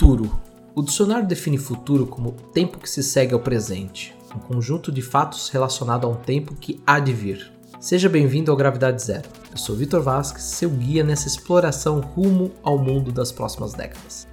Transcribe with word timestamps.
Futuro. 0.00 0.40
O 0.76 0.82
dicionário 0.82 1.26
define 1.26 1.58
futuro 1.58 2.06
como 2.06 2.30
tempo 2.30 2.78
que 2.78 2.88
se 2.88 3.02
segue 3.02 3.34
ao 3.34 3.40
presente, 3.40 4.16
um 4.32 4.38
conjunto 4.38 4.92
de 4.92 5.02
fatos 5.02 5.48
relacionado 5.48 6.06
a 6.06 6.10
um 6.10 6.14
tempo 6.14 6.54
que 6.54 6.80
há 6.86 7.00
de 7.00 7.12
vir. 7.12 7.50
Seja 7.80 8.08
bem-vindo 8.08 8.52
ao 8.52 8.56
Gravidade 8.56 9.02
Zero. 9.02 9.28
Eu 9.50 9.56
sou 9.56 9.74
Vitor 9.74 10.00
Vasques, 10.00 10.44
seu 10.44 10.70
guia 10.70 11.02
nessa 11.02 11.26
exploração 11.26 11.98
rumo 11.98 12.52
ao 12.62 12.78
mundo 12.78 13.10
das 13.10 13.32
próximas 13.32 13.72
décadas. 13.72 14.28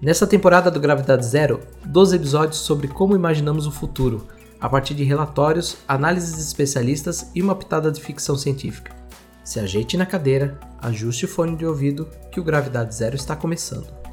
Nessa 0.00 0.24
temporada 0.24 0.70
do 0.70 0.78
Gravidade 0.78 1.26
Zero, 1.26 1.58
12 1.84 2.14
episódios 2.14 2.58
sobre 2.58 2.86
como 2.86 3.16
imaginamos 3.16 3.66
o 3.66 3.72
futuro, 3.72 4.28
a 4.60 4.68
partir 4.68 4.94
de 4.94 5.02
relatórios, 5.02 5.78
análises 5.88 6.36
de 6.36 6.42
especialistas 6.42 7.28
e 7.34 7.42
uma 7.42 7.56
pitada 7.56 7.90
de 7.90 8.00
ficção 8.00 8.36
científica. 8.36 8.94
Se 9.42 9.58
ajeite 9.58 9.96
na 9.96 10.06
cadeira, 10.06 10.60
ajuste 10.80 11.24
o 11.24 11.28
fone 11.28 11.56
de 11.56 11.66
ouvido 11.66 12.08
que 12.30 12.38
o 12.38 12.44
Gravidade 12.44 12.94
Zero 12.94 13.16
está 13.16 13.34
começando. 13.34 14.05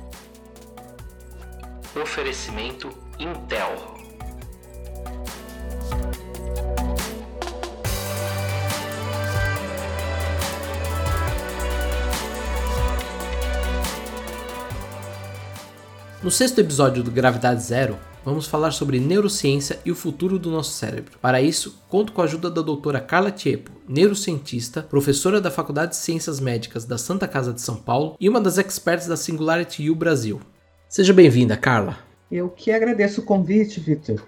Oferecimento 1.95 2.89
Intel. 3.19 3.93
No 16.23 16.31
sexto 16.31 16.59
episódio 16.59 17.03
do 17.03 17.11
Gravidade 17.11 17.61
Zero, 17.61 17.99
vamos 18.25 18.47
falar 18.47 18.71
sobre 18.71 18.99
neurociência 18.99 19.79
e 19.85 19.91
o 19.91 19.95
futuro 19.95 20.39
do 20.39 20.49
nosso 20.49 20.71
cérebro. 20.71 21.19
Para 21.21 21.43
isso, 21.43 21.79
conto 21.87 22.11
com 22.11 22.21
a 22.21 22.23
ajuda 22.23 22.49
da 22.49 22.63
doutora 22.63 22.99
Carla 22.99 23.29
Tiepo, 23.29 23.69
neurocientista, 23.87 24.81
professora 24.81 25.39
da 25.39 25.51
Faculdade 25.51 25.91
de 25.91 25.97
Ciências 25.97 26.39
Médicas 26.39 26.85
da 26.85 26.97
Santa 26.97 27.27
Casa 27.27 27.53
de 27.53 27.61
São 27.61 27.75
Paulo 27.75 28.17
e 28.19 28.27
uma 28.27 28.41
das 28.41 28.57
experts 28.57 29.05
da 29.05 29.15
Singularity 29.15 29.91
U 29.91 29.95
Brasil. 29.95 30.41
Seja 30.93 31.11
bem-vinda, 31.11 31.57
Carla. 31.57 31.97
Eu 32.31 32.49
que 32.49 32.71
agradeço 32.71 33.21
o 33.21 33.23
convite, 33.23 33.79
Victor, 33.79 34.23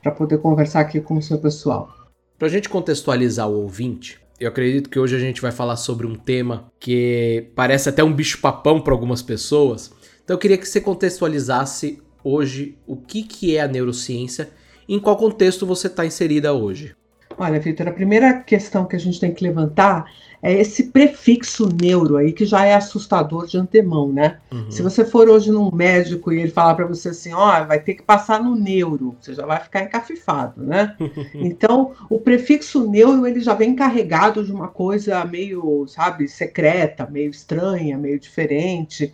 para 0.00 0.12
poder 0.12 0.38
conversar 0.38 0.78
aqui 0.78 1.00
com 1.00 1.16
o 1.16 1.20
seu 1.20 1.36
pessoal. 1.36 1.92
Para 2.38 2.46
a 2.46 2.48
gente 2.48 2.68
contextualizar 2.68 3.48
o 3.48 3.62
ouvinte, 3.62 4.20
eu 4.38 4.48
acredito 4.48 4.88
que 4.88 5.00
hoje 5.00 5.16
a 5.16 5.18
gente 5.18 5.42
vai 5.42 5.50
falar 5.50 5.74
sobre 5.74 6.06
um 6.06 6.14
tema 6.14 6.70
que 6.78 7.50
parece 7.56 7.88
até 7.88 8.04
um 8.04 8.12
bicho-papão 8.12 8.80
para 8.80 8.92
algumas 8.92 9.20
pessoas. 9.20 9.90
Então 10.22 10.36
eu 10.36 10.38
queria 10.38 10.56
que 10.56 10.68
você 10.68 10.80
contextualizasse 10.80 12.00
hoje 12.22 12.78
o 12.86 12.94
que, 12.94 13.24
que 13.24 13.56
é 13.56 13.62
a 13.62 13.66
neurociência 13.66 14.50
e 14.86 14.94
em 14.94 15.00
qual 15.00 15.16
contexto 15.16 15.66
você 15.66 15.88
está 15.88 16.06
inserida 16.06 16.52
hoje. 16.52 16.94
Olha, 17.36 17.58
Vitor, 17.58 17.88
a 17.88 17.92
primeira 17.92 18.32
questão 18.42 18.86
que 18.86 18.94
a 18.94 19.00
gente 19.00 19.18
tem 19.18 19.34
que 19.34 19.42
levantar 19.42 20.06
é 20.46 20.60
esse 20.60 20.84
prefixo 20.84 21.68
neuro 21.68 22.16
aí, 22.16 22.32
que 22.32 22.46
já 22.46 22.64
é 22.64 22.72
assustador 22.72 23.48
de 23.48 23.58
antemão, 23.58 24.12
né? 24.12 24.38
Uhum. 24.52 24.70
Se 24.70 24.80
você 24.80 25.04
for 25.04 25.28
hoje 25.28 25.50
num 25.50 25.74
médico 25.74 26.32
e 26.32 26.38
ele 26.38 26.52
falar 26.52 26.76
para 26.76 26.86
você 26.86 27.08
assim, 27.08 27.32
ó, 27.32 27.62
oh, 27.62 27.66
vai 27.66 27.80
ter 27.80 27.94
que 27.94 28.02
passar 28.04 28.40
no 28.40 28.54
neuro, 28.54 29.16
você 29.20 29.34
já 29.34 29.44
vai 29.44 29.58
ficar 29.58 29.82
encafifado, 29.82 30.62
né? 30.62 30.94
então, 31.34 31.94
o 32.08 32.20
prefixo 32.20 32.88
neuro, 32.88 33.26
ele 33.26 33.40
já 33.40 33.54
vem 33.54 33.74
carregado 33.74 34.44
de 34.44 34.52
uma 34.52 34.68
coisa 34.68 35.24
meio, 35.24 35.84
sabe, 35.88 36.28
secreta, 36.28 37.08
meio 37.10 37.32
estranha, 37.32 37.98
meio 37.98 38.20
diferente. 38.20 39.12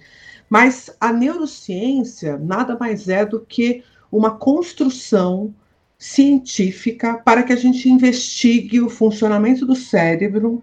Mas 0.51 0.95
a 1.01 1.11
neurociência 1.15 2.37
nada 2.37 2.77
mais 2.79 3.09
é 3.09 3.25
do 3.25 3.41
que 3.41 3.83
uma 4.11 4.33
construção 4.33 5.55
científica 5.97 7.15
para 7.25 7.43
que 7.43 7.55
a 7.55 7.57
gente 7.57 7.89
investigue 7.89 8.83
o 8.83 8.91
funcionamento 8.91 9.65
do 9.65 9.75
cérebro 9.75 10.63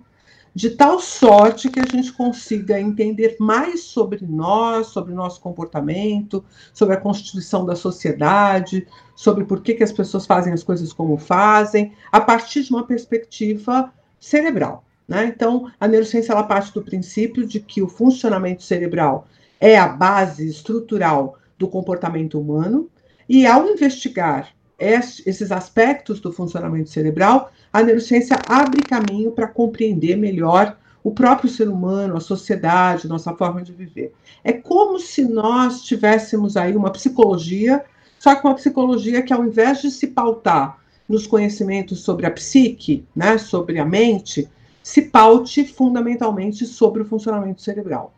de 0.54 0.72
tal 0.72 1.00
sorte 1.00 1.70
que 1.70 1.80
a 1.80 1.86
gente 1.86 2.12
consiga 2.12 2.80
entender 2.80 3.36
mais 3.40 3.84
sobre 3.84 4.26
nós, 4.26 4.88
sobre 4.88 5.14
nosso 5.14 5.40
comportamento, 5.42 6.44
sobre 6.74 6.96
a 6.96 7.00
constituição 7.00 7.66
da 7.66 7.76
sociedade, 7.76 8.88
sobre 9.16 9.46
por 9.46 9.62
que, 9.62 9.74
que 9.74 9.84
as 9.84 9.92
pessoas 9.92 10.26
fazem 10.26 10.54
as 10.54 10.64
coisas 10.64 10.92
como 10.92 11.18
fazem, 11.18 11.94
a 12.12 12.20
partir 12.20 12.64
de 12.64 12.72
uma 12.72 12.86
perspectiva 12.86 13.94
cerebral. 14.20 14.84
Né? 15.08 15.26
Então, 15.26 15.72
a 15.80 15.88
neurociência 15.88 16.32
ela 16.32 16.44
parte 16.44 16.74
do 16.74 16.84
princípio 16.84 17.46
de 17.46 17.60
que 17.60 17.82
o 17.82 17.88
funcionamento 17.88 18.64
cerebral 18.64 19.28
é 19.60 19.78
a 19.78 19.88
base 19.88 20.48
estrutural 20.48 21.38
do 21.58 21.68
comportamento 21.68 22.40
humano, 22.40 22.90
e 23.28 23.46
ao 23.46 23.68
investigar 23.68 24.50
esses 24.80 25.52
aspectos 25.52 26.20
do 26.20 26.32
funcionamento 26.32 26.90
cerebral, 26.90 27.52
a 27.72 27.84
neurociência 27.84 28.38
abre 28.48 28.82
caminho 28.82 29.32
para 29.32 29.48
compreender 29.48 30.16
melhor 30.16 30.78
o 31.04 31.12
próprio 31.12 31.50
ser 31.50 31.70
humano, 31.70 32.18
a 32.18 32.20
sociedade, 32.20 33.08
nossa 33.08 33.34
forma 33.34 33.62
de 33.62 33.72
viver. 33.72 34.14
É 34.44 34.52
como 34.52 35.00
se 35.00 35.24
nós 35.24 35.84
tivéssemos 35.84 36.58
aí 36.58 36.76
uma 36.76 36.92
psicologia, 36.92 37.84
só 38.18 38.36
que 38.36 38.46
uma 38.46 38.56
psicologia 38.56 39.22
que 39.22 39.34
ao 39.34 39.46
invés 39.46 39.82
de 39.82 39.92
se 39.92 40.08
pautar 40.08 40.78
nos 41.08 41.26
conhecimentos 41.26 42.02
sobre 42.02 42.26
a 42.26 42.32
psique, 42.32 43.06
né, 43.16 43.38
sobre 43.38 43.80
a 43.80 43.86
mente, 43.86 44.48
se 44.84 45.04
paute 45.04 45.66
fundamentalmente 45.66 46.66
sobre 46.66 47.02
o 47.02 47.06
funcionamento 47.06 47.62
cerebral. 47.62 48.14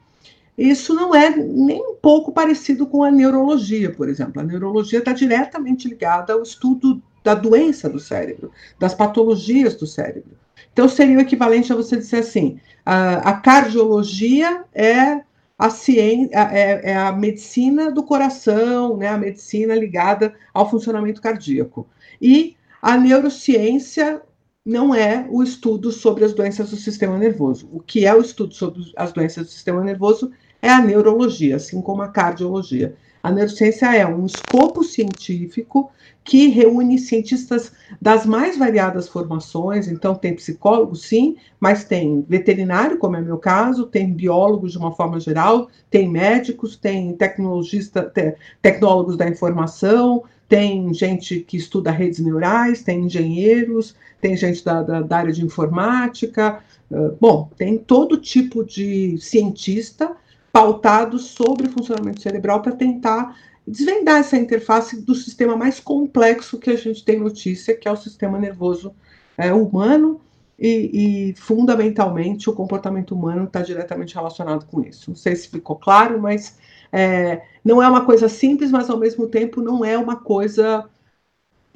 Isso 0.57 0.93
não 0.93 1.15
é 1.15 1.29
nem 1.35 1.81
um 1.81 1.95
pouco 1.95 2.31
parecido 2.31 2.85
com 2.85 3.03
a 3.03 3.11
neurologia, 3.11 3.91
por 3.91 4.09
exemplo. 4.09 4.41
A 4.41 4.43
neurologia 4.43 4.99
está 4.99 5.13
diretamente 5.13 5.87
ligada 5.87 6.33
ao 6.33 6.43
estudo 6.43 7.01
da 7.23 7.33
doença 7.35 7.89
do 7.89 7.99
cérebro, 7.99 8.51
das 8.79 8.93
patologias 8.93 9.75
do 9.75 9.85
cérebro. 9.85 10.37
Então, 10.73 10.87
seria 10.87 11.17
o 11.17 11.21
equivalente 11.21 11.71
a 11.71 11.75
você 11.75 11.97
dizer 11.97 12.17
assim: 12.17 12.59
a, 12.85 13.29
a 13.29 13.33
cardiologia 13.33 14.63
é 14.73 15.21
a 15.57 15.69
ciência, 15.69 16.35
é, 16.51 16.91
é, 16.91 16.97
a 16.97 17.11
medicina 17.11 17.91
do 17.91 18.03
coração, 18.03 18.97
né, 18.97 19.07
a 19.07 19.17
medicina 19.17 19.75
ligada 19.75 20.33
ao 20.53 20.67
funcionamento 20.69 21.21
cardíaco. 21.21 21.87
E 22.19 22.55
a 22.81 22.97
neurociência 22.97 24.21
não 24.65 24.93
é 24.93 25.25
o 25.29 25.43
estudo 25.43 25.91
sobre 25.91 26.25
as 26.25 26.33
doenças 26.33 26.71
do 26.71 26.75
sistema 26.77 27.17
nervoso. 27.17 27.69
O 27.71 27.79
que 27.79 28.05
é 28.05 28.13
o 28.13 28.21
estudo 28.21 28.53
sobre 28.55 28.91
as 28.95 29.11
doenças 29.11 29.45
do 29.45 29.51
sistema 29.51 29.83
nervoso 29.83 30.31
é 30.61 30.69
a 30.69 30.81
neurologia, 30.81 31.57
assim 31.57 31.81
como 31.81 32.01
a 32.01 32.07
cardiologia. 32.07 32.95
A 33.23 33.31
neurociência 33.31 33.95
é 33.95 34.05
um 34.05 34.25
escopo 34.25 34.83
científico 34.83 35.91
que 36.23 36.47
reúne 36.47 36.99
cientistas 36.99 37.71
das 38.01 38.25
mais 38.25 38.57
variadas 38.57 39.07
formações. 39.07 39.87
Então, 39.87 40.15
tem 40.15 40.35
psicólogo, 40.35 40.95
sim, 40.95 41.35
mas 41.59 41.83
tem 41.83 42.25
veterinário, 42.27 42.97
como 42.97 43.15
é 43.15 43.21
meu 43.21 43.37
caso, 43.37 43.85
tem 43.85 44.11
biólogos 44.11 44.71
de 44.71 44.77
uma 44.77 44.91
forma 44.91 45.19
geral, 45.19 45.67
tem 45.89 46.09
médicos, 46.09 46.75
tem 46.75 47.13
tecnologista, 47.13 48.03
te, 48.03 48.35
tecnólogos 48.61 49.17
da 49.17 49.27
informação, 49.27 50.23
tem 50.47 50.93
gente 50.93 51.39
que 51.39 51.57
estuda 51.57 51.91
redes 51.91 52.19
neurais, 52.19 52.83
tem 52.83 53.05
engenheiros, 53.05 53.95
tem 54.19 54.35
gente 54.35 54.63
da, 54.63 54.83
da, 54.83 55.01
da 55.01 55.17
área 55.17 55.33
de 55.33 55.43
informática. 55.43 56.59
Uh, 56.89 57.15
bom, 57.19 57.49
tem 57.57 57.77
todo 57.77 58.17
tipo 58.17 58.63
de 58.63 59.17
cientista 59.17 60.11
pautado 60.51 61.17
sobre 61.17 61.67
o 61.67 61.71
funcionamento 61.71 62.21
cerebral 62.21 62.61
para 62.61 62.73
tentar 62.73 63.35
desvendar 63.65 64.19
essa 64.19 64.37
interface 64.37 65.01
do 65.01 65.15
sistema 65.15 65.55
mais 65.55 65.79
complexo 65.79 66.57
que 66.57 66.69
a 66.69 66.75
gente 66.75 67.03
tem 67.05 67.19
notícia, 67.19 67.75
que 67.75 67.87
é 67.87 67.91
o 67.91 67.95
sistema 67.95 68.37
nervoso 68.37 68.93
é, 69.37 69.53
humano, 69.53 70.19
e, 70.59 71.29
e, 71.29 71.35
fundamentalmente 71.37 72.47
o 72.47 72.53
comportamento 72.53 73.15
humano 73.15 73.45
está 73.45 73.61
diretamente 73.61 74.13
relacionado 74.13 74.65
com 74.67 74.81
isso. 74.81 75.09
Não 75.09 75.15
sei 75.15 75.35
se 75.35 75.49
ficou 75.49 75.75
claro, 75.75 76.21
mas 76.21 76.55
é, 76.91 77.41
não 77.65 77.81
é 77.81 77.89
uma 77.89 78.05
coisa 78.05 78.29
simples, 78.29 78.69
mas 78.69 78.87
ao 78.87 78.97
mesmo 78.97 79.27
tempo 79.27 79.59
não 79.59 79.83
é 79.83 79.97
uma 79.97 80.17
coisa 80.17 80.87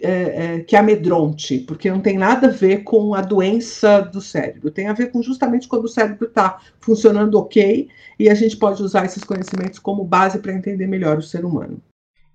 é, 0.02 0.56
é, 0.56 0.60
que 0.60 0.76
amedronte, 0.76 1.60
porque 1.60 1.90
não 1.90 2.02
tem 2.02 2.18
nada 2.18 2.48
a 2.48 2.52
ver 2.52 2.84
com 2.84 3.14
a 3.14 3.22
doença 3.22 4.02
do 4.02 4.22
cérebro, 4.22 4.70
tem 4.70 4.88
a 4.88 4.94
ver 4.94 5.12
com 5.12 5.22
justamente 5.22 5.68
quando 5.68 5.86
o 5.86 5.90
cérebro 5.90 6.28
está 6.28 6.60
funcionando 6.80 7.36
ok 7.36 7.88
e 8.20 8.30
a 8.30 8.34
gente 8.34 8.58
pode 8.58 8.82
usar 8.84 9.06
esses 9.06 9.24
conhecimentos 9.24 9.80
como 9.80 10.04
base 10.04 10.40
para 10.40 10.54
entender 10.54 10.88
melhor 10.88 11.18
o 11.18 11.24
ser 11.24 11.46
humano. 11.46 11.82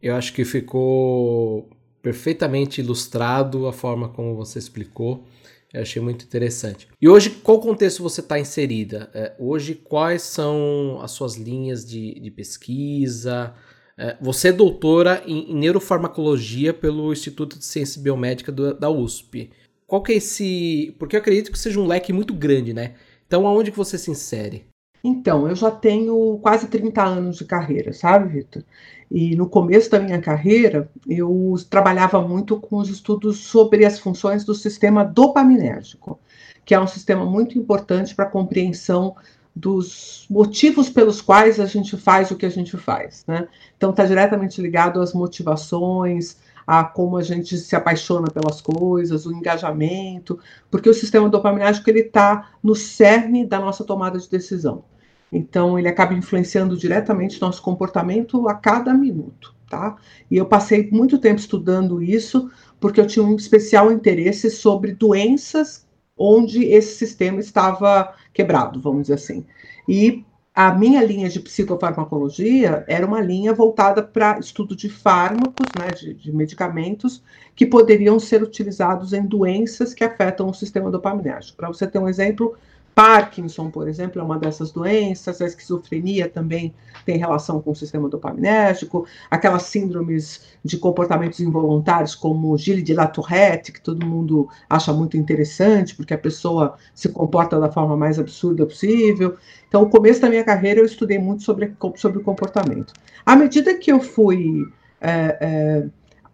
Eu 0.03 0.15
acho 0.15 0.33
que 0.33 0.45
ficou 0.45 1.69
perfeitamente 2.03 2.81
ilustrado 2.81 3.67
a 3.67 3.73
forma 3.73 4.09
como 4.09 4.35
você 4.35 4.59
explicou. 4.59 5.25
Eu 5.73 5.83
achei 5.83 6.03
muito 6.03 6.25
interessante. 6.25 6.89
E 7.01 7.09
hoje, 7.09 7.31
qual 7.31 7.61
contexto 7.61 8.03
você 8.03 8.21
está 8.21 8.41
inserida? 8.41 9.09
É, 9.15 9.35
hoje, 9.39 9.75
quais 9.75 10.23
são 10.23 10.99
as 11.01 11.13
suas 11.13 11.37
linhas 11.37 11.85
de, 11.85 12.19
de 12.19 12.31
pesquisa? 12.31 13.55
É, 14.01 14.17
você 14.19 14.49
é 14.49 14.53
doutora 14.53 15.23
em, 15.27 15.55
neurofarmacologia 15.55 16.73
pelo 16.73 17.13
Instituto 17.13 17.59
de 17.59 17.67
Ciência 17.67 18.01
Biomédica 18.01 18.51
do, 18.51 18.73
da 18.73 18.89
USP. 18.89 19.51
Qual 19.87 20.03
que 20.03 20.13
é 20.13 20.17
esse... 20.17 20.97
Porque 20.99 21.15
eu 21.15 21.21
acredito 21.21 21.53
que 21.53 21.59
seja 21.59 21.79
um 21.79 21.87
leque 21.87 22.11
muito 22.11 22.33
grande, 22.33 22.73
né? 22.73 22.95
Então, 23.27 23.47
aonde 23.47 23.71
que 23.71 23.77
você 23.77 23.99
se 23.99 24.11
insere? 24.11 24.65
Então, 25.05 25.47
eu 25.47 25.55
já 25.55 25.71
tenho 25.71 26.39
quase 26.43 26.69
30 26.69 27.03
anos 27.03 27.37
de 27.37 27.45
carreira, 27.45 27.93
sabe, 27.93 28.33
Vitor? 28.33 28.63
E 29.11 29.37
no 29.37 29.47
começo 29.47 29.91
da 29.91 30.01
minha 30.01 30.21
carreira, 30.21 30.89
eu 31.07 31.55
trabalhava 31.69 32.27
muito 32.27 32.59
com 32.59 32.77
os 32.77 32.89
estudos 32.89 33.39
sobre 33.39 33.85
as 33.85 33.99
funções 33.99 34.45
do 34.45 34.55
sistema 34.55 35.05
dopaminérgico, 35.05 36.19
que 36.65 36.75
é 36.75 36.81
um 36.81 36.87
sistema 36.87 37.27
muito 37.27 37.59
importante 37.59 38.15
para 38.15 38.25
a 38.25 38.31
compreensão 38.31 39.15
dos 39.55 40.27
motivos 40.31 40.89
pelos 40.89 41.21
quais 41.21 41.59
a 41.59 41.67
gente 41.67 41.97
faz 41.97 42.31
o 42.31 42.37
que 42.37 42.47
a 42.47 42.51
gente 42.51 42.77
faz, 42.77 43.25
né? 43.27 43.49
Então 43.77 43.91
está 43.91 44.05
diretamente 44.05 44.61
ligado 44.61 45.01
às 45.01 45.13
motivações, 45.13 46.37
a 46.67 46.85
como 46.85 47.17
a 47.17 47.23
gente 47.23 47.57
se 47.57 47.75
apaixona 47.75 48.29
pelas 48.31 48.61
coisas, 48.61 49.27
o 49.27 49.33
engajamento, 49.33 50.39
porque 50.71 50.89
o 50.89 50.95
sistema 50.95 51.29
dopaminérgico 51.29 51.91
ele 51.91 52.01
está 52.01 52.53
no 52.63 52.77
cerne 52.77 53.45
da 53.45 53.59
nossa 53.59 53.85
tomada 53.85 54.19
de 54.19 54.31
decisão. 54.31 54.85
Então 55.33 55.79
ele 55.79 55.89
acaba 55.89 56.15
influenciando 56.15 56.77
diretamente 56.77 57.41
nosso 57.41 57.63
comportamento 57.63 58.49
a 58.49 58.55
cada 58.55 58.95
minuto, 58.95 59.55
tá? 59.69 59.97
E 60.31 60.37
eu 60.37 60.47
passei 60.47 60.89
muito 60.93 61.19
tempo 61.19 61.41
estudando 61.41 62.03
isso 62.03 62.51
porque 62.79 63.01
eu 63.01 63.07
tinha 63.07 63.25
um 63.25 63.37
especial 63.37 63.91
interesse 63.91 64.51
sobre 64.51 64.93
doenças 64.93 65.87
onde 66.21 66.67
esse 66.67 66.97
sistema 66.97 67.41
estava 67.41 68.15
quebrado, 68.35 68.79
vamos 68.79 69.03
dizer 69.03 69.15
assim. 69.15 69.47
E 69.89 70.23
a 70.55 70.75
minha 70.75 71.03
linha 71.03 71.31
de 71.31 71.41
psicofarmacologia 71.41 72.85
era 72.87 73.07
uma 73.07 73.23
linha 73.23 73.55
voltada 73.55 74.03
para 74.03 74.39
estudo 74.39 74.77
de 74.77 74.91
fármacos, 74.91 75.67
né, 75.79 75.89
de, 75.93 76.13
de, 76.13 76.31
medicamentos, 76.31 77.23
que 77.57 77.65
poderiam 77.65 78.21
ser 78.21 78.43
utilizados 78.43 79.15
em 79.15 79.25
doenças 79.25 79.95
que 79.95 80.05
afetam 80.05 80.51
o 80.51 80.55
sistema 80.55 80.91
dopaminérgico. 80.91 81.57
Para 81.57 81.69
você 81.69 81.87
ter 81.87 81.99
um 81.99 82.09
exemplo, 82.09 82.55
Parkinson, 82.95 83.71
por 83.71 83.89
exemplo, 83.89 84.21
é 84.21 84.25
uma 84.25 84.39
dessas 84.39 84.71
doenças, 84.71 85.41
a 85.41 85.47
esquizofrenia 85.47 86.29
também 86.29 86.75
tem 87.05 87.17
relação 87.17 87.61
com 87.61 87.71
o 87.71 87.77
sistema 87.77 88.09
dopaminérgico, 88.09 89.07
aquelas 89.31 89.63
síndromes 89.63 90.43
de 90.65 90.77
comportamentos 90.77 91.41
involuntários, 91.41 92.15
como 92.15 92.57
Gilles 92.59 92.85
de 92.85 92.93
la 92.93 93.07
Tourette, 93.07 93.73
que 93.73 93.81
todo 93.81 94.05
mundo 94.05 94.49
acha 94.69 94.93
muito 94.93 95.17
interessante, 95.17 95.95
porque 95.95 96.15
a 96.15 96.19
pessoa 96.19 96.77
se 96.95 97.09
comporta 97.09 97.59
da 97.59 97.71
forma 97.71 97.97
mais 97.97 98.19
absurda 98.19 98.67
possível. 98.67 99.37
Então, 99.69 99.83
no 99.83 99.91
começo 99.91 100.21
da 100.21 100.29
minha 100.29 100.45
carreira, 100.45 100.81
eu 100.81 100.85
estudei 100.85 101.19
muito 101.19 101.43
sobre, 101.43 101.75
sobre 101.97 102.23
comportamento. 102.23 102.93
À 103.25 103.37
medida 103.37 103.75
que 103.75 103.91
eu 103.91 104.01
fui 104.01 104.65
é, 105.01 105.39
é, 105.41 105.87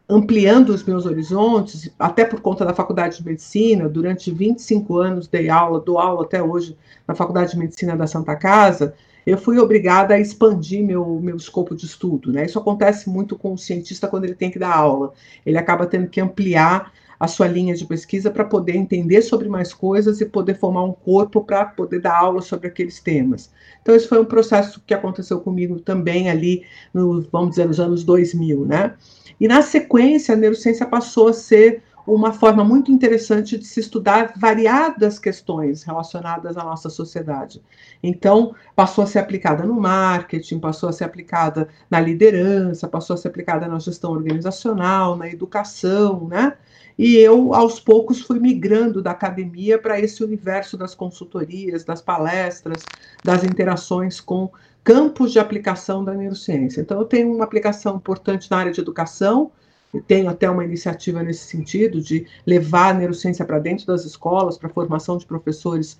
ampliando 0.08 0.70
os 0.70 0.84
meus 0.84 1.04
horizontes, 1.04 1.90
até 1.98 2.24
por 2.24 2.40
conta 2.40 2.64
da 2.64 2.72
faculdade 2.72 3.18
de 3.18 3.24
medicina, 3.24 3.88
durante 3.88 4.30
25 4.30 4.98
anos 4.98 5.26
dei 5.26 5.48
aula, 5.48 5.80
dou 5.80 5.98
aula 5.98 6.22
até 6.22 6.42
hoje 6.42 6.76
na 7.06 7.14
faculdade 7.14 7.52
de 7.52 7.58
medicina 7.58 7.96
da 7.96 8.06
Santa 8.06 8.36
Casa, 8.36 8.94
eu 9.26 9.36
fui 9.36 9.58
obrigada 9.58 10.14
a 10.14 10.20
expandir 10.20 10.84
meu, 10.84 11.18
meu 11.20 11.36
escopo 11.36 11.74
de 11.74 11.84
estudo. 11.84 12.32
Né? 12.32 12.46
Isso 12.46 12.58
acontece 12.60 13.10
muito 13.10 13.36
com 13.36 13.52
o 13.52 13.58
cientista 13.58 14.06
quando 14.06 14.24
ele 14.24 14.36
tem 14.36 14.52
que 14.52 14.58
dar 14.58 14.72
aula. 14.72 15.12
Ele 15.44 15.58
acaba 15.58 15.84
tendo 15.84 16.08
que 16.08 16.20
ampliar 16.20 16.92
a 17.18 17.26
sua 17.26 17.48
linha 17.48 17.74
de 17.74 17.84
pesquisa 17.84 18.30
para 18.30 18.44
poder 18.44 18.76
entender 18.76 19.22
sobre 19.22 19.48
mais 19.48 19.74
coisas 19.74 20.20
e 20.20 20.26
poder 20.26 20.54
formar 20.54 20.84
um 20.84 20.92
corpo 20.92 21.42
para 21.42 21.64
poder 21.64 22.00
dar 22.00 22.16
aula 22.16 22.40
sobre 22.40 22.68
aqueles 22.68 23.00
temas. 23.00 23.50
Então, 23.82 23.96
esse 23.96 24.06
foi 24.06 24.20
um 24.20 24.24
processo 24.24 24.80
que 24.86 24.94
aconteceu 24.94 25.40
comigo 25.40 25.80
também 25.80 26.30
ali, 26.30 26.64
no, 26.92 27.22
vamos 27.32 27.50
dizer, 27.50 27.66
nos 27.66 27.80
anos 27.80 28.04
2000, 28.04 28.64
né? 28.66 28.94
E 29.40 29.46
na 29.46 29.62
sequência, 29.62 30.34
a 30.34 30.36
neurociência 30.36 30.86
passou 30.86 31.28
a 31.28 31.32
ser 31.32 31.82
uma 32.06 32.32
forma 32.32 32.62
muito 32.62 32.92
interessante 32.92 33.58
de 33.58 33.64
se 33.64 33.80
estudar 33.80 34.34
variadas 34.36 35.18
questões 35.18 35.82
relacionadas 35.82 36.56
à 36.56 36.62
nossa 36.62 36.88
sociedade. 36.88 37.60
Então, 38.00 38.54
passou 38.76 39.02
a 39.02 39.06
ser 39.06 39.18
aplicada 39.18 39.64
no 39.64 39.74
marketing, 39.74 40.60
passou 40.60 40.88
a 40.88 40.92
ser 40.92 41.04
aplicada 41.04 41.68
na 41.90 41.98
liderança, 41.98 42.86
passou 42.86 43.14
a 43.14 43.16
ser 43.16 43.28
aplicada 43.28 43.66
na 43.66 43.78
gestão 43.80 44.12
organizacional, 44.12 45.16
na 45.16 45.28
educação, 45.28 46.28
né? 46.28 46.56
E 46.98 47.16
eu, 47.16 47.52
aos 47.52 47.78
poucos, 47.78 48.22
fui 48.22 48.38
migrando 48.38 49.02
da 49.02 49.10
academia 49.10 49.78
para 49.78 50.00
esse 50.00 50.24
universo 50.24 50.78
das 50.78 50.94
consultorias, 50.94 51.84
das 51.84 52.00
palestras, 52.00 52.84
das 53.22 53.44
interações 53.44 54.18
com 54.18 54.50
campos 54.86 55.32
de 55.32 55.40
aplicação 55.40 56.04
da 56.04 56.14
neurociência. 56.14 56.80
Então, 56.80 57.00
eu 57.00 57.04
tenho 57.04 57.34
uma 57.34 57.42
aplicação 57.42 57.96
importante 57.96 58.48
na 58.48 58.58
área 58.58 58.70
de 58.70 58.80
educação, 58.80 59.50
e 59.92 60.00
tenho 60.00 60.30
até 60.30 60.48
uma 60.48 60.64
iniciativa 60.64 61.24
nesse 61.24 61.44
sentido, 61.44 62.00
de 62.00 62.24
levar 62.46 62.90
a 62.90 62.94
neurociência 62.94 63.44
para 63.44 63.58
dentro 63.58 63.84
das 63.84 64.04
escolas, 64.04 64.56
para 64.56 64.68
a 64.68 64.72
formação 64.72 65.18
de 65.18 65.26
professores, 65.26 65.98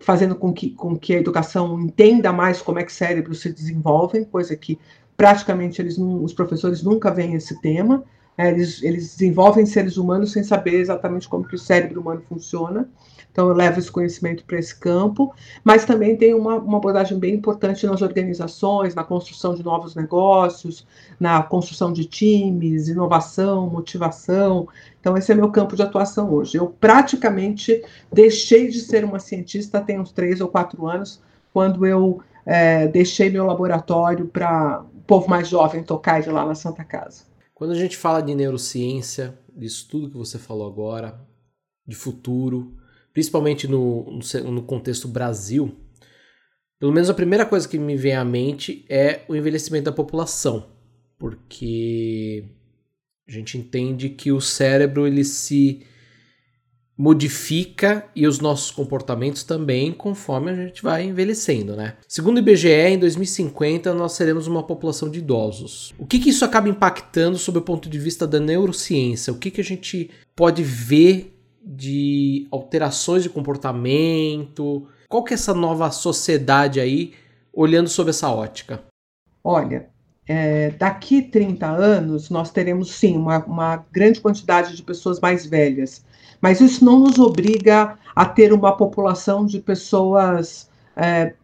fazendo 0.00 0.34
com 0.34 0.52
que, 0.52 0.68
com 0.72 0.94
que 0.94 1.14
a 1.14 1.18
educação 1.18 1.80
entenda 1.80 2.30
mais 2.30 2.60
como 2.60 2.78
é 2.78 2.84
que 2.84 2.92
cérebros 2.92 3.40
se 3.40 3.50
desenvolvem, 3.50 4.24
coisa 4.24 4.54
que 4.54 4.78
praticamente 5.16 5.80
eles 5.80 5.96
não, 5.96 6.22
os 6.22 6.34
professores 6.34 6.82
nunca 6.82 7.10
veem 7.10 7.32
esse 7.32 7.58
tema. 7.62 8.04
É, 8.36 8.50
eles, 8.50 8.82
eles 8.82 9.16
desenvolvem 9.16 9.64
seres 9.64 9.96
humanos 9.96 10.32
sem 10.32 10.44
saber 10.44 10.74
exatamente 10.74 11.26
como 11.26 11.48
que 11.48 11.54
o 11.54 11.58
cérebro 11.58 12.02
humano 12.02 12.22
funciona. 12.28 12.86
Então, 13.38 13.50
eu 13.50 13.54
levo 13.54 13.78
esse 13.78 13.88
conhecimento 13.88 14.42
para 14.44 14.58
esse 14.58 14.74
campo, 14.74 15.32
mas 15.62 15.84
também 15.84 16.16
tem 16.16 16.34
uma, 16.34 16.56
uma 16.56 16.78
abordagem 16.78 17.16
bem 17.16 17.34
importante 17.36 17.86
nas 17.86 18.02
organizações, 18.02 18.96
na 18.96 19.04
construção 19.04 19.54
de 19.54 19.62
novos 19.62 19.94
negócios, 19.94 20.84
na 21.20 21.40
construção 21.40 21.92
de 21.92 22.04
times, 22.04 22.88
inovação, 22.88 23.70
motivação. 23.70 24.66
Então, 25.00 25.16
esse 25.16 25.30
é 25.30 25.36
meu 25.36 25.52
campo 25.52 25.76
de 25.76 25.82
atuação 25.82 26.34
hoje. 26.34 26.58
Eu 26.58 26.66
praticamente 26.66 27.80
deixei 28.12 28.66
de 28.66 28.80
ser 28.80 29.04
uma 29.04 29.20
cientista 29.20 29.80
tem 29.80 30.00
uns 30.00 30.10
três 30.10 30.40
ou 30.40 30.48
quatro 30.48 30.88
anos, 30.88 31.22
quando 31.54 31.86
eu 31.86 32.20
é, 32.44 32.88
deixei 32.88 33.30
meu 33.30 33.46
laboratório 33.46 34.26
para 34.26 34.80
o 34.80 35.00
povo 35.02 35.30
mais 35.30 35.46
jovem 35.46 35.84
tocar 35.84 36.20
de 36.20 36.28
lá 36.28 36.44
na 36.44 36.56
Santa 36.56 36.82
Casa. 36.82 37.22
Quando 37.54 37.70
a 37.70 37.76
gente 37.76 37.96
fala 37.96 38.20
de 38.20 38.34
neurociência, 38.34 39.38
disso 39.56 39.86
tudo 39.88 40.10
que 40.10 40.16
você 40.16 40.40
falou 40.40 40.66
agora, 40.66 41.20
de 41.86 41.94
futuro, 41.94 42.76
principalmente 43.18 43.66
no, 43.66 44.20
no, 44.44 44.62
contexto 44.62 45.08
Brasil, 45.08 45.74
pelo 46.78 46.92
menos 46.92 47.10
a 47.10 47.14
primeira 47.14 47.44
coisa 47.44 47.68
que 47.68 47.76
me 47.76 47.96
vem 47.96 48.14
à 48.14 48.24
mente 48.24 48.86
é 48.88 49.22
o 49.26 49.34
envelhecimento 49.34 49.86
da 49.86 49.92
população, 49.92 50.68
porque 51.18 52.44
a 53.28 53.32
gente 53.32 53.58
entende 53.58 54.08
que 54.10 54.30
o 54.30 54.40
cérebro 54.40 55.04
ele 55.04 55.24
se 55.24 55.82
modifica 56.96 58.08
e 58.14 58.24
os 58.24 58.38
nossos 58.38 58.70
comportamentos 58.70 59.42
também 59.42 59.90
conforme 59.92 60.52
a 60.52 60.54
gente 60.54 60.80
vai 60.80 61.02
envelhecendo, 61.02 61.74
né? 61.74 61.96
Segundo 62.06 62.36
o 62.36 62.38
IBGE, 62.38 62.68
em 62.68 63.00
2050 63.00 63.92
nós 63.94 64.12
seremos 64.12 64.46
uma 64.46 64.62
população 64.62 65.10
de 65.10 65.18
idosos. 65.18 65.92
O 65.98 66.06
que, 66.06 66.20
que 66.20 66.30
isso 66.30 66.44
acaba 66.44 66.68
impactando 66.68 67.36
sob 67.36 67.58
o 67.58 67.62
ponto 67.62 67.88
de 67.88 67.98
vista 67.98 68.28
da 68.28 68.38
neurociência? 68.38 69.32
O 69.32 69.38
que, 69.38 69.50
que 69.50 69.60
a 69.60 69.64
gente 69.64 70.08
pode 70.36 70.62
ver 70.62 71.37
de 71.62 72.46
alterações 72.50 73.22
de 73.22 73.30
comportamento? 73.30 74.86
Qual 75.08 75.24
que 75.24 75.32
é 75.32 75.36
essa 75.36 75.54
nova 75.54 75.90
sociedade 75.90 76.80
aí, 76.80 77.12
olhando 77.52 77.88
sob 77.88 78.10
essa 78.10 78.30
ótica? 78.30 78.82
Olha, 79.42 79.88
é, 80.26 80.70
daqui 80.72 81.22
30 81.22 81.66
anos, 81.66 82.28
nós 82.28 82.50
teremos 82.50 82.92
sim 82.92 83.16
uma, 83.16 83.38
uma 83.44 83.84
grande 83.90 84.20
quantidade 84.20 84.76
de 84.76 84.82
pessoas 84.82 85.18
mais 85.20 85.46
velhas, 85.46 86.04
mas 86.40 86.60
isso 86.60 86.84
não 86.84 86.98
nos 86.98 87.18
obriga 87.18 87.98
a 88.14 88.26
ter 88.26 88.52
uma 88.52 88.76
população 88.76 89.46
de 89.46 89.58
pessoas 89.58 90.68
é, 90.94 91.34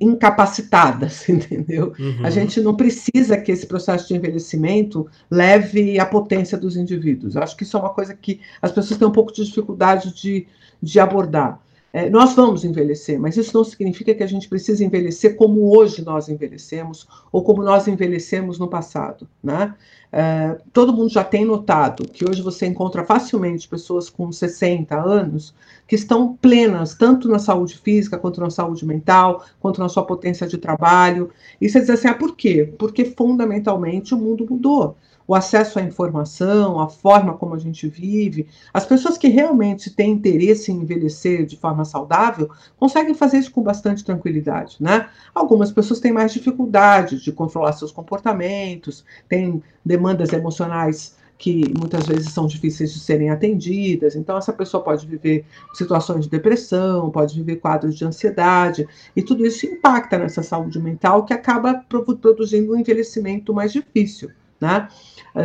incapacitadas, 0.00 1.26
entendeu? 1.28 1.92
Uhum. 1.98 2.24
A 2.24 2.30
gente 2.30 2.60
não 2.60 2.74
precisa 2.74 3.36
que 3.36 3.52
esse 3.52 3.66
processo 3.66 4.08
de 4.08 4.14
envelhecimento 4.14 5.06
leve 5.30 5.98
à 5.98 6.06
potência 6.06 6.56
dos 6.56 6.76
indivíduos. 6.76 7.36
acho 7.36 7.56
que 7.56 7.64
isso 7.64 7.76
é 7.76 7.80
uma 7.80 7.92
coisa 7.92 8.14
que 8.14 8.40
as 8.62 8.72
pessoas 8.72 8.98
têm 8.98 9.08
um 9.08 9.12
pouco 9.12 9.32
de 9.32 9.44
dificuldade 9.44 10.14
de, 10.14 10.46
de 10.80 11.00
abordar. 11.00 11.60
É, 11.96 12.10
nós 12.10 12.34
vamos 12.34 12.64
envelhecer, 12.64 13.20
mas 13.20 13.36
isso 13.36 13.56
não 13.56 13.62
significa 13.62 14.12
que 14.12 14.24
a 14.24 14.26
gente 14.26 14.48
precisa 14.48 14.84
envelhecer 14.84 15.36
como 15.36 15.78
hoje 15.78 16.04
nós 16.04 16.28
envelhecemos 16.28 17.06
ou 17.30 17.44
como 17.44 17.62
nós 17.62 17.86
envelhecemos 17.86 18.58
no 18.58 18.66
passado. 18.66 19.28
Né? 19.40 19.72
É, 20.10 20.58
todo 20.72 20.92
mundo 20.92 21.10
já 21.10 21.22
tem 21.22 21.44
notado 21.44 22.02
que 22.08 22.28
hoje 22.28 22.42
você 22.42 22.66
encontra 22.66 23.04
facilmente 23.04 23.68
pessoas 23.68 24.10
com 24.10 24.32
60 24.32 24.92
anos 25.00 25.54
que 25.86 25.94
estão 25.94 26.34
plenas, 26.34 26.96
tanto 26.96 27.28
na 27.28 27.38
saúde 27.38 27.78
física, 27.78 28.18
quanto 28.18 28.40
na 28.40 28.50
saúde 28.50 28.84
mental, 28.84 29.44
quanto 29.60 29.80
na 29.80 29.88
sua 29.88 30.04
potência 30.04 30.48
de 30.48 30.58
trabalho. 30.58 31.30
E 31.60 31.68
você 31.68 31.78
diz 31.78 31.90
assim: 31.90 32.08
ah, 32.08 32.14
por 32.14 32.34
quê? 32.34 32.74
Porque 32.76 33.04
fundamentalmente 33.04 34.12
o 34.14 34.18
mundo 34.18 34.44
mudou 34.50 34.96
o 35.26 35.34
acesso 35.34 35.78
à 35.78 35.82
informação, 35.82 36.80
a 36.80 36.88
forma 36.88 37.34
como 37.34 37.54
a 37.54 37.58
gente 37.58 37.88
vive. 37.88 38.46
As 38.72 38.84
pessoas 38.84 39.16
que 39.16 39.28
realmente 39.28 39.90
têm 39.90 40.12
interesse 40.12 40.70
em 40.70 40.76
envelhecer 40.76 41.46
de 41.46 41.56
forma 41.56 41.84
saudável 41.84 42.50
conseguem 42.76 43.14
fazer 43.14 43.38
isso 43.38 43.50
com 43.50 43.62
bastante 43.62 44.04
tranquilidade, 44.04 44.76
né? 44.80 45.08
Algumas 45.34 45.72
pessoas 45.72 46.00
têm 46.00 46.12
mais 46.12 46.32
dificuldade 46.32 47.22
de 47.22 47.32
controlar 47.32 47.72
seus 47.72 47.92
comportamentos, 47.92 49.04
têm 49.28 49.62
demandas 49.84 50.32
emocionais 50.32 51.16
que 51.36 51.72
muitas 51.78 52.06
vezes 52.06 52.32
são 52.32 52.46
difíceis 52.46 52.92
de 52.92 53.00
serem 53.00 53.30
atendidas. 53.30 54.14
Então, 54.14 54.36
essa 54.36 54.52
pessoa 54.52 54.82
pode 54.82 55.06
viver 55.06 55.44
situações 55.74 56.24
de 56.24 56.30
depressão, 56.30 57.10
pode 57.10 57.34
viver 57.34 57.56
quadros 57.56 57.96
de 57.96 58.04
ansiedade, 58.04 58.86
e 59.14 59.22
tudo 59.22 59.44
isso 59.44 59.66
impacta 59.66 60.16
nessa 60.16 60.42
saúde 60.42 60.78
mental 60.78 61.24
que 61.24 61.34
acaba 61.34 61.84
produzindo 61.88 62.72
um 62.72 62.76
envelhecimento 62.78 63.52
mais 63.52 63.72
difícil. 63.72 64.30
Né? 64.60 64.88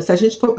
Se 0.02 0.12
a 0.12 0.16
gente 0.16 0.40
for 0.40 0.56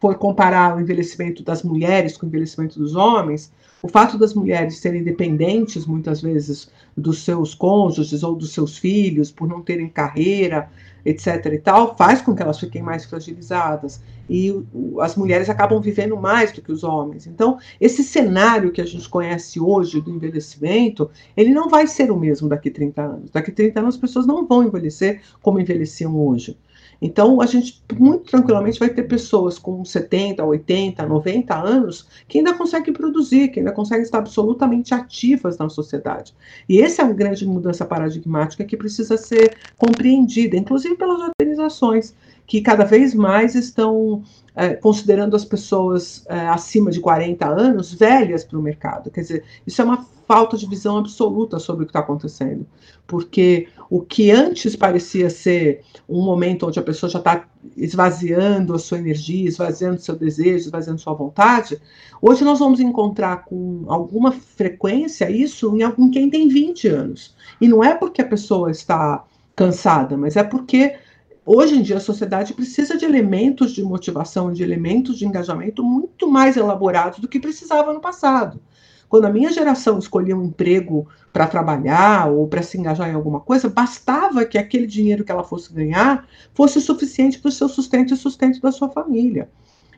for 0.00 0.16
comparar 0.16 0.76
o 0.76 0.80
envelhecimento 0.80 1.42
das 1.42 1.62
mulheres 1.62 2.16
com 2.16 2.26
o 2.26 2.28
envelhecimento 2.28 2.78
dos 2.78 2.94
homens, 2.94 3.50
o 3.82 3.88
fato 3.88 4.18
das 4.18 4.34
mulheres 4.34 4.78
serem 4.78 5.02
dependentes, 5.02 5.86
muitas 5.86 6.20
vezes, 6.20 6.70
dos 6.96 7.22
seus 7.24 7.54
cônjuges 7.54 8.22
ou 8.22 8.34
dos 8.34 8.52
seus 8.52 8.76
filhos, 8.76 9.30
por 9.30 9.48
não 9.48 9.62
terem 9.62 9.88
carreira, 9.88 10.68
etc. 11.04 11.46
e 11.52 11.58
tal, 11.58 11.96
faz 11.96 12.20
com 12.20 12.34
que 12.34 12.42
elas 12.42 12.58
fiquem 12.58 12.82
mais 12.82 13.04
fragilizadas. 13.04 14.02
E 14.28 14.54
as 15.00 15.16
mulheres 15.16 15.50
acabam 15.50 15.80
vivendo 15.80 16.16
mais 16.16 16.52
do 16.52 16.62
que 16.62 16.72
os 16.72 16.82
homens. 16.82 17.26
Então, 17.26 17.58
esse 17.80 18.02
cenário 18.02 18.72
que 18.72 18.80
a 18.80 18.86
gente 18.86 19.08
conhece 19.08 19.60
hoje 19.60 20.00
do 20.00 20.10
envelhecimento, 20.10 21.10
ele 21.36 21.50
não 21.50 21.68
vai 21.68 21.86
ser 21.86 22.10
o 22.10 22.16
mesmo 22.16 22.48
daqui 22.48 22.68
a 22.68 22.72
30 22.72 23.02
anos. 23.02 23.30
Daqui 23.30 23.50
a 23.50 23.54
30 23.54 23.80
anos 23.80 23.94
as 23.94 24.00
pessoas 24.00 24.26
não 24.26 24.46
vão 24.46 24.64
envelhecer 24.64 25.20
como 25.42 25.60
envelheciam 25.60 26.14
hoje. 26.16 26.58
Então, 27.04 27.42
a 27.42 27.44
gente 27.44 27.82
muito 28.00 28.30
tranquilamente 28.30 28.78
vai 28.78 28.88
ter 28.88 29.02
pessoas 29.02 29.58
com 29.58 29.84
70, 29.84 30.42
80, 30.42 31.04
90 31.04 31.54
anos 31.54 32.08
que 32.26 32.38
ainda 32.38 32.54
conseguem 32.54 32.94
produzir, 32.94 33.48
que 33.48 33.60
ainda 33.60 33.72
conseguem 33.72 34.02
estar 34.02 34.20
absolutamente 34.20 34.94
ativas 34.94 35.58
na 35.58 35.68
sociedade. 35.68 36.34
E 36.66 36.80
essa 36.80 37.02
é 37.02 37.04
uma 37.04 37.12
grande 37.12 37.46
mudança 37.46 37.84
paradigmática 37.84 38.64
que 38.64 38.74
precisa 38.74 39.18
ser 39.18 39.54
compreendida, 39.76 40.56
inclusive 40.56 40.96
pelas 40.96 41.20
organizações, 41.20 42.14
que 42.46 42.60
cada 42.60 42.84
vez 42.84 43.14
mais 43.14 43.54
estão 43.54 44.22
é, 44.54 44.74
considerando 44.74 45.34
as 45.34 45.44
pessoas 45.44 46.24
é, 46.28 46.48
acima 46.48 46.90
de 46.90 47.00
40 47.00 47.46
anos 47.46 47.92
velhas 47.92 48.44
para 48.44 48.58
o 48.58 48.62
mercado. 48.62 49.10
Quer 49.10 49.22
dizer, 49.22 49.44
isso 49.66 49.80
é 49.80 49.84
uma 49.84 50.06
falta 50.26 50.56
de 50.56 50.66
visão 50.66 50.98
absoluta 50.98 51.58
sobre 51.58 51.82
o 51.82 51.86
que 51.86 51.90
está 51.90 52.00
acontecendo. 52.00 52.66
Porque 53.06 53.68
o 53.90 54.00
que 54.00 54.30
antes 54.30 54.74
parecia 54.74 55.28
ser 55.28 55.82
um 56.08 56.22
momento 56.22 56.66
onde 56.66 56.78
a 56.78 56.82
pessoa 56.82 57.10
já 57.10 57.18
está 57.18 57.46
esvaziando 57.76 58.74
a 58.74 58.78
sua 58.78 58.98
energia, 58.98 59.48
esvaziando 59.48 60.00
seu 60.00 60.16
desejo, 60.16 60.66
esvaziando 60.66 61.00
sua 61.00 61.14
vontade, 61.14 61.80
hoje 62.20 62.44
nós 62.44 62.58
vamos 62.58 62.80
encontrar 62.80 63.44
com 63.44 63.84
alguma 63.88 64.32
frequência 64.32 65.30
isso 65.30 65.74
em, 65.76 65.82
em 65.82 66.10
quem 66.10 66.30
tem 66.30 66.48
20 66.48 66.88
anos. 66.88 67.34
E 67.60 67.68
não 67.68 67.82
é 67.82 67.94
porque 67.94 68.22
a 68.22 68.26
pessoa 68.26 68.70
está 68.70 69.24
cansada, 69.54 70.16
mas 70.16 70.36
é 70.36 70.42
porque 70.42 70.96
hoje 71.44 71.76
em 71.76 71.82
dia 71.82 71.96
a 71.96 72.00
sociedade 72.00 72.54
precisa 72.54 72.96
de 72.96 73.04
elementos 73.04 73.72
de 73.72 73.82
motivação, 73.82 74.52
de 74.52 74.62
elementos 74.62 75.18
de 75.18 75.26
engajamento 75.26 75.82
muito 75.82 76.28
mais 76.28 76.56
elaborados 76.56 77.18
do 77.18 77.28
que 77.28 77.40
precisava 77.40 77.92
no 77.92 78.00
passado. 78.00 78.60
Quando 79.08 79.26
a 79.26 79.30
minha 79.30 79.52
geração 79.52 79.98
escolhia 79.98 80.36
um 80.36 80.44
emprego 80.44 81.06
para 81.32 81.46
trabalhar 81.46 82.30
ou 82.32 82.48
para 82.48 82.62
se 82.62 82.78
engajar 82.78 83.08
em 83.08 83.14
alguma 83.14 83.40
coisa, 83.40 83.68
bastava 83.68 84.44
que 84.44 84.58
aquele 84.58 84.86
dinheiro 84.86 85.24
que 85.24 85.30
ela 85.30 85.44
fosse 85.44 85.72
ganhar 85.72 86.26
fosse 86.52 86.80
suficiente 86.80 87.38
para 87.38 87.48
o 87.48 87.52
seu 87.52 87.68
sustento 87.68 88.12
e 88.12 88.16
sustento 88.16 88.60
da 88.60 88.72
sua 88.72 88.88
família. 88.88 89.48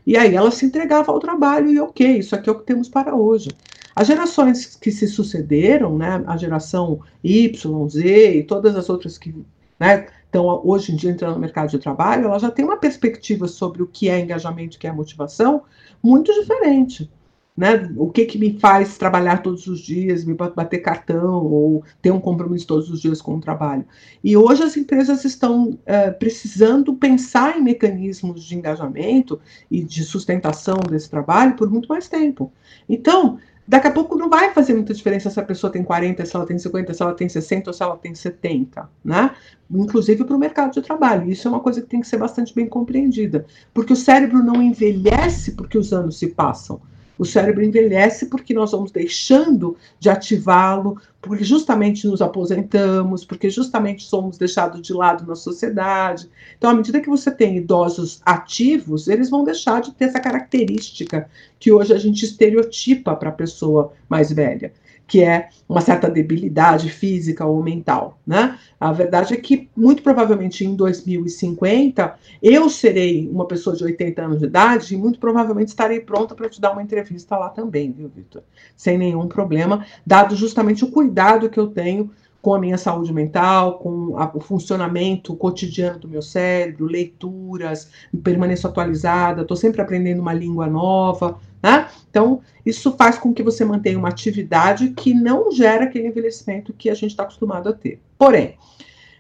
E 0.06 0.16
aí 0.16 0.34
ela 0.34 0.50
se 0.50 0.66
entregava 0.66 1.10
ao 1.10 1.18
trabalho 1.18 1.70
e 1.70 1.80
ok, 1.80 2.18
isso 2.18 2.34
aqui 2.34 2.48
é 2.48 2.52
o 2.52 2.58
que 2.58 2.66
temos 2.66 2.88
para 2.88 3.14
hoje. 3.14 3.50
As 3.94 4.06
gerações 4.06 4.76
que 4.76 4.92
se 4.92 5.08
sucederam, 5.08 5.96
né, 5.96 6.22
a 6.26 6.36
geração 6.36 7.00
Y, 7.24 7.88
Z 7.88 8.36
e 8.36 8.42
todas 8.42 8.76
as 8.76 8.90
outras 8.90 9.16
que 9.16 9.34
né, 9.80 10.06
estão 10.36 10.60
hoje 10.64 10.92
em 10.92 10.96
dia 10.96 11.10
entrando 11.10 11.34
no 11.34 11.40
mercado 11.40 11.70
de 11.70 11.78
trabalho, 11.78 12.26
ela 12.26 12.38
já 12.38 12.50
tem 12.50 12.64
uma 12.64 12.76
perspectiva 12.76 13.48
sobre 13.48 13.82
o 13.82 13.86
que 13.86 14.08
é 14.08 14.20
engajamento, 14.20 14.76
o 14.76 14.80
que 14.80 14.86
é 14.86 14.92
motivação, 14.92 15.62
muito 16.02 16.32
diferente. 16.32 17.10
Né? 17.56 17.90
O 17.96 18.10
que, 18.10 18.26
que 18.26 18.38
me 18.38 18.60
faz 18.60 18.98
trabalhar 18.98 19.42
todos 19.42 19.66
os 19.66 19.80
dias, 19.80 20.26
me 20.26 20.34
bater 20.34 20.78
cartão 20.80 21.42
ou 21.42 21.82
ter 22.02 22.10
um 22.10 22.20
compromisso 22.20 22.66
todos 22.66 22.90
os 22.90 23.00
dias 23.00 23.22
com 23.22 23.36
o 23.36 23.40
trabalho. 23.40 23.86
E 24.22 24.36
hoje 24.36 24.62
as 24.62 24.76
empresas 24.76 25.24
estão 25.24 25.78
é, 25.86 26.10
precisando 26.10 26.94
pensar 26.94 27.56
em 27.56 27.62
mecanismos 27.62 28.44
de 28.44 28.54
engajamento 28.54 29.40
e 29.70 29.82
de 29.82 30.04
sustentação 30.04 30.76
desse 30.86 31.08
trabalho 31.08 31.56
por 31.56 31.70
muito 31.70 31.88
mais 31.88 32.08
tempo. 32.08 32.52
Então, 32.86 33.38
Daqui 33.68 33.88
a 33.88 33.90
pouco 33.90 34.16
não 34.16 34.30
vai 34.30 34.52
fazer 34.52 34.74
muita 34.74 34.94
diferença 34.94 35.28
se 35.28 35.40
a 35.40 35.42
pessoa 35.42 35.72
tem 35.72 35.82
40, 35.82 36.24
se 36.24 36.36
ela 36.36 36.46
tem 36.46 36.56
50, 36.56 36.94
se 36.94 37.02
ela 37.02 37.14
tem 37.14 37.28
60 37.28 37.70
ou 37.70 37.74
se 37.74 37.82
ela 37.82 37.96
tem 37.96 38.14
70, 38.14 38.88
né? 39.04 39.32
Inclusive 39.68 40.24
para 40.24 40.36
o 40.36 40.38
mercado 40.38 40.72
de 40.72 40.82
trabalho. 40.82 41.28
Isso 41.28 41.48
é 41.48 41.50
uma 41.50 41.60
coisa 41.60 41.82
que 41.82 41.88
tem 41.88 42.00
que 42.00 42.06
ser 42.06 42.16
bastante 42.16 42.54
bem 42.54 42.68
compreendida. 42.68 43.44
Porque 43.74 43.92
o 43.92 43.96
cérebro 43.96 44.42
não 44.42 44.62
envelhece 44.62 45.52
porque 45.52 45.76
os 45.76 45.92
anos 45.92 46.18
se 46.18 46.28
passam. 46.28 46.80
O 47.18 47.24
cérebro 47.24 47.64
envelhece 47.64 48.26
porque 48.26 48.52
nós 48.52 48.72
vamos 48.72 48.90
deixando 48.90 49.76
de 49.98 50.10
ativá-lo, 50.10 51.00
porque 51.20 51.44
justamente 51.44 52.06
nos 52.06 52.20
aposentamos, 52.20 53.24
porque 53.24 53.48
justamente 53.48 54.04
somos 54.04 54.36
deixados 54.36 54.82
de 54.82 54.92
lado 54.92 55.26
na 55.26 55.34
sociedade. 55.34 56.28
Então, 56.56 56.70
à 56.70 56.74
medida 56.74 57.00
que 57.00 57.08
você 57.08 57.30
tem 57.30 57.56
idosos 57.56 58.20
ativos, 58.24 59.08
eles 59.08 59.30
vão 59.30 59.44
deixar 59.44 59.80
de 59.80 59.92
ter 59.92 60.06
essa 60.06 60.20
característica 60.20 61.28
que 61.58 61.72
hoje 61.72 61.92
a 61.92 61.98
gente 61.98 62.24
estereotipa 62.24 63.16
para 63.16 63.30
a 63.30 63.32
pessoa 63.32 63.92
mais 64.08 64.30
velha 64.30 64.72
que 65.06 65.22
é 65.22 65.48
uma 65.68 65.80
certa 65.80 66.10
debilidade 66.10 66.90
física 66.90 67.46
ou 67.46 67.62
mental, 67.62 68.18
né? 68.26 68.58
A 68.78 68.92
verdade 68.92 69.34
é 69.34 69.36
que 69.36 69.68
muito 69.76 70.02
provavelmente 70.02 70.64
em 70.64 70.74
2050 70.74 72.16
eu 72.42 72.68
serei 72.68 73.28
uma 73.28 73.46
pessoa 73.46 73.76
de 73.76 73.84
80 73.84 74.22
anos 74.22 74.38
de 74.40 74.46
idade 74.46 74.94
e 74.94 74.96
muito 74.96 75.18
provavelmente 75.18 75.68
estarei 75.68 76.00
pronta 76.00 76.34
para 76.34 76.48
te 76.48 76.60
dar 76.60 76.72
uma 76.72 76.82
entrevista 76.82 77.36
lá 77.36 77.48
também, 77.48 77.92
viu, 77.92 78.08
Vitor? 78.08 78.42
Sem 78.76 78.98
nenhum 78.98 79.28
problema, 79.28 79.86
dado 80.04 80.34
justamente 80.34 80.84
o 80.84 80.90
cuidado 80.90 81.48
que 81.48 81.58
eu 81.58 81.68
tenho 81.68 82.10
com 82.46 82.54
a 82.54 82.60
minha 82.60 82.78
saúde 82.78 83.12
mental, 83.12 83.80
com 83.80 84.16
a, 84.16 84.30
o 84.32 84.38
funcionamento 84.38 85.34
cotidiano 85.34 85.98
do 85.98 86.06
meu 86.06 86.22
cérebro, 86.22 86.86
leituras, 86.86 87.90
permaneço 88.22 88.68
atualizada, 88.68 89.42
estou 89.42 89.56
sempre 89.56 89.82
aprendendo 89.82 90.20
uma 90.20 90.32
língua 90.32 90.68
nova, 90.68 91.40
né? 91.62 91.88
Então, 92.10 92.40
isso 92.64 92.92
faz 92.96 93.18
com 93.18 93.32
que 93.32 93.42
você 93.42 93.64
mantenha 93.64 93.98
uma 93.98 94.08
atividade 94.08 94.90
que 94.90 95.14
não 95.14 95.50
gera 95.50 95.84
aquele 95.84 96.08
envelhecimento 96.08 96.72
que 96.72 96.90
a 96.90 96.94
gente 96.94 97.10
está 97.10 97.22
acostumado 97.22 97.68
a 97.68 97.72
ter. 97.72 98.00
Porém, 98.18 98.56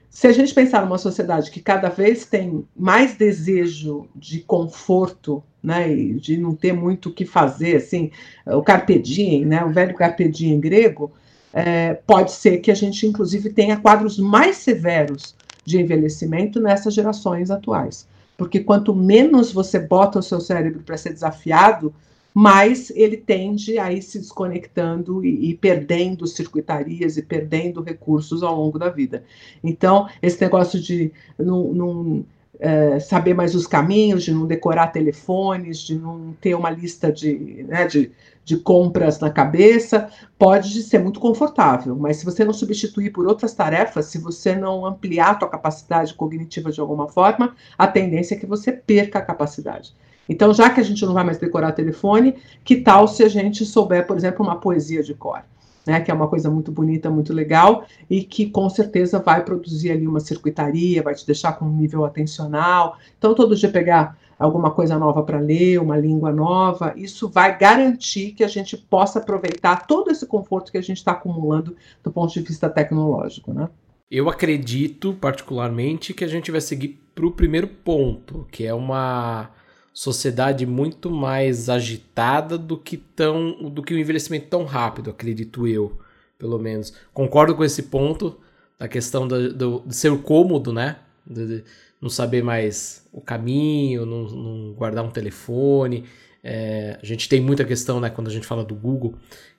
se 0.08 0.26
a 0.26 0.32
gente 0.32 0.54
pensar 0.54 0.82
numa 0.82 0.96
sociedade 0.96 1.50
que 1.50 1.60
cada 1.60 1.90
vez 1.90 2.24
tem 2.24 2.64
mais 2.74 3.16
desejo 3.16 4.08
de 4.16 4.40
conforto, 4.40 5.42
né, 5.62 5.92
e 5.92 6.14
de 6.14 6.38
não 6.38 6.54
ter 6.54 6.72
muito 6.72 7.10
o 7.10 7.12
que 7.12 7.26
fazer, 7.26 7.76
assim, 7.76 8.10
o 8.46 8.62
carpe 8.62 8.98
diem, 8.98 9.44
né, 9.44 9.62
o 9.64 9.70
velho 9.70 9.94
carpe 9.94 10.26
diem 10.26 10.58
grego, 10.58 11.12
é, 11.52 11.94
pode 12.06 12.32
ser 12.32 12.58
que 12.58 12.70
a 12.70 12.74
gente, 12.74 13.06
inclusive, 13.06 13.50
tenha 13.50 13.76
quadros 13.76 14.18
mais 14.18 14.56
severos 14.56 15.36
de 15.66 15.80
envelhecimento 15.80 16.60
nessas 16.60 16.94
gerações 16.94 17.50
atuais. 17.50 18.08
Porque 18.38 18.60
quanto 18.60 18.94
menos 18.94 19.52
você 19.52 19.78
bota 19.78 20.18
o 20.18 20.22
seu 20.22 20.40
cérebro 20.40 20.82
para 20.82 20.96
ser 20.96 21.12
desafiado, 21.12 21.94
mais 22.36 22.92
ele 22.94 23.16
tende 23.16 23.78
a 23.78 23.90
ir 23.90 24.02
se 24.02 24.18
desconectando 24.18 25.24
e, 25.24 25.52
e, 25.52 25.54
perdendo 25.54 26.26
circuitarias 26.26 27.16
e 27.16 27.22
perdendo 27.22 27.80
recursos 27.82 28.42
ao 28.42 28.54
longo 28.54 28.78
da 28.78 28.90
vida. 28.90 29.24
Então, 29.64 30.06
esse 30.20 30.38
negócio 30.42 30.78
de 30.78 31.10
não, 31.38 31.72
não 31.72 32.24
é, 32.60 33.00
saber 33.00 33.32
mais 33.32 33.54
os 33.54 33.66
caminhos, 33.66 34.22
de 34.22 34.34
não 34.34 34.46
decorar 34.46 34.88
telefones, 34.88 35.78
de 35.78 35.94
não 35.94 36.36
ter 36.38 36.54
uma 36.54 36.68
lista 36.68 37.10
de, 37.10 37.64
né, 37.66 37.86
de, 37.86 38.12
de 38.44 38.58
compras 38.58 39.18
na 39.18 39.30
cabeça, 39.30 40.10
pode 40.38 40.82
ser 40.82 40.98
muito 40.98 41.18
confortável, 41.18 41.96
mas 41.96 42.18
se 42.18 42.26
você 42.26 42.44
não 42.44 42.52
substituir 42.52 43.12
por 43.12 43.26
outras 43.26 43.54
tarefas, 43.54 44.06
se 44.06 44.18
você 44.18 44.54
não 44.54 44.84
ampliar 44.84 45.36
a 45.36 45.38
sua 45.38 45.48
capacidade 45.48 46.12
cognitiva 46.12 46.70
de 46.70 46.82
alguma 46.82 47.08
forma, 47.08 47.56
a 47.78 47.86
tendência 47.86 48.34
é 48.34 48.38
que 48.38 48.44
você 48.44 48.72
perca 48.72 49.20
a 49.20 49.22
capacidade. 49.22 49.94
Então, 50.28 50.52
já 50.52 50.70
que 50.70 50.80
a 50.80 50.82
gente 50.82 51.04
não 51.04 51.14
vai 51.14 51.24
mais 51.24 51.38
decorar 51.38 51.72
telefone, 51.72 52.34
que 52.64 52.76
tal 52.76 53.06
se 53.06 53.22
a 53.22 53.28
gente 53.28 53.64
souber, 53.64 54.06
por 54.06 54.16
exemplo, 54.16 54.44
uma 54.44 54.56
poesia 54.56 55.02
de 55.02 55.14
cor? 55.14 55.42
Né, 55.86 56.00
que 56.00 56.10
é 56.10 56.14
uma 56.14 56.26
coisa 56.26 56.50
muito 56.50 56.72
bonita, 56.72 57.08
muito 57.08 57.32
legal, 57.32 57.86
e 58.10 58.24
que 58.24 58.50
com 58.50 58.68
certeza 58.68 59.20
vai 59.20 59.44
produzir 59.44 59.92
ali 59.92 60.04
uma 60.04 60.18
circuitaria, 60.18 61.00
vai 61.00 61.14
te 61.14 61.24
deixar 61.24 61.52
com 61.52 61.64
um 61.64 61.76
nível 61.76 62.04
atencional. 62.04 62.98
Então, 63.16 63.36
todo 63.36 63.54
dia 63.54 63.70
pegar 63.70 64.18
alguma 64.38 64.70
coisa 64.70 64.98
nova 64.98 65.22
para 65.22 65.38
ler, 65.38 65.80
uma 65.80 65.96
língua 65.96 66.32
nova, 66.32 66.92
isso 66.96 67.28
vai 67.28 67.56
garantir 67.56 68.32
que 68.32 68.44
a 68.44 68.48
gente 68.48 68.76
possa 68.76 69.18
aproveitar 69.18 69.86
todo 69.86 70.10
esse 70.10 70.26
conforto 70.26 70.70
que 70.70 70.78
a 70.78 70.82
gente 70.82 70.98
está 70.98 71.12
acumulando 71.12 71.76
do 72.02 72.10
ponto 72.10 72.32
de 72.32 72.40
vista 72.40 72.68
tecnológico. 72.68 73.52
Né? 73.52 73.68
Eu 74.10 74.28
acredito, 74.28 75.14
particularmente, 75.14 76.12
que 76.12 76.24
a 76.24 76.28
gente 76.28 76.50
vai 76.50 76.60
seguir 76.60 77.00
para 77.14 77.26
o 77.26 77.32
primeiro 77.32 77.66
ponto, 77.66 78.46
que 78.50 78.66
é 78.66 78.74
uma 78.74 79.50
sociedade 79.96 80.66
muito 80.66 81.10
mais 81.10 81.70
agitada 81.70 82.58
do 82.58 82.76
que 82.76 82.98
tão 82.98 83.70
do 83.70 83.82
que 83.82 83.94
o 83.94 83.98
envelhecimento 83.98 84.48
tão 84.48 84.64
rápido, 84.64 85.08
acredito 85.08 85.66
eu, 85.66 85.98
pelo 86.38 86.58
menos. 86.58 86.92
Concordo 87.14 87.54
com 87.54 87.64
esse 87.64 87.84
ponto 87.84 88.36
da 88.78 88.86
questão 88.86 89.26
do, 89.26 89.54
do, 89.54 89.82
de 89.86 89.96
ser 89.96 90.14
cômodo, 90.18 90.70
né? 90.70 90.96
De, 91.26 91.46
de 91.46 91.64
não 91.98 92.10
saber 92.10 92.44
mais 92.44 93.08
o 93.10 93.22
caminho, 93.22 94.04
não, 94.04 94.24
não 94.24 94.72
guardar 94.74 95.02
um 95.02 95.10
telefone. 95.10 96.04
É, 96.44 96.98
a 97.02 97.06
gente 97.06 97.26
tem 97.26 97.40
muita 97.40 97.64
questão, 97.64 97.98
né, 97.98 98.10
quando 98.10 98.28
a 98.28 98.30
gente 98.30 98.46
fala 98.46 98.62
do 98.62 98.74
Google, 98.74 99.14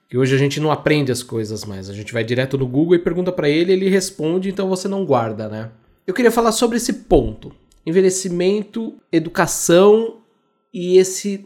que 0.07 0.19
hoje 0.19 0.35
a 0.35 0.37
gente 0.37 0.59
não 0.59 0.71
aprende 0.71 1.11
as 1.11 1.23
coisas 1.23 1.65
mais. 1.65 1.89
A 1.89 1.93
gente 1.93 2.13
vai 2.13 2.23
direto 2.23 2.59
no 2.59 2.67
Google 2.67 2.93
e 2.93 2.99
pergunta 2.99 3.31
para 3.31 3.49
ele, 3.49 3.73
ele 3.73 3.89
responde, 3.89 4.49
então 4.49 4.69
você 4.69 4.87
não 4.87 5.03
guarda, 5.03 5.49
né? 5.49 5.71
Eu 6.05 6.13
queria 6.13 6.31
falar 6.31 6.51
sobre 6.51 6.77
esse 6.77 6.93
ponto. 6.93 7.51
Envelhecimento, 7.83 9.01
educação 9.11 10.21
e 10.77 10.97
esse 10.97 11.45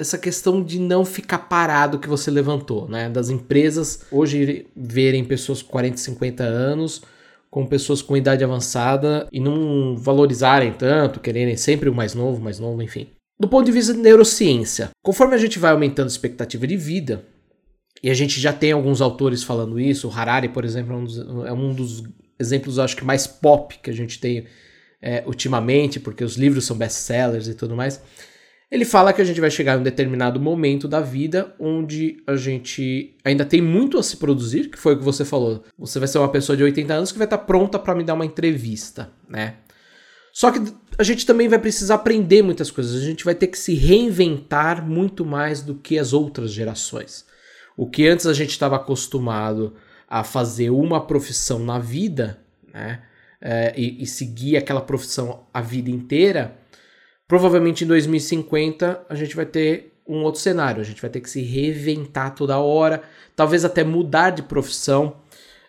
essa 0.00 0.16
questão 0.16 0.62
de 0.62 0.78
não 0.78 1.04
ficar 1.04 1.38
parado 1.38 1.98
que 1.98 2.08
você 2.08 2.30
levantou, 2.30 2.88
né? 2.88 3.08
Das 3.08 3.30
empresas 3.30 4.04
hoje 4.12 4.68
verem 4.76 5.24
pessoas 5.24 5.60
com 5.60 5.72
40, 5.72 5.96
50 5.96 6.44
anos 6.44 7.02
com 7.50 7.66
pessoas 7.66 8.02
com 8.02 8.16
idade 8.16 8.44
avançada 8.44 9.26
e 9.32 9.40
não 9.40 9.96
valorizarem 9.96 10.72
tanto, 10.72 11.18
quererem 11.18 11.56
sempre 11.56 11.88
o 11.88 11.94
mais 11.94 12.14
novo, 12.14 12.40
mais 12.40 12.58
novo, 12.58 12.82
enfim. 12.82 13.08
Do 13.40 13.48
ponto 13.48 13.66
de 13.66 13.72
vista 13.72 13.94
de 13.94 14.00
neurociência, 14.00 14.90
conforme 15.02 15.34
a 15.34 15.38
gente 15.38 15.58
vai 15.58 15.72
aumentando 15.72 16.06
a 16.06 16.10
expectativa 16.10 16.66
de 16.66 16.76
vida, 16.76 17.24
e 18.02 18.10
a 18.10 18.14
gente 18.14 18.40
já 18.40 18.52
tem 18.52 18.72
alguns 18.72 19.00
autores 19.00 19.42
falando 19.42 19.80
isso, 19.80 20.08
o 20.08 20.12
Harari, 20.12 20.48
por 20.48 20.64
exemplo, 20.64 20.92
é 20.92 20.96
um 20.96 21.04
dos, 21.04 21.18
é 21.18 21.52
um 21.52 21.74
dos 21.74 22.04
exemplos, 22.38 22.78
acho 22.78 22.96
que 22.96 23.04
mais 23.04 23.26
pop 23.26 23.78
que 23.82 23.90
a 23.90 23.94
gente 23.94 24.20
tem 24.20 24.46
é, 25.00 25.22
ultimamente, 25.26 25.98
porque 25.98 26.22
os 26.22 26.36
livros 26.36 26.64
são 26.64 26.76
best-sellers 26.76 27.48
e 27.48 27.54
tudo 27.54 27.74
mais. 27.74 28.00
Ele 28.70 28.84
fala 28.84 29.14
que 29.14 29.22
a 29.22 29.24
gente 29.24 29.40
vai 29.40 29.50
chegar 29.50 29.76
em 29.76 29.80
um 29.80 29.82
determinado 29.82 30.38
momento 30.38 30.86
da 30.86 31.00
vida 31.00 31.54
onde 31.58 32.22
a 32.26 32.36
gente 32.36 33.16
ainda 33.24 33.44
tem 33.44 33.62
muito 33.62 33.98
a 33.98 34.02
se 34.02 34.18
produzir, 34.18 34.68
que 34.68 34.78
foi 34.78 34.94
o 34.94 34.98
que 34.98 35.04
você 35.04 35.24
falou. 35.24 35.64
Você 35.78 35.98
vai 35.98 36.06
ser 36.06 36.18
uma 36.18 36.30
pessoa 36.30 36.56
de 36.56 36.62
80 36.62 36.92
anos 36.92 37.10
que 37.10 37.16
vai 37.16 37.26
estar 37.26 37.38
pronta 37.38 37.78
para 37.78 37.94
me 37.94 38.04
dar 38.04 38.12
uma 38.12 38.26
entrevista, 38.26 39.10
né? 39.26 39.56
Só 40.34 40.52
que 40.52 40.60
a 40.98 41.02
gente 41.02 41.24
também 41.24 41.48
vai 41.48 41.58
precisar 41.58 41.94
aprender 41.94 42.42
muitas 42.42 42.70
coisas. 42.70 43.00
A 43.00 43.04
gente 43.04 43.24
vai 43.24 43.34
ter 43.34 43.46
que 43.46 43.58
se 43.58 43.74
reinventar 43.74 44.86
muito 44.86 45.24
mais 45.24 45.62
do 45.62 45.74
que 45.74 45.98
as 45.98 46.12
outras 46.12 46.52
gerações. 46.52 47.24
O 47.74 47.88
que 47.88 48.06
antes 48.06 48.26
a 48.26 48.34
gente 48.34 48.50
estava 48.50 48.76
acostumado 48.76 49.74
a 50.06 50.22
fazer 50.22 50.68
uma 50.68 51.06
profissão 51.06 51.58
na 51.58 51.78
vida, 51.78 52.38
né? 52.72 53.02
É, 53.40 53.72
e, 53.76 54.02
e 54.02 54.06
seguir 54.06 54.56
aquela 54.56 54.80
profissão 54.80 55.46
a 55.54 55.60
vida 55.60 55.88
inteira 55.88 56.58
Provavelmente 57.28 57.84
em 57.84 57.86
2050 57.86 59.04
a 59.06 59.14
gente 59.14 59.36
vai 59.36 59.44
ter 59.44 59.92
um 60.08 60.22
outro 60.22 60.40
cenário, 60.40 60.80
a 60.80 60.84
gente 60.84 61.02
vai 61.02 61.10
ter 61.10 61.20
que 61.20 61.28
se 61.28 61.42
reinventar 61.42 62.34
toda 62.34 62.58
hora, 62.58 63.02
talvez 63.36 63.66
até 63.66 63.84
mudar 63.84 64.30
de 64.30 64.42
profissão. 64.42 65.16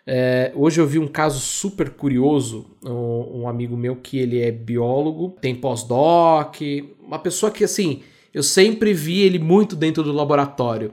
É, 0.06 0.50
hoje 0.54 0.80
eu 0.80 0.86
vi 0.86 0.98
um 0.98 1.06
caso 1.06 1.38
super 1.38 1.90
curioso, 1.90 2.66
um, 2.82 3.42
um, 3.42 3.48
amigo 3.48 3.76
meu 3.76 3.94
que 3.94 4.18
ele 4.18 4.40
é 4.40 4.50
biólogo, 4.50 5.36
tem 5.42 5.54
pós-doc, 5.54 6.56
uma 6.98 7.18
pessoa 7.18 7.52
que 7.52 7.62
assim, 7.62 8.00
eu 8.32 8.42
sempre 8.42 8.94
vi 8.94 9.20
ele 9.20 9.38
muito 9.38 9.76
dentro 9.76 10.02
do 10.02 10.12
laboratório. 10.12 10.92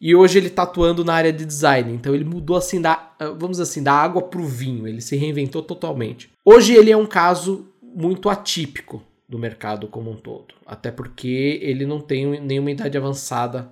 E 0.00 0.14
hoje 0.14 0.38
ele 0.38 0.48
está 0.48 0.62
atuando 0.62 1.04
na 1.04 1.12
área 1.12 1.32
de 1.32 1.44
design, 1.44 1.92
então 1.92 2.14
ele 2.14 2.24
mudou 2.24 2.56
assim 2.56 2.80
da, 2.80 3.12
vamos 3.38 3.60
assim, 3.60 3.82
da 3.82 3.92
água 3.92 4.22
para 4.22 4.40
o 4.40 4.46
vinho, 4.46 4.88
ele 4.88 5.02
se 5.02 5.16
reinventou 5.16 5.62
totalmente. 5.62 6.30
Hoje 6.42 6.74
ele 6.74 6.90
é 6.90 6.96
um 6.96 7.06
caso 7.06 7.66
muito 7.82 8.28
atípico, 8.30 9.02
do 9.28 9.38
mercado 9.38 9.88
como 9.88 10.10
um 10.10 10.16
todo. 10.16 10.54
Até 10.64 10.90
porque 10.90 11.58
ele 11.62 11.84
não 11.84 12.00
tem 12.00 12.40
nenhuma 12.40 12.70
idade 12.70 12.96
avançada 12.96 13.70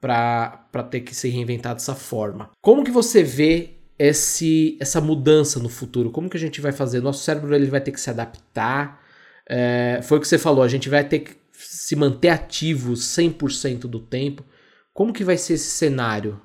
para 0.00 0.82
ter 0.90 1.00
que 1.00 1.14
se 1.14 1.28
reinventar 1.28 1.74
dessa 1.74 1.94
forma. 1.94 2.50
Como 2.60 2.84
que 2.84 2.90
você 2.90 3.22
vê 3.22 3.70
esse, 3.98 4.76
essa 4.80 5.00
mudança 5.00 5.58
no 5.58 5.68
futuro? 5.68 6.10
Como 6.10 6.28
que 6.28 6.36
a 6.36 6.40
gente 6.40 6.60
vai 6.60 6.72
fazer? 6.72 7.00
Nosso 7.00 7.22
cérebro 7.22 7.54
ele 7.54 7.66
vai 7.66 7.80
ter 7.80 7.92
que 7.92 8.00
se 8.00 8.10
adaptar. 8.10 9.02
É, 9.48 10.00
foi 10.02 10.18
o 10.18 10.20
que 10.20 10.28
você 10.28 10.38
falou, 10.38 10.62
a 10.62 10.68
gente 10.68 10.88
vai 10.88 11.04
ter 11.04 11.20
que 11.20 11.36
se 11.52 11.96
manter 11.96 12.28
ativo 12.28 12.92
100% 12.92 13.80
do 13.80 14.00
tempo. 14.00 14.44
Como 14.92 15.12
que 15.12 15.24
vai 15.24 15.36
ser 15.36 15.54
esse 15.54 15.70
cenário? 15.70 16.40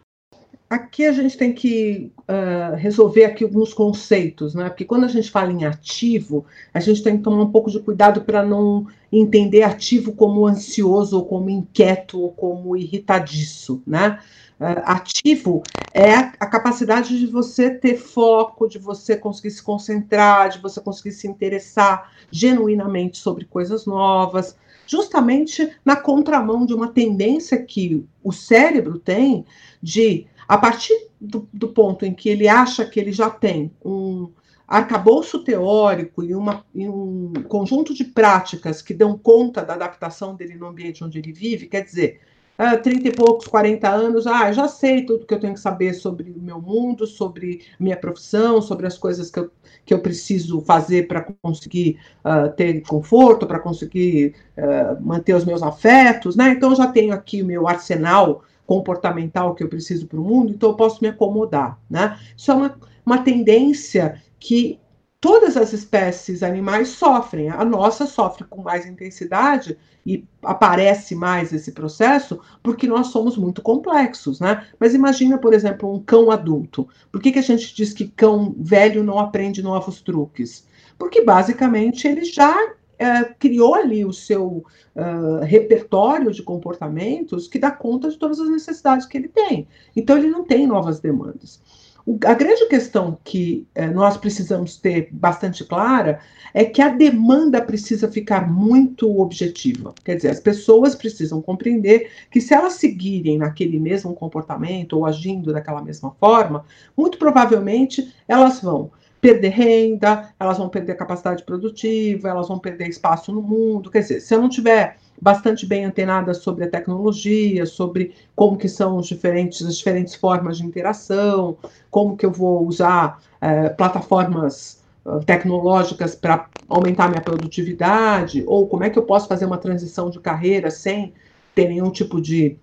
Aqui 0.71 1.05
a 1.05 1.11
gente 1.11 1.37
tem 1.37 1.51
que 1.51 2.13
uh, 2.19 2.77
resolver 2.77 3.25
aqui 3.25 3.43
alguns 3.43 3.73
conceitos, 3.73 4.55
né? 4.55 4.69
Porque 4.69 4.85
quando 4.85 5.03
a 5.03 5.09
gente 5.09 5.29
fala 5.29 5.51
em 5.51 5.65
ativo, 5.65 6.45
a 6.73 6.79
gente 6.79 7.03
tem 7.03 7.17
que 7.17 7.23
tomar 7.23 7.43
um 7.43 7.51
pouco 7.51 7.69
de 7.69 7.81
cuidado 7.81 8.21
para 8.21 8.41
não 8.41 8.87
entender 9.11 9.63
ativo 9.63 10.13
como 10.13 10.47
ansioso, 10.47 11.17
ou 11.17 11.25
como 11.25 11.49
inquieto, 11.49 12.21
ou 12.21 12.31
como 12.31 12.77
irritadiço, 12.77 13.83
né? 13.85 14.19
Uh, 14.57 14.79
ativo 14.85 15.61
é 15.93 16.13
a, 16.13 16.31
a 16.39 16.47
capacidade 16.47 17.19
de 17.19 17.27
você 17.27 17.69
ter 17.69 17.97
foco, 17.97 18.69
de 18.69 18.79
você 18.79 19.17
conseguir 19.17 19.51
se 19.51 19.61
concentrar, 19.61 20.47
de 20.51 20.59
você 20.59 20.79
conseguir 20.79 21.11
se 21.11 21.27
interessar 21.27 22.13
genuinamente 22.31 23.17
sobre 23.17 23.43
coisas 23.43 23.85
novas, 23.85 24.55
justamente 24.87 25.69
na 25.83 25.97
contramão 25.97 26.65
de 26.65 26.73
uma 26.73 26.87
tendência 26.87 27.61
que 27.61 28.05
o 28.23 28.31
cérebro 28.31 28.99
tem 28.99 29.45
de 29.81 30.27
a 30.51 30.57
partir 30.57 31.07
do, 31.21 31.47
do, 31.53 31.69
ponto 31.69 32.05
em 32.05 32.13
que 32.13 32.27
ele 32.27 32.45
acha 32.45 32.85
que 32.85 32.99
ele 32.99 33.13
já 33.13 33.29
tem 33.29 33.71
um 33.85 34.29
arcabouço 34.67 35.45
teórico 35.45 36.21
e, 36.25 36.35
uma, 36.35 36.65
e 36.75 36.89
um 36.89 37.31
conjunto 37.47 37.93
de 37.93 38.03
práticas 38.03 38.81
que 38.81 38.93
dão 38.93 39.17
conta 39.17 39.63
da 39.63 39.75
adaptação 39.75 40.35
dele 40.35 40.55
no 40.55 40.67
ambiente 40.67 41.05
onde 41.05 41.19
ele 41.19 41.31
vive, 41.31 41.67
quer 41.67 41.85
dizer, 41.85 42.19
ah, 42.57 42.75
30 42.75 43.07
e 43.07 43.11
poucos, 43.13 43.47
40 43.47 43.89
anos, 43.89 44.27
ah, 44.27 44.51
já 44.51 44.67
sei 44.67 45.05
tudo 45.05 45.25
que 45.25 45.33
eu 45.33 45.39
tenho 45.39 45.53
que 45.53 45.59
saber 45.61 45.93
sobre 45.93 46.31
o 46.31 46.41
meu 46.41 46.61
mundo, 46.61 47.07
sobre 47.07 47.61
minha 47.79 47.95
profissão, 47.95 48.61
sobre 48.61 48.85
as 48.85 48.97
coisas 48.97 49.31
que 49.31 49.39
eu, 49.39 49.49
que 49.85 49.93
eu 49.93 49.99
preciso 49.99 50.59
fazer 50.59 51.07
para 51.07 51.25
conseguir 51.41 51.97
uh, 52.25 52.53
ter 52.57 52.81
conforto, 52.81 53.47
para 53.47 53.57
conseguir 53.57 54.35
uh, 54.57 55.01
manter 55.01 55.33
os 55.33 55.45
meus 55.45 55.63
afetos, 55.63 56.35
né? 56.35 56.49
Então, 56.49 56.71
eu 56.71 56.75
já 56.75 56.87
tenho 56.87 57.13
aqui 57.13 57.41
o 57.41 57.45
meu 57.45 57.69
arsenal 57.69 58.43
comportamental 58.71 59.53
que 59.53 59.61
eu 59.61 59.67
preciso 59.67 60.07
para 60.07 60.17
o 60.17 60.23
mundo, 60.23 60.53
então 60.53 60.69
eu 60.69 60.75
posso 60.77 60.99
me 61.01 61.09
acomodar, 61.09 61.77
né? 61.89 62.17
Isso 62.37 62.49
é 62.49 62.53
uma, 62.53 62.79
uma 63.05 63.17
tendência 63.17 64.21
que 64.39 64.79
todas 65.19 65.57
as 65.57 65.73
espécies 65.73 66.41
animais 66.41 66.87
sofrem. 66.87 67.49
A 67.49 67.65
nossa 67.65 68.05
sofre 68.05 68.45
com 68.45 68.61
mais 68.61 68.85
intensidade 68.85 69.77
e 70.05 70.23
aparece 70.41 71.13
mais 71.15 71.51
esse 71.51 71.73
processo 71.73 72.39
porque 72.63 72.87
nós 72.87 73.07
somos 73.07 73.35
muito 73.35 73.61
complexos, 73.61 74.39
né? 74.39 74.65
Mas 74.79 74.95
imagina, 74.95 75.37
por 75.37 75.53
exemplo, 75.53 75.93
um 75.93 76.01
cão 76.01 76.31
adulto. 76.31 76.87
Por 77.11 77.21
que, 77.21 77.33
que 77.33 77.39
a 77.39 77.43
gente 77.43 77.75
diz 77.75 77.91
que 77.91 78.07
cão 78.07 78.55
velho 78.57 79.03
não 79.03 79.19
aprende 79.19 79.61
novos 79.61 79.99
truques? 79.99 80.65
Porque 80.97 81.21
basicamente 81.21 82.07
ele 82.07 82.23
já 82.23 82.55
é, 83.01 83.23
criou 83.23 83.73
ali 83.73 84.05
o 84.05 84.13
seu 84.13 84.63
uh, 84.95 85.43
repertório 85.43 86.31
de 86.31 86.43
comportamentos 86.43 87.47
que 87.47 87.57
dá 87.57 87.71
conta 87.71 88.11
de 88.11 88.15
todas 88.15 88.39
as 88.39 88.47
necessidades 88.47 89.07
que 89.07 89.17
ele 89.17 89.27
tem. 89.27 89.67
Então, 89.95 90.15
ele 90.19 90.29
não 90.29 90.43
tem 90.43 90.67
novas 90.67 90.99
demandas. 90.99 91.59
O, 92.05 92.19
a 92.25 92.35
grande 92.35 92.67
questão 92.67 93.17
que 93.23 93.67
eh, 93.75 93.87
nós 93.87 94.17
precisamos 94.17 94.75
ter 94.77 95.09
bastante 95.11 95.63
clara 95.63 96.19
é 96.53 96.65
que 96.65 96.81
a 96.81 96.89
demanda 96.89 97.61
precisa 97.61 98.11
ficar 98.11 98.51
muito 98.51 99.19
objetiva. 99.19 99.93
Quer 100.03 100.15
dizer, 100.15 100.29
as 100.29 100.39
pessoas 100.39 100.95
precisam 100.95 101.41
compreender 101.41 102.09
que 102.31 102.41
se 102.41 102.53
elas 102.53 102.73
seguirem 102.73 103.37
naquele 103.37 103.79
mesmo 103.79 104.15
comportamento 104.15 104.93
ou 104.93 105.05
agindo 105.05 105.53
daquela 105.53 105.81
mesma 105.81 106.11
forma, 106.19 106.65
muito 106.97 107.19
provavelmente 107.19 108.13
elas 108.27 108.61
vão 108.61 108.91
perder 109.21 109.49
renda, 109.49 110.33
elas 110.39 110.57
vão 110.57 110.67
perder 110.67 110.95
capacidade 110.95 111.43
produtiva, 111.43 112.27
elas 112.27 112.47
vão 112.47 112.57
perder 112.57 112.89
espaço 112.89 113.31
no 113.31 113.41
mundo. 113.41 113.91
Quer 113.91 113.99
dizer, 113.99 114.19
se 114.19 114.33
eu 114.33 114.41
não 114.41 114.49
tiver 114.49 114.97
bastante 115.21 115.65
bem 115.67 115.85
antenada 115.85 116.33
sobre 116.33 116.65
a 116.65 116.69
tecnologia, 116.69 117.67
sobre 117.67 118.15
como 118.35 118.57
que 118.57 118.67
são 118.67 118.97
os 118.97 119.07
diferentes, 119.07 119.63
as 119.65 119.77
diferentes 119.77 120.15
formas 120.15 120.57
de 120.57 120.65
interação, 120.65 121.55
como 121.91 122.17
que 122.17 122.25
eu 122.25 122.31
vou 122.31 122.65
usar 122.65 123.21
é, 123.39 123.69
plataformas 123.69 124.81
uh, 125.05 125.23
tecnológicas 125.23 126.15
para 126.15 126.47
aumentar 126.67 127.07
minha 127.07 127.21
produtividade, 127.21 128.43
ou 128.47 128.67
como 128.67 128.83
é 128.83 128.89
que 128.89 128.97
eu 128.97 129.03
posso 129.03 129.27
fazer 129.27 129.45
uma 129.45 129.57
transição 129.57 130.09
de 130.09 130.19
carreira 130.19 130.71
sem 130.71 131.13
ter 131.53 131.67
nenhum 131.67 131.91
tipo 131.91 132.19
de 132.19 132.57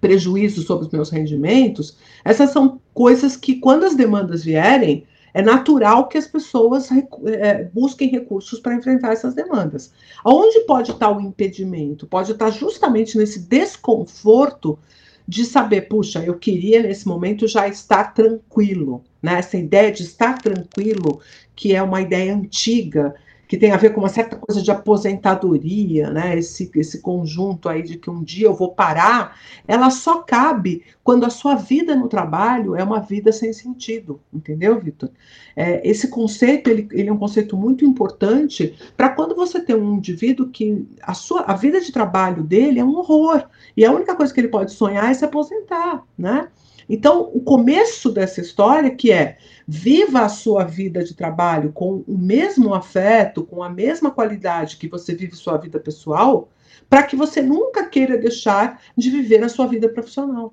prejuízo 0.00 0.62
sobre 0.62 0.86
os 0.86 0.92
meus 0.92 1.10
rendimentos, 1.10 1.96
essas 2.24 2.50
são 2.50 2.80
coisas 2.92 3.36
que, 3.36 3.56
quando 3.56 3.84
as 3.84 3.94
demandas 3.94 4.42
vierem, 4.42 5.06
é 5.34 5.42
natural 5.42 6.06
que 6.06 6.16
as 6.16 6.28
pessoas 6.28 6.88
é, 7.26 7.64
busquem 7.64 8.08
recursos 8.08 8.60
para 8.60 8.76
enfrentar 8.76 9.12
essas 9.12 9.34
demandas. 9.34 9.92
Aonde 10.24 10.60
pode 10.60 10.92
estar 10.92 11.10
o 11.10 11.20
impedimento? 11.20 12.06
Pode 12.06 12.30
estar 12.30 12.50
justamente 12.50 13.18
nesse 13.18 13.40
desconforto 13.40 14.78
de 15.26 15.44
saber, 15.44 15.82
puxa, 15.88 16.22
eu 16.22 16.38
queria 16.38 16.82
nesse 16.82 17.08
momento 17.08 17.48
já 17.48 17.66
estar 17.66 18.14
tranquilo, 18.14 19.02
né? 19.20 19.38
Essa 19.38 19.56
ideia 19.56 19.90
de 19.90 20.02
estar 20.02 20.40
tranquilo, 20.40 21.20
que 21.56 21.74
é 21.74 21.82
uma 21.82 22.00
ideia 22.00 22.32
antiga, 22.32 23.14
que 23.46 23.56
tem 23.56 23.72
a 23.72 23.76
ver 23.76 23.92
com 23.92 24.00
uma 24.00 24.08
certa 24.08 24.36
coisa 24.36 24.62
de 24.62 24.70
aposentadoria, 24.70 26.10
né? 26.10 26.38
Esse, 26.38 26.70
esse 26.74 27.00
conjunto 27.00 27.68
aí 27.68 27.82
de 27.82 27.98
que 27.98 28.10
um 28.10 28.22
dia 28.22 28.46
eu 28.46 28.54
vou 28.54 28.74
parar, 28.74 29.38
ela 29.66 29.90
só 29.90 30.22
cabe 30.22 30.82
quando 31.02 31.24
a 31.24 31.30
sua 31.30 31.54
vida 31.54 31.94
no 31.94 32.08
trabalho 32.08 32.74
é 32.74 32.82
uma 32.82 33.00
vida 33.00 33.32
sem 33.32 33.52
sentido, 33.52 34.20
entendeu, 34.32 34.80
Vitor? 34.80 35.10
É, 35.54 35.88
esse 35.88 36.08
conceito 36.08 36.68
ele, 36.68 36.88
ele 36.92 37.08
é 37.08 37.12
um 37.12 37.18
conceito 37.18 37.56
muito 37.56 37.84
importante 37.84 38.74
para 38.96 39.10
quando 39.10 39.34
você 39.34 39.60
tem 39.60 39.76
um 39.76 39.94
indivíduo 39.94 40.48
que 40.48 40.86
a 41.02 41.14
sua 41.14 41.42
a 41.42 41.54
vida 41.54 41.80
de 41.80 41.92
trabalho 41.92 42.42
dele 42.42 42.80
é 42.80 42.84
um 42.84 42.96
horror 42.96 43.44
e 43.76 43.84
a 43.84 43.92
única 43.92 44.16
coisa 44.16 44.32
que 44.32 44.40
ele 44.40 44.48
pode 44.48 44.72
sonhar 44.72 45.10
é 45.10 45.14
se 45.14 45.24
aposentar, 45.24 46.02
né? 46.16 46.48
Então, 46.88 47.30
o 47.34 47.40
começo 47.40 48.10
dessa 48.10 48.40
história, 48.40 48.94
que 48.94 49.10
é 49.10 49.38
viva 49.66 50.22
a 50.22 50.28
sua 50.28 50.64
vida 50.64 51.02
de 51.02 51.14
trabalho 51.14 51.72
com 51.72 52.04
o 52.06 52.18
mesmo 52.18 52.74
afeto, 52.74 53.44
com 53.44 53.62
a 53.62 53.70
mesma 53.70 54.10
qualidade 54.10 54.76
que 54.76 54.88
você 54.88 55.14
vive 55.14 55.34
sua 55.34 55.56
vida 55.56 55.80
pessoal, 55.80 56.48
para 56.88 57.02
que 57.02 57.16
você 57.16 57.40
nunca 57.40 57.86
queira 57.86 58.18
deixar 58.18 58.82
de 58.96 59.10
viver 59.10 59.42
a 59.42 59.48
sua 59.48 59.66
vida 59.66 59.88
profissional. 59.88 60.52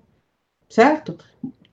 Certo? 0.70 1.18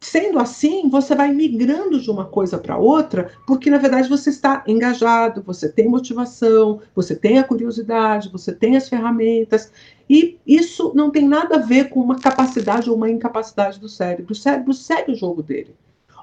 Sendo 0.00 0.38
assim, 0.38 0.88
você 0.88 1.14
vai 1.14 1.32
migrando 1.32 2.00
de 2.00 2.08
uma 2.10 2.24
coisa 2.24 2.56
para 2.56 2.78
outra, 2.78 3.32
porque 3.46 3.68
na 3.68 3.78
verdade 3.78 4.08
você 4.08 4.30
está 4.30 4.62
engajado, 4.66 5.42
você 5.42 5.68
tem 5.68 5.88
motivação, 5.88 6.80
você 6.94 7.16
tem 7.16 7.38
a 7.38 7.44
curiosidade, 7.44 8.30
você 8.30 8.52
tem 8.52 8.76
as 8.76 8.88
ferramentas, 8.88 9.72
e 10.08 10.38
isso 10.46 10.92
não 10.94 11.10
tem 11.10 11.26
nada 11.26 11.56
a 11.56 11.60
ver 11.60 11.88
com 11.88 12.00
uma 12.00 12.18
capacidade 12.18 12.88
ou 12.88 12.96
uma 12.96 13.10
incapacidade 13.10 13.80
do 13.80 13.88
cérebro. 13.88 14.32
O 14.32 14.36
cérebro 14.36 14.72
segue 14.72 15.12
o 15.12 15.16
jogo 15.16 15.42
dele. 15.42 15.74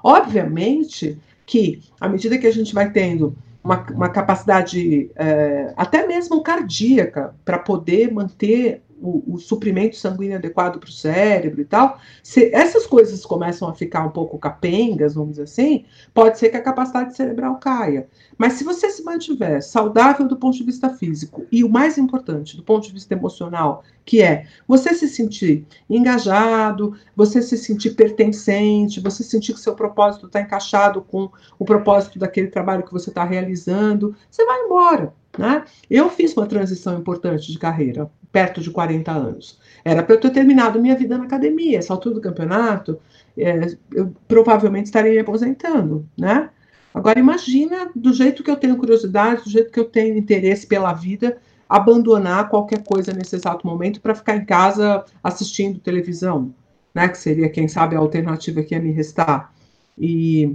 Obviamente 0.02 1.18
que, 1.44 1.82
à 2.00 2.08
medida 2.08 2.38
que 2.38 2.46
a 2.46 2.52
gente 2.52 2.74
vai 2.74 2.90
tendo 2.90 3.36
uma, 3.62 3.84
uma 3.90 4.08
capacidade 4.08 5.10
é, 5.16 5.74
até 5.76 6.06
mesmo 6.06 6.42
cardíaca 6.42 7.34
para 7.44 7.58
poder 7.58 8.12
manter 8.12 8.82
o, 9.00 9.34
o, 9.34 9.38
suprimento 9.38 9.96
sanguíneo 9.96 10.36
adequado 10.36 10.78
para 10.78 10.88
o 10.88 10.92
cérebro 10.92 11.60
e 11.60 11.64
tal, 11.64 11.98
se 12.22 12.50
essas 12.54 12.86
coisas 12.86 13.24
começam 13.24 13.68
a 13.68 13.74
ficar 13.74 14.04
um 14.04 14.10
pouco 14.10 14.38
capengas, 14.38 15.14
vamos 15.14 15.30
dizer 15.30 15.42
assim, 15.42 15.84
pode 16.14 16.38
ser 16.38 16.48
que 16.48 16.56
a 16.56 16.62
capacidade 16.62 17.14
cerebral 17.14 17.56
caia. 17.56 18.08
Mas 18.38 18.54
se 18.54 18.64
você 18.64 18.90
se 18.90 19.02
mantiver 19.02 19.62
saudável 19.62 20.26
do 20.26 20.36
ponto 20.36 20.56
de 20.56 20.64
vista 20.64 20.90
físico 20.90 21.46
e 21.50 21.62
o 21.64 21.68
mais 21.68 21.98
importante, 21.98 22.56
do 22.56 22.62
ponto 22.62 22.86
de 22.86 22.92
vista 22.92 23.14
emocional, 23.14 23.82
que 24.04 24.22
é 24.22 24.46
você 24.66 24.94
se 24.94 25.08
sentir 25.08 25.66
engajado, 25.90 26.94
você 27.14 27.42
se 27.42 27.56
sentir 27.56 27.90
pertencente, 27.94 29.00
você 29.00 29.22
sentir 29.22 29.52
que 29.52 29.60
seu 29.60 29.74
propósito 29.74 30.26
está 30.26 30.40
encaixado 30.40 31.02
com 31.02 31.30
o 31.58 31.64
propósito 31.64 32.18
daquele 32.18 32.48
trabalho 32.48 32.84
que 32.84 32.92
você 32.92 33.10
está 33.10 33.24
realizando, 33.24 34.14
você 34.30 34.44
vai 34.44 34.60
embora. 34.62 35.12
Né? 35.36 35.64
Eu 35.90 36.08
fiz 36.08 36.34
uma 36.34 36.46
transição 36.46 36.98
importante 36.98 37.52
de 37.52 37.58
carreira, 37.58 38.10
perto 38.36 38.60
de 38.60 38.70
40 38.70 39.10
anos. 39.10 39.58
Era 39.82 40.02
para 40.02 40.14
eu 40.14 40.20
ter 40.20 40.28
terminado 40.28 40.78
minha 40.78 40.94
vida 40.94 41.16
na 41.16 41.24
academia, 41.24 41.78
essa 41.78 41.94
altura 41.94 42.16
do 42.16 42.20
campeonato, 42.20 43.00
é, 43.34 43.74
eu 43.94 44.14
provavelmente 44.28 44.84
estaria 44.84 45.12
me 45.12 45.18
aposentando, 45.20 46.06
né? 46.18 46.50
Agora 46.92 47.18
imagina, 47.18 47.90
do 47.96 48.12
jeito 48.12 48.44
que 48.44 48.50
eu 48.50 48.56
tenho 48.56 48.76
curiosidade, 48.76 49.44
do 49.44 49.48
jeito 49.48 49.72
que 49.72 49.80
eu 49.80 49.86
tenho 49.86 50.18
interesse 50.18 50.66
pela 50.66 50.92
vida, 50.92 51.38
abandonar 51.66 52.50
qualquer 52.50 52.84
coisa 52.84 53.10
nesse 53.10 53.36
exato 53.36 53.66
momento 53.66 54.02
para 54.02 54.14
ficar 54.14 54.36
em 54.36 54.44
casa 54.44 55.02
assistindo 55.24 55.78
televisão, 55.78 56.54
né? 56.94 57.08
Que 57.08 57.16
seria, 57.16 57.48
quem 57.48 57.66
sabe, 57.66 57.96
a 57.96 58.00
alternativa 58.00 58.62
que 58.62 58.74
ia 58.74 58.82
me 58.82 58.92
restar. 58.92 59.50
E 59.98 60.54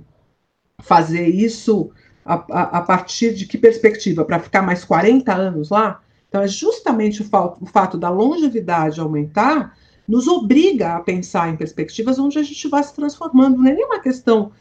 fazer 0.84 1.28
isso 1.28 1.90
a, 2.24 2.36
a, 2.36 2.62
a 2.78 2.82
partir 2.84 3.34
de 3.34 3.48
que 3.48 3.58
perspectiva? 3.58 4.24
Para 4.24 4.40
ficar 4.40 4.62
mais 4.62 4.86
40 4.86 5.34
anos 5.34 5.72
lá? 5.72 6.00
Então, 6.32 6.42
é 6.42 6.48
justamente 6.48 7.22
o, 7.22 7.26
fa 7.26 7.58
o 7.60 7.66
fato 7.66 7.98
da 7.98 8.10
longevidade 8.10 9.02
aumentar 9.02 9.78
nos 10.08 10.30
obriga 10.30 10.96
a 10.96 11.02
pensar 11.02 11.50
em 11.50 11.58
perspectivas 11.58 12.18
onde 12.18 12.40
a 12.40 12.44
gente 12.44 12.70
vai 12.70 12.82
se 12.82 12.96
transformando. 12.96 13.58
Não 13.58 13.68
é 13.68 13.74
nenhuma 13.74 14.00
questão 14.00 14.54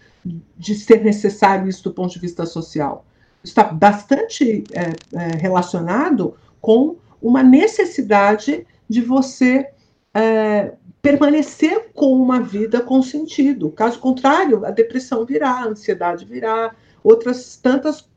de 0.59 0.75
ser 0.75 1.05
necessário 1.05 1.69
isso 1.69 1.85
do 1.85 1.95
ponto 1.95 2.13
de 2.13 2.19
vista 2.19 2.45
social. 2.45 3.07
Está 3.43 3.63
bastante 3.63 4.65
é, 4.73 4.93
é, 5.17 5.37
relacionado 5.37 6.35
com 6.61 6.97
uma 7.23 7.41
necessidade 7.41 8.67
de 8.89 9.01
você 9.01 9.71
é, 10.13 10.73
permanecer 11.01 11.91
com 11.95 12.13
uma 12.21 12.41
vida 12.41 12.81
com 12.81 13.01
sentido. 13.01 13.71
Caso 13.71 14.01
contrário, 14.01 14.67
a 14.67 14.73
depressão 14.73 15.25
virá, 15.25 15.51
a 15.51 15.69
ansiedade 15.69 16.25
virá, 16.25 16.75
outras 17.03 17.57
tantas 17.57 18.10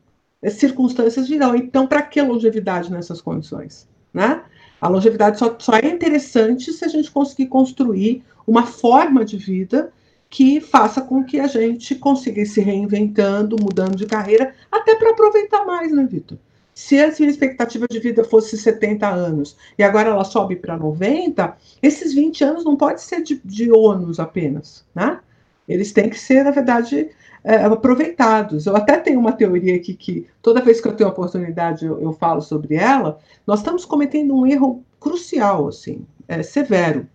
circunstâncias 0.49 1.27
virão. 1.27 1.56
Então, 1.56 1.88
para 1.88 2.01
que 2.01 2.21
longevidade 2.21 2.91
nessas 2.91 3.21
condições? 3.21 3.88
Né? 4.13 4.43
A 4.79 4.88
longevidade 4.88 5.39
só, 5.39 5.56
só 5.58 5.73
é 5.75 5.88
interessante 5.88 6.71
se 6.73 6.84
a 6.84 6.88
gente 6.88 7.10
conseguir 7.10 7.47
construir 7.47 8.23
uma 8.45 8.65
forma 8.65 9.23
de 9.23 9.38
vida 9.38 9.91
que 10.29 10.60
faça 10.60 10.99
com 10.99 11.23
que 11.23 11.39
a 11.39 11.47
gente 11.47 11.95
consiga 11.95 12.41
ir 12.41 12.47
se 12.47 12.60
reinventando, 12.60 13.56
mudando 13.62 13.95
de 13.95 14.06
carreira, 14.06 14.53
até 14.71 14.95
para 14.95 15.12
aproveitar 15.12 15.63
mais, 15.63 15.91
né, 15.91 16.08
Vitor? 16.10 16.38
Se 16.73 16.99
a 16.99 17.13
minha 17.19 17.29
expectativa 17.29 17.86
de 17.88 17.99
vida 17.99 18.23
fosse 18.23 18.58
70 18.58 19.08
anos 19.08 19.56
e 19.77 19.84
agora 19.84 20.10
ela 20.10 20.23
sobe 20.23 20.56
para 20.56 20.75
90, 20.75 21.56
esses 21.84 22.15
20 22.15 22.43
anos 22.43 22.65
não 22.65 22.75
pode 22.75 23.01
ser 23.01 23.21
de, 23.21 23.39
de 23.45 23.71
ônus 23.71 24.19
apenas, 24.19 24.84
né? 24.95 25.19
Eles 25.67 25.91
têm 25.91 26.10
que 26.10 26.19
ser, 26.19 26.43
na 26.43 26.51
verdade, 26.51 27.10
é, 27.43 27.56
aproveitados. 27.56 28.65
Eu 28.65 28.75
até 28.75 28.97
tenho 28.97 29.19
uma 29.19 29.34
teoria 29.34 29.75
aqui 29.75 29.93
que 29.93 30.27
toda 30.41 30.62
vez 30.62 30.79
que 30.79 30.88
eu 30.88 30.95
tenho 30.95 31.10
oportunidade 31.10 31.86
eu, 31.86 31.99
eu 31.99 32.13
falo 32.13 32.41
sobre 32.41 32.75
ela. 32.75 33.19
Nós 33.45 33.60
estamos 33.60 33.84
cometendo 33.84 34.36
um 34.36 34.47
erro 34.47 34.84
crucial, 34.99 35.67
assim, 35.67 36.06
é, 36.27 36.41
severo. 36.41 37.08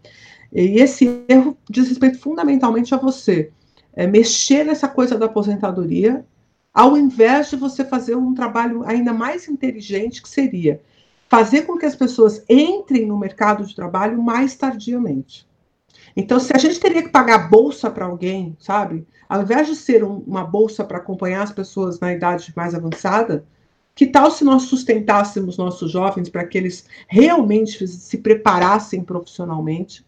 E 0.53 0.81
esse 0.81 1.25
erro 1.29 1.57
diz 1.69 1.89
respeito 1.89 2.19
fundamentalmente 2.19 2.95
a 2.95 2.99
você 2.99 3.51
é, 3.95 4.07
mexer 4.07 4.65
nessa 4.65 4.87
coisa 4.89 5.17
da 5.17 5.27
aposentadoria, 5.27 6.25
ao 6.73 6.97
invés 6.97 7.51
de 7.51 7.57
você 7.57 7.85
fazer 7.85 8.15
um 8.15 8.35
trabalho 8.35 8.85
ainda 8.87 9.13
mais 9.13 9.49
inteligente, 9.49 10.23
que 10.23 10.29
seria 10.29 10.81
fazer 11.29 11.63
com 11.63 11.77
que 11.77 11.85
as 11.85 11.97
pessoas 11.97 12.45
entrem 12.49 13.07
no 13.07 13.19
mercado 13.19 13.65
de 13.65 13.75
trabalho 13.75 14.23
mais 14.23 14.55
tardiamente. 14.55 15.48
Então, 16.21 16.41
se 16.41 16.53
a 16.53 16.59
gente 16.59 16.81
teria 16.81 17.01
que 17.01 17.11
pagar 17.11 17.49
bolsa 17.49 17.89
para 17.89 18.05
alguém, 18.05 18.57
sabe? 18.59 19.07
Ao 19.29 19.41
invés 19.41 19.69
de 19.69 19.77
ser 19.77 20.03
um, 20.03 20.17
uma 20.27 20.43
bolsa 20.43 20.83
para 20.83 20.99
acompanhar 20.99 21.45
as 21.45 21.53
pessoas 21.53 22.01
na 22.01 22.13
idade 22.13 22.53
mais 22.57 22.75
avançada, 22.75 23.45
que 23.95 24.05
tal 24.05 24.29
se 24.29 24.43
nós 24.43 24.65
sustentássemos 24.65 25.57
nossos 25.57 25.93
jovens 25.93 26.29
para 26.29 26.45
que 26.45 26.59
eles 26.59 26.87
realmente 27.07 27.87
se 27.87 28.19
preparassem 28.19 29.01
profissionalmente? 29.01 30.05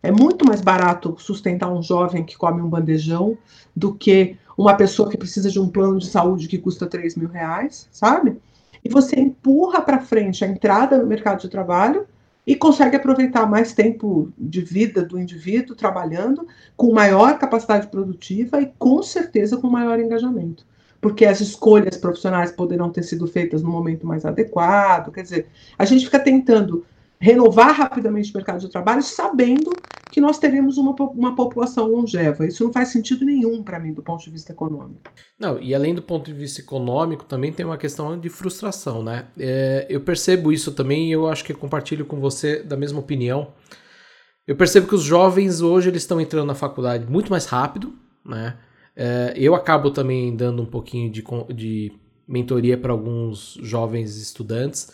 É 0.00 0.12
muito 0.12 0.46
mais 0.46 0.60
barato 0.60 1.16
sustentar 1.18 1.68
um 1.72 1.82
jovem 1.82 2.24
que 2.24 2.38
come 2.38 2.62
um 2.62 2.68
bandejão 2.68 3.36
do 3.74 3.92
que 3.92 4.36
uma 4.56 4.76
pessoa 4.76 5.10
que 5.10 5.18
precisa 5.18 5.50
de 5.50 5.58
um 5.58 5.68
plano 5.68 5.98
de 5.98 6.06
saúde 6.06 6.46
que 6.46 6.58
custa 6.58 6.86
3 6.86 7.16
mil 7.16 7.28
reais, 7.28 7.88
sabe? 7.90 8.40
E 8.84 8.88
você 8.88 9.18
empurra 9.18 9.80
para 9.80 9.98
frente 9.98 10.44
a 10.44 10.48
entrada 10.48 10.98
no 10.98 11.06
mercado 11.08 11.40
de 11.40 11.48
trabalho 11.48 12.06
e 12.48 12.56
consegue 12.56 12.96
aproveitar 12.96 13.44
mais 13.46 13.74
tempo 13.74 14.32
de 14.38 14.62
vida 14.62 15.02
do 15.02 15.20
indivíduo 15.20 15.76
trabalhando 15.76 16.48
com 16.74 16.94
maior 16.94 17.38
capacidade 17.38 17.88
produtiva 17.88 18.58
e 18.58 18.72
com 18.78 19.02
certeza 19.02 19.58
com 19.58 19.68
maior 19.68 20.00
engajamento. 20.00 20.64
Porque 20.98 21.26
as 21.26 21.42
escolhas 21.42 21.98
profissionais 21.98 22.50
poderão 22.50 22.88
ter 22.88 23.02
sido 23.02 23.26
feitas 23.26 23.62
no 23.62 23.68
momento 23.68 24.06
mais 24.06 24.24
adequado. 24.24 25.12
Quer 25.12 25.24
dizer, 25.24 25.46
a 25.78 25.84
gente 25.84 26.06
fica 26.06 26.18
tentando 26.18 26.86
renovar 27.20 27.74
rapidamente 27.74 28.32
o 28.32 28.36
mercado 28.38 28.60
de 28.60 28.70
trabalho, 28.70 29.02
sabendo 29.02 29.70
que 30.10 30.20
nós 30.20 30.38
teremos 30.38 30.78
uma, 30.78 30.92
uma 30.92 31.34
população 31.34 31.86
longeva. 31.86 32.46
Isso 32.46 32.64
não 32.64 32.72
faz 32.72 32.88
sentido 32.88 33.24
nenhum 33.24 33.62
para 33.62 33.78
mim, 33.78 33.92
do 33.92 34.02
ponto 34.02 34.24
de 34.24 34.30
vista 34.30 34.52
econômico. 34.52 35.10
Não, 35.38 35.60
e 35.60 35.74
além 35.74 35.94
do 35.94 36.02
ponto 36.02 36.26
de 36.26 36.32
vista 36.32 36.60
econômico, 36.60 37.24
também 37.24 37.52
tem 37.52 37.64
uma 37.64 37.76
questão 37.76 38.18
de 38.18 38.28
frustração, 38.28 39.02
né? 39.02 39.26
É, 39.38 39.86
eu 39.88 40.00
percebo 40.00 40.52
isso 40.52 40.72
também 40.72 41.08
e 41.08 41.12
eu 41.12 41.28
acho 41.28 41.44
que 41.44 41.52
compartilho 41.52 42.06
com 42.06 42.18
você 42.18 42.62
da 42.62 42.76
mesma 42.76 43.00
opinião. 43.00 43.48
Eu 44.46 44.56
percebo 44.56 44.86
que 44.86 44.94
os 44.94 45.02
jovens 45.02 45.60
hoje 45.60 45.90
eles 45.90 46.02
estão 46.02 46.20
entrando 46.20 46.46
na 46.46 46.54
faculdade 46.54 47.10
muito 47.10 47.30
mais 47.30 47.46
rápido, 47.46 47.92
né? 48.24 48.56
É, 48.96 49.34
eu 49.36 49.54
acabo 49.54 49.90
também 49.90 50.34
dando 50.34 50.62
um 50.62 50.66
pouquinho 50.66 51.10
de, 51.10 51.22
de 51.54 51.92
mentoria 52.26 52.76
para 52.76 52.92
alguns 52.92 53.58
jovens 53.62 54.16
estudantes 54.16 54.92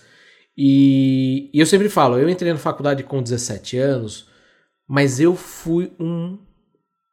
e, 0.56 1.50
e 1.52 1.58
eu 1.58 1.66
sempre 1.66 1.88
falo, 1.88 2.18
eu 2.18 2.28
entrei 2.28 2.52
na 2.52 2.58
faculdade 2.58 3.02
com 3.02 3.22
17 3.22 3.76
anos, 3.78 4.28
mas 4.88 5.20
eu 5.20 5.34
fui 5.34 5.92
um 5.98 6.38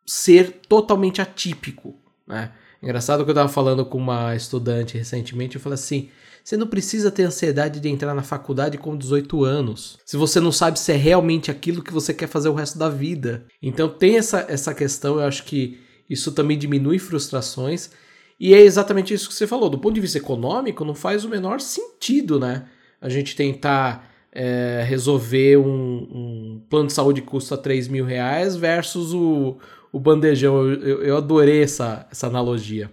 ser 0.05 0.61
totalmente 0.67 1.21
atípico, 1.21 1.95
né? 2.27 2.51
Engraçado 2.81 3.23
que 3.23 3.29
eu 3.29 3.33
estava 3.33 3.47
falando 3.47 3.85
com 3.85 3.97
uma 3.97 4.35
estudante 4.35 4.97
recentemente, 4.97 5.55
eu 5.55 5.61
falei 5.61 5.75
assim: 5.75 6.09
você 6.43 6.57
não 6.57 6.65
precisa 6.65 7.11
ter 7.11 7.23
ansiedade 7.23 7.79
de 7.79 7.89
entrar 7.89 8.13
na 8.13 8.23
faculdade 8.23 8.77
com 8.77 8.97
18 8.97 9.43
anos, 9.43 9.99
se 10.05 10.17
você 10.17 10.39
não 10.39 10.51
sabe 10.51 10.79
se 10.79 10.91
é 10.91 10.95
realmente 10.95 11.51
aquilo 11.51 11.83
que 11.83 11.93
você 11.93 12.13
quer 12.13 12.27
fazer 12.27 12.49
o 12.49 12.55
resto 12.55 12.79
da 12.79 12.89
vida. 12.89 13.45
Então 13.61 13.87
tem 13.87 14.17
essa, 14.17 14.45
essa 14.49 14.73
questão, 14.73 15.19
eu 15.19 15.25
acho 15.27 15.43
que 15.43 15.79
isso 16.09 16.31
também 16.31 16.57
diminui 16.57 16.97
frustrações, 16.97 17.91
e 18.39 18.53
é 18.53 18.59
exatamente 18.59 19.13
isso 19.13 19.29
que 19.29 19.35
você 19.35 19.45
falou. 19.45 19.69
Do 19.69 19.77
ponto 19.77 19.93
de 19.93 20.01
vista 20.01 20.17
econômico, 20.17 20.83
não 20.83 20.95
faz 20.95 21.23
o 21.23 21.29
menor 21.29 21.61
sentido, 21.61 22.39
né? 22.39 22.67
a 23.01 23.09
gente 23.09 23.35
tentar 23.35 24.10
é, 24.31 24.83
resolver 24.87 25.57
um, 25.57 25.65
um, 25.67 26.61
plano 26.69 26.87
de 26.87 26.93
saúde 26.93 27.21
que 27.21 27.27
custa 27.27 27.57
3 27.57 27.87
mil 27.87 28.05
reais 28.05 28.55
versus 28.55 29.13
o, 29.13 29.57
o 29.91 29.99
bandejão. 29.99 30.67
Eu, 30.67 31.03
eu 31.03 31.17
adorei 31.17 31.63
essa, 31.63 32.07
essa 32.11 32.27
analogia. 32.27 32.89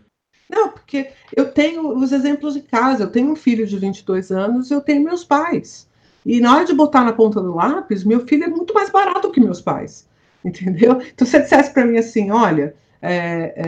Não, 0.51 0.71
porque 0.71 1.11
eu 1.37 1.51
tenho 1.53 1.97
os 1.97 2.13
exemplos 2.13 2.55
de 2.55 2.63
casa. 2.63 3.05
Eu 3.05 3.11
tenho 3.11 3.31
um 3.31 3.37
filho 3.37 3.67
de 3.67 3.79
22 3.79 4.31
anos, 4.31 4.71
eu 4.71 4.81
tenho 4.81 5.05
meus 5.05 5.25
pais. 5.25 5.89
E 6.25 6.41
na 6.41 6.57
hora 6.57 6.65
de 6.65 6.75
botar 6.75 7.05
na 7.05 7.13
ponta 7.13 7.41
do 7.41 7.55
lápis, 7.55 8.05
meu 8.05 8.27
filho 8.27 8.45
é 8.45 8.49
muito 8.49 8.75
mais 8.75 8.91
barato 8.91 9.31
que 9.31 9.41
meus 9.41 9.61
pais. 9.61 10.09
entendeu? 10.45 11.01
Então, 11.13 11.27
se 11.27 11.33
você 11.33 11.41
dissesse 11.41 11.73
para 11.73 11.85
mim 11.85 11.99
assim, 11.99 12.31
olha, 12.31 12.75
é, 13.01 13.55
é, 13.57 13.65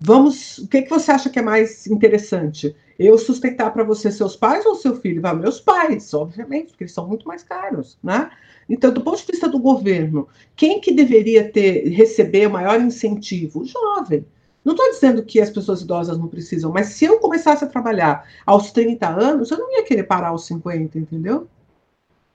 vamos, 0.00 0.58
o 0.58 0.68
que, 0.68 0.82
que 0.82 0.90
você 0.90 1.10
acha 1.10 1.30
que 1.30 1.38
é 1.38 1.42
mais 1.42 1.86
interessante? 1.86 2.74
Eu 2.98 3.18
sustentar 3.18 3.72
para 3.72 3.84
você 3.84 4.10
seus 4.10 4.36
pais 4.36 4.64
ou 4.64 4.74
seu 4.74 4.96
filho? 4.96 5.20
Vai, 5.20 5.34
meus 5.34 5.60
pais, 5.60 6.12
obviamente, 6.14 6.68
porque 6.68 6.84
eles 6.84 6.94
são 6.94 7.06
muito 7.06 7.26
mais 7.26 7.42
caros, 7.42 7.98
né? 8.02 8.30
Então, 8.68 8.92
do 8.92 9.02
ponto 9.02 9.18
de 9.18 9.32
vista 9.32 9.48
do 9.48 9.58
governo, 9.58 10.28
quem 10.56 10.80
que 10.80 10.92
deveria 10.92 11.50
ter 11.50 11.88
receber 11.88 12.48
maior 12.48 12.80
incentivo? 12.80 13.60
O 13.60 13.64
jovem. 13.64 14.24
Não 14.64 14.72
estou 14.72 14.90
dizendo 14.90 15.22
que 15.22 15.40
as 15.40 15.50
pessoas 15.50 15.82
idosas 15.82 16.16
não 16.16 16.26
precisam, 16.26 16.72
mas 16.72 16.88
se 16.88 17.04
eu 17.04 17.18
começasse 17.18 17.64
a 17.64 17.68
trabalhar 17.68 18.26
aos 18.46 18.72
30 18.72 19.06
anos, 19.06 19.50
eu 19.50 19.58
não 19.58 19.70
ia 19.72 19.84
querer 19.84 20.04
parar 20.04 20.28
aos 20.28 20.46
50, 20.46 20.98
entendeu? 20.98 21.46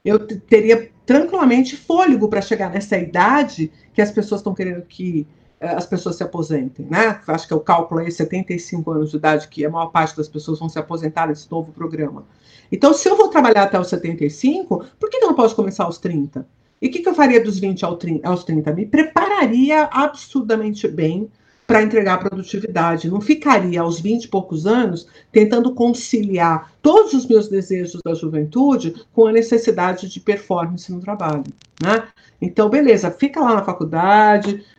Eu 0.05 0.19
teria 0.19 0.91
tranquilamente 1.05 1.75
fôlego 1.75 2.29
para 2.29 2.41
chegar 2.41 2.69
nessa 2.69 2.97
idade 2.97 3.71
que 3.93 4.01
as 4.01 4.11
pessoas 4.11 4.41
estão 4.41 4.53
querendo 4.53 4.83
que 4.83 5.25
as 5.59 5.85
pessoas 5.85 6.15
se 6.15 6.23
aposentem, 6.23 6.85
né? 6.89 7.19
Acho 7.27 7.47
que 7.47 7.53
é 7.53 7.55
o 7.55 7.59
cálculo 7.59 8.01
aí, 8.01 8.11
75 8.11 8.91
anos 8.91 9.11
de 9.11 9.17
idade, 9.17 9.47
que 9.47 9.65
a 9.65 9.69
maior 9.69 9.87
parte 9.87 10.15
das 10.15 10.29
pessoas 10.29 10.59
vão 10.59 10.69
se 10.69 10.79
aposentar 10.79 11.27
nesse 11.27 11.51
novo 11.51 11.71
programa. 11.71 12.23
Então, 12.71 12.93
se 12.93 13.09
eu 13.09 13.17
vou 13.17 13.27
trabalhar 13.27 13.63
até 13.63 13.79
os 13.79 13.87
75, 13.87 14.85
por 14.99 15.09
que 15.09 15.17
eu 15.17 15.27
não 15.27 15.33
posso 15.33 15.55
começar 15.55 15.83
aos 15.83 15.97
30? 15.97 16.47
E 16.81 16.87
o 16.87 16.91
que, 16.91 16.99
que, 16.99 17.09
eu 17.09 17.15
faria 17.15 17.43
dos 17.43 17.59
20 17.59 17.83
aos 17.83 18.43
30? 18.43 18.71
Me 18.73 18.85
prepararia 18.85 19.89
absurdamente 19.91 20.87
bem 20.87 21.29
para 21.69 21.83
entregar 21.83 22.17
produtividade. 22.17 23.11
Não 23.11 23.21
ficaria 23.21 23.81
aos 23.81 23.99
20 23.99 24.23
e 24.23 24.27
poucos 24.27 24.65
anos 24.65 25.07
tentando 25.31 25.73
conciliar 25.75 26.71
todos 26.81 27.13
os 27.13 27.27
meus 27.27 27.47
desejos 27.47 28.01
da 28.03 28.15
juventude 28.15 29.05
com 29.13 29.27
a 29.27 29.31
necessidade 29.31 30.09
de 30.09 30.19
performance 30.19 30.91
no 30.91 30.99
trabalho. 30.99 31.43
Né? 31.79 32.07
Então, 32.41 32.69
beleza, 32.69 33.11
fica 33.11 33.39
lá 33.39 33.53
na 33.53 33.63
faculdade, 33.63 34.65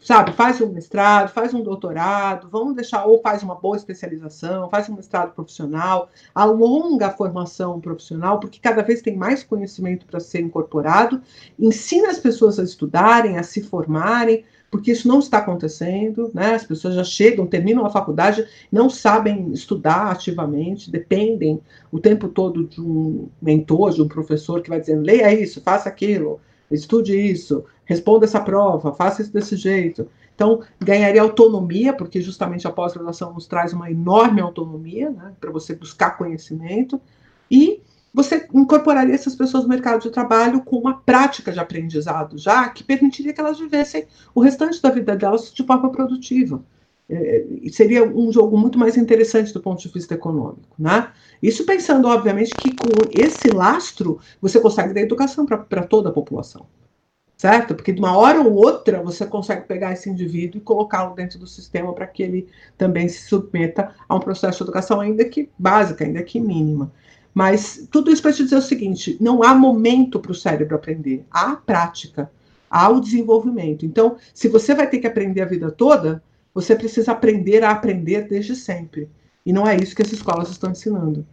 sabe, 0.00 0.32
faz 0.32 0.60
um 0.60 0.72
mestrado, 0.72 1.30
faz 1.30 1.52
um 1.54 1.62
doutorado, 1.62 2.48
vamos 2.50 2.74
deixar, 2.74 3.04
ou 3.06 3.20
faz 3.20 3.42
uma 3.42 3.54
boa 3.54 3.76
especialização, 3.76 4.68
faz 4.70 4.88
um 4.88 4.94
mestrado 4.94 5.34
profissional, 5.34 6.10
alonga 6.34 7.08
a 7.08 7.12
formação 7.12 7.80
profissional, 7.80 8.38
porque 8.38 8.60
cada 8.60 8.82
vez 8.82 9.02
tem 9.02 9.16
mais 9.16 9.42
conhecimento 9.42 10.06
para 10.06 10.20
ser 10.20 10.40
incorporado, 10.40 11.20
ensina 11.58 12.10
as 12.10 12.18
pessoas 12.18 12.58
a 12.58 12.62
estudarem, 12.62 13.38
a 13.38 13.42
se 13.42 13.62
formarem, 13.62 14.44
porque 14.70 14.92
isso 14.92 15.08
não 15.08 15.18
está 15.18 15.38
acontecendo, 15.38 16.30
né? 16.34 16.54
As 16.54 16.64
pessoas 16.64 16.94
já 16.94 17.04
chegam, 17.04 17.46
terminam 17.46 17.86
a 17.86 17.90
faculdade, 17.90 18.46
não 18.70 18.90
sabem 18.90 19.50
estudar 19.52 20.10
ativamente, 20.10 20.90
dependem 20.90 21.60
o 21.90 21.98
tempo 21.98 22.28
todo 22.28 22.64
de 22.64 22.80
um 22.80 23.28
mentor, 23.40 23.92
de 23.92 24.02
um 24.02 24.08
professor 24.08 24.60
que 24.60 24.68
vai 24.68 24.80
dizendo, 24.80 25.02
leia 25.02 25.32
isso, 25.32 25.62
faça 25.62 25.88
aquilo, 25.88 26.38
estude 26.70 27.18
isso, 27.18 27.64
responda 27.88 28.26
essa 28.26 28.38
prova, 28.38 28.92
faça 28.92 29.22
isso 29.22 29.32
desse 29.32 29.56
jeito. 29.56 30.06
Então, 30.34 30.60
ganharia 30.78 31.22
autonomia, 31.22 31.92
porque 31.94 32.20
justamente 32.20 32.68
a 32.68 32.70
pós-graduação 32.70 33.32
nos 33.32 33.46
traz 33.46 33.72
uma 33.72 33.90
enorme 33.90 34.42
autonomia, 34.42 35.10
né, 35.10 35.32
para 35.40 35.50
você 35.50 35.74
buscar 35.74 36.18
conhecimento, 36.18 37.00
e 37.50 37.80
você 38.12 38.46
incorporaria 38.52 39.14
essas 39.14 39.34
pessoas 39.34 39.62
no 39.62 39.70
mercado 39.70 40.02
de 40.02 40.10
trabalho 40.10 40.60
com 40.62 40.76
uma 40.76 40.98
prática 41.00 41.50
de 41.50 41.58
aprendizado 41.60 42.36
já 42.36 42.68
que 42.68 42.82
permitiria 42.84 43.32
que 43.32 43.40
elas 43.40 43.58
vivessem 43.58 44.06
o 44.34 44.40
restante 44.40 44.82
da 44.82 44.90
vida 44.90 45.16
delas 45.16 45.52
de 45.52 45.64
forma 45.64 45.90
produtiva. 45.90 46.62
É, 47.10 47.46
seria 47.72 48.04
um 48.04 48.30
jogo 48.30 48.58
muito 48.58 48.78
mais 48.78 48.98
interessante 48.98 49.52
do 49.54 49.60
ponto 49.62 49.80
de 49.80 49.88
vista 49.88 50.12
econômico, 50.12 50.74
né? 50.78 51.10
Isso 51.42 51.64
pensando, 51.64 52.06
obviamente, 52.06 52.54
que 52.54 52.76
com 52.76 52.86
esse 53.10 53.48
lastro 53.48 54.18
você 54.42 54.60
consegue 54.60 54.92
dar 54.92 55.00
educação 55.00 55.46
para 55.46 55.86
toda 55.86 56.10
a 56.10 56.12
população, 56.12 56.66
certo? 57.38 57.74
Porque 57.74 57.92
de 57.92 58.00
uma 58.00 58.16
hora 58.16 58.40
ou 58.40 58.52
outra 58.52 59.00
você 59.00 59.24
consegue 59.24 59.62
pegar 59.62 59.92
esse 59.92 60.10
indivíduo 60.10 60.58
e 60.58 60.64
colocá-lo 60.64 61.14
dentro 61.14 61.38
do 61.38 61.46
sistema 61.46 61.92
para 61.92 62.06
que 62.06 62.22
ele 62.22 62.48
também 62.76 63.08
se 63.08 63.28
submeta 63.28 63.94
a 64.08 64.16
um 64.16 64.20
processo 64.20 64.58
de 64.58 64.64
educação, 64.64 65.00
ainda 65.00 65.24
que 65.24 65.48
básica, 65.56 66.04
ainda 66.04 66.22
que 66.22 66.40
mínima. 66.40 66.92
Mas 67.32 67.86
tudo 67.92 68.10
isso 68.10 68.20
para 68.20 68.32
te 68.32 68.42
dizer 68.42 68.56
o 68.56 68.62
seguinte: 68.62 69.16
não 69.20 69.44
há 69.44 69.54
momento 69.54 70.18
para 70.18 70.32
o 70.32 70.34
cérebro 70.34 70.74
aprender, 70.74 71.24
há 71.30 71.54
prática, 71.54 72.28
há 72.68 72.88
o 72.88 73.00
desenvolvimento. 73.00 73.86
Então, 73.86 74.16
se 74.34 74.48
você 74.48 74.74
vai 74.74 74.90
ter 74.90 74.98
que 74.98 75.06
aprender 75.06 75.40
a 75.40 75.46
vida 75.46 75.70
toda, 75.70 76.20
você 76.52 76.74
precisa 76.74 77.12
aprender 77.12 77.62
a 77.62 77.70
aprender 77.70 78.26
desde 78.26 78.56
sempre. 78.56 79.08
E 79.46 79.52
não 79.52 79.64
é 79.64 79.76
isso 79.76 79.94
que 79.94 80.02
as 80.02 80.12
escolas 80.12 80.50
estão 80.50 80.72
ensinando. 80.72 81.24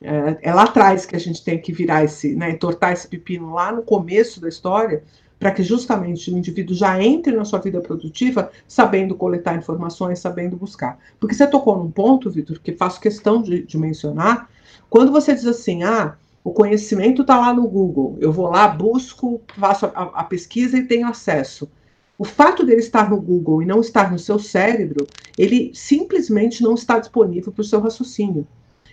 É, 0.00 0.50
é 0.50 0.52
lá 0.52 0.64
atrás 0.64 1.06
que 1.06 1.14
a 1.14 1.20
gente 1.20 1.42
tem 1.42 1.58
que 1.58 1.72
virar 1.72 2.04
esse, 2.04 2.34
né, 2.34 2.50
entortar 2.50 2.92
esse 2.92 3.06
pepino 3.06 3.54
lá 3.54 3.70
no 3.70 3.82
começo 3.82 4.40
da 4.40 4.48
história, 4.48 5.04
para 5.44 5.52
que 5.52 5.62
justamente 5.62 6.32
o 6.32 6.38
indivíduo 6.38 6.74
já 6.74 6.98
entre 7.02 7.36
na 7.36 7.44
sua 7.44 7.58
vida 7.58 7.78
produtiva 7.78 8.50
sabendo 8.66 9.14
coletar 9.14 9.54
informações, 9.54 10.18
sabendo 10.18 10.56
buscar. 10.56 10.98
Porque 11.20 11.34
você 11.34 11.46
tocou 11.46 11.76
num 11.76 11.90
ponto, 11.90 12.30
Vitor, 12.30 12.58
que 12.58 12.72
faço 12.72 12.98
questão 12.98 13.42
de, 13.42 13.62
de 13.62 13.76
mencionar, 13.76 14.48
quando 14.88 15.12
você 15.12 15.34
diz 15.34 15.44
assim, 15.44 15.82
ah, 15.82 16.16
o 16.42 16.50
conhecimento 16.50 17.20
está 17.20 17.38
lá 17.38 17.52
no 17.52 17.68
Google, 17.68 18.16
eu 18.22 18.32
vou 18.32 18.48
lá, 18.48 18.66
busco, 18.66 19.42
faço 19.58 19.84
a, 19.84 20.04
a, 20.14 20.24
pesquisa 20.24 20.78
e 20.78 20.86
tenho 20.86 21.06
acesso. 21.06 21.70
O 22.16 22.24
fato 22.24 22.64
dele 22.64 22.80
estar 22.80 23.10
no 23.10 23.20
Google 23.20 23.62
e 23.62 23.66
não 23.66 23.82
estar 23.82 24.10
no 24.10 24.18
seu 24.18 24.38
cérebro, 24.38 25.06
ele 25.36 25.72
simplesmente 25.74 26.62
não 26.62 26.72
está 26.72 26.98
disponível 26.98 27.52
para 27.52 27.60
o 27.60 27.64
seu 27.64 27.80
raciocínio. 27.80 28.46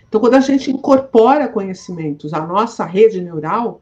Então, 0.06 0.20
quando 0.20 0.34
a 0.34 0.40
gente 0.40 0.70
incorpora 0.70 1.48
conhecimentos 1.48 2.34
à 2.34 2.46
nossa 2.46 2.84
rede 2.84 3.22
neural, 3.22 3.80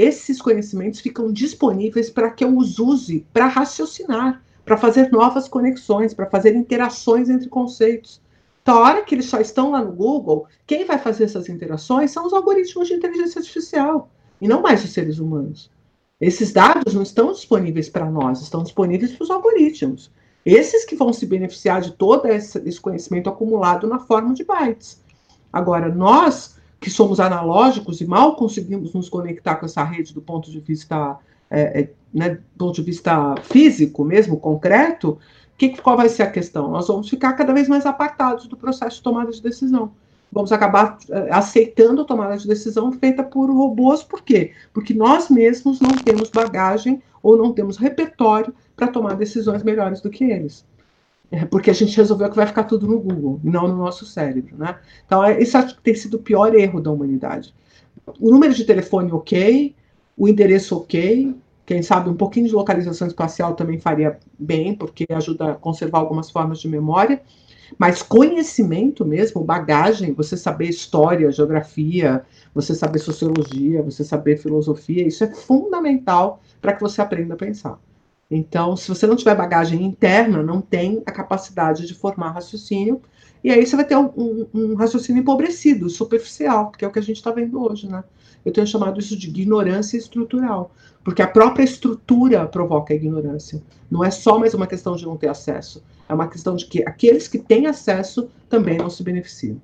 esses 0.00 0.40
conhecimentos 0.40 1.00
ficam 1.00 1.30
disponíveis 1.30 2.08
para 2.08 2.30
que 2.30 2.42
eu 2.42 2.56
os 2.56 2.78
use 2.78 3.26
para 3.34 3.46
raciocinar, 3.46 4.42
para 4.64 4.78
fazer 4.78 5.12
novas 5.12 5.46
conexões, 5.46 6.14
para 6.14 6.24
fazer 6.24 6.56
interações 6.56 7.28
entre 7.28 7.50
conceitos. 7.50 8.18
Então, 8.62 8.78
a 8.78 8.80
hora 8.80 9.04
que 9.04 9.14
eles 9.14 9.26
só 9.26 9.40
estão 9.40 9.72
lá 9.72 9.84
no 9.84 9.92
Google, 9.92 10.46
quem 10.66 10.86
vai 10.86 10.98
fazer 10.98 11.24
essas 11.24 11.50
interações 11.50 12.10
são 12.12 12.26
os 12.26 12.32
algoritmos 12.32 12.88
de 12.88 12.94
inteligência 12.94 13.40
artificial, 13.40 14.10
e 14.40 14.48
não 14.48 14.62
mais 14.62 14.82
os 14.82 14.90
seres 14.90 15.18
humanos. 15.18 15.70
Esses 16.18 16.50
dados 16.50 16.94
não 16.94 17.02
estão 17.02 17.32
disponíveis 17.32 17.90
para 17.90 18.10
nós, 18.10 18.40
estão 18.40 18.62
disponíveis 18.62 19.12
para 19.12 19.24
os 19.24 19.30
algoritmos. 19.30 20.10
Esses 20.46 20.86
que 20.86 20.96
vão 20.96 21.12
se 21.12 21.26
beneficiar 21.26 21.82
de 21.82 21.92
todo 21.92 22.26
esse 22.26 22.80
conhecimento 22.80 23.28
acumulado 23.28 23.86
na 23.86 23.98
forma 23.98 24.32
de 24.32 24.44
bytes. 24.44 25.02
Agora, 25.52 25.94
nós 25.94 26.59
que 26.80 26.90
somos 26.90 27.20
analógicos 27.20 28.00
e 28.00 28.06
mal 28.06 28.34
conseguimos 28.36 28.94
nos 28.94 29.08
conectar 29.08 29.56
com 29.56 29.66
essa 29.66 29.84
rede 29.84 30.14
do 30.14 30.22
ponto 30.22 30.50
de 30.50 30.60
vista, 30.60 31.18
é, 31.50 31.82
é, 31.82 31.90
né, 32.12 32.30
do 32.30 32.40
ponto 32.56 32.76
de 32.76 32.82
vista 32.82 33.34
físico 33.42 34.02
mesmo, 34.02 34.38
concreto, 34.38 35.18
que, 35.68 35.80
qual 35.82 35.96
vai 35.96 36.08
ser 36.08 36.22
a 36.22 36.30
questão? 36.30 36.70
Nós 36.70 36.88
vamos 36.88 37.10
ficar 37.10 37.34
cada 37.34 37.52
vez 37.52 37.68
mais 37.68 37.84
apartados 37.84 38.46
do 38.46 38.56
processo 38.56 38.96
de 38.96 39.02
tomada 39.02 39.30
de 39.30 39.42
decisão. 39.42 39.92
Vamos 40.32 40.52
acabar 40.52 40.96
eh, 41.10 41.28
aceitando 41.30 42.00
a 42.00 42.04
tomada 42.04 42.36
de 42.38 42.48
decisão 42.48 42.90
feita 42.92 43.22
por 43.22 43.50
robôs, 43.50 44.02
por 44.02 44.22
quê? 44.22 44.52
Porque 44.72 44.94
nós 44.94 45.28
mesmos 45.28 45.80
não 45.80 45.90
temos 45.90 46.30
bagagem 46.30 47.02
ou 47.22 47.36
não 47.36 47.52
temos 47.52 47.76
repertório 47.76 48.54
para 48.74 48.88
tomar 48.88 49.16
decisões 49.16 49.62
melhores 49.62 50.00
do 50.00 50.08
que 50.08 50.24
eles. 50.24 50.64
É 51.30 51.44
porque 51.44 51.70
a 51.70 51.74
gente 51.74 51.96
resolveu 51.96 52.28
que 52.28 52.36
vai 52.36 52.46
ficar 52.46 52.64
tudo 52.64 52.88
no 52.88 52.98
Google, 52.98 53.40
não 53.44 53.68
no 53.68 53.76
nosso 53.76 54.04
cérebro. 54.04 54.56
Né? 54.56 54.76
Então, 55.06 55.24
é, 55.24 55.40
isso 55.40 55.56
acho 55.56 55.76
que 55.76 55.82
tem 55.82 55.94
sido 55.94 56.14
o 56.14 56.22
pior 56.22 56.54
erro 56.54 56.80
da 56.80 56.90
humanidade. 56.90 57.54
O 58.18 58.30
número 58.30 58.52
de 58.52 58.64
telefone 58.64 59.12
ok, 59.12 59.74
o 60.16 60.26
endereço 60.28 60.76
ok, 60.76 61.34
quem 61.64 61.82
sabe 61.82 62.10
um 62.10 62.16
pouquinho 62.16 62.48
de 62.48 62.52
localização 62.52 63.06
espacial 63.06 63.54
também 63.54 63.78
faria 63.78 64.18
bem, 64.36 64.74
porque 64.74 65.06
ajuda 65.08 65.52
a 65.52 65.54
conservar 65.54 66.00
algumas 66.00 66.28
formas 66.28 66.58
de 66.58 66.68
memória. 66.68 67.22
Mas 67.78 68.02
conhecimento 68.02 69.04
mesmo, 69.04 69.44
bagagem, 69.44 70.12
você 70.12 70.36
saber 70.36 70.68
história, 70.68 71.30
geografia, 71.30 72.24
você 72.52 72.74
saber 72.74 72.98
sociologia, 72.98 73.84
você 73.84 74.02
saber 74.02 74.36
filosofia, 74.36 75.06
isso 75.06 75.22
é 75.22 75.32
fundamental 75.32 76.42
para 76.60 76.72
que 76.72 76.80
você 76.80 77.00
aprenda 77.00 77.34
a 77.34 77.36
pensar. 77.36 77.78
Então, 78.30 78.76
se 78.76 78.88
você 78.88 79.06
não 79.06 79.16
tiver 79.16 79.34
bagagem 79.34 79.82
interna, 79.82 80.42
não 80.42 80.60
tem 80.60 81.02
a 81.04 81.10
capacidade 81.10 81.86
de 81.86 81.94
formar 81.94 82.30
raciocínio, 82.30 83.02
e 83.42 83.50
aí 83.50 83.66
você 83.66 83.74
vai 83.74 83.84
ter 83.84 83.96
um, 83.96 84.12
um, 84.16 84.46
um 84.54 84.74
raciocínio 84.74 85.20
empobrecido, 85.20 85.90
superficial, 85.90 86.70
que 86.70 86.84
é 86.84 86.88
o 86.88 86.92
que 86.92 86.98
a 86.98 87.02
gente 87.02 87.16
está 87.16 87.32
vendo 87.32 87.60
hoje, 87.60 87.88
né? 87.88 88.04
Eu 88.44 88.52
tenho 88.52 88.66
chamado 88.66 89.00
isso 89.00 89.18
de 89.18 89.28
ignorância 89.28 89.96
estrutural, 89.96 90.70
porque 91.02 91.22
a 91.22 91.26
própria 91.26 91.64
estrutura 91.64 92.46
provoca 92.46 92.92
a 92.92 92.96
ignorância. 92.96 93.62
Não 93.90 94.04
é 94.04 94.10
só 94.10 94.38
mais 94.38 94.54
uma 94.54 94.66
questão 94.66 94.94
de 94.94 95.04
não 95.04 95.16
ter 95.16 95.28
acesso, 95.28 95.82
é 96.08 96.14
uma 96.14 96.28
questão 96.28 96.54
de 96.54 96.66
que 96.66 96.82
aqueles 96.86 97.26
que 97.26 97.38
têm 97.38 97.66
acesso 97.66 98.30
também 98.48 98.78
não 98.78 98.88
se 98.88 99.02
beneficiam. 99.02 99.60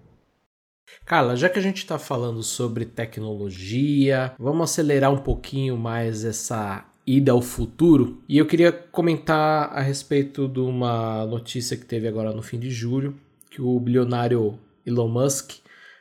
Carla, 1.04 1.36
já 1.36 1.48
que 1.48 1.58
a 1.58 1.62
gente 1.62 1.78
está 1.78 1.98
falando 1.98 2.42
sobre 2.42 2.84
tecnologia, 2.84 4.34
vamos 4.38 4.70
acelerar 4.70 5.12
um 5.12 5.18
pouquinho 5.18 5.76
mais 5.76 6.24
essa 6.24 6.84
ida 7.06 7.32
ao 7.32 7.40
futuro. 7.40 8.22
E 8.28 8.36
eu 8.36 8.46
queria 8.46 8.72
comentar 8.72 9.70
a 9.72 9.80
respeito 9.80 10.48
de 10.48 10.58
uma 10.58 11.24
notícia 11.26 11.76
que 11.76 11.84
teve 11.84 12.08
agora 12.08 12.32
no 12.32 12.42
fim 12.42 12.58
de 12.58 12.70
julho, 12.70 13.14
que 13.50 13.62
o 13.62 13.78
bilionário 13.78 14.58
Elon 14.84 15.08
Musk 15.08 15.52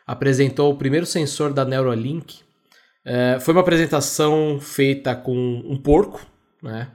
apresentou 0.06 0.72
o 0.72 0.78
primeiro 0.78 1.06
sensor 1.06 1.54
da 1.54 1.64
Neuralink. 1.64 2.40
É, 3.04 3.38
foi 3.40 3.54
uma 3.54 3.62
apresentação 3.62 4.60
feita 4.60 5.16
com 5.16 5.36
um 5.66 5.78
porco, 5.78 6.26
né? 6.62 6.90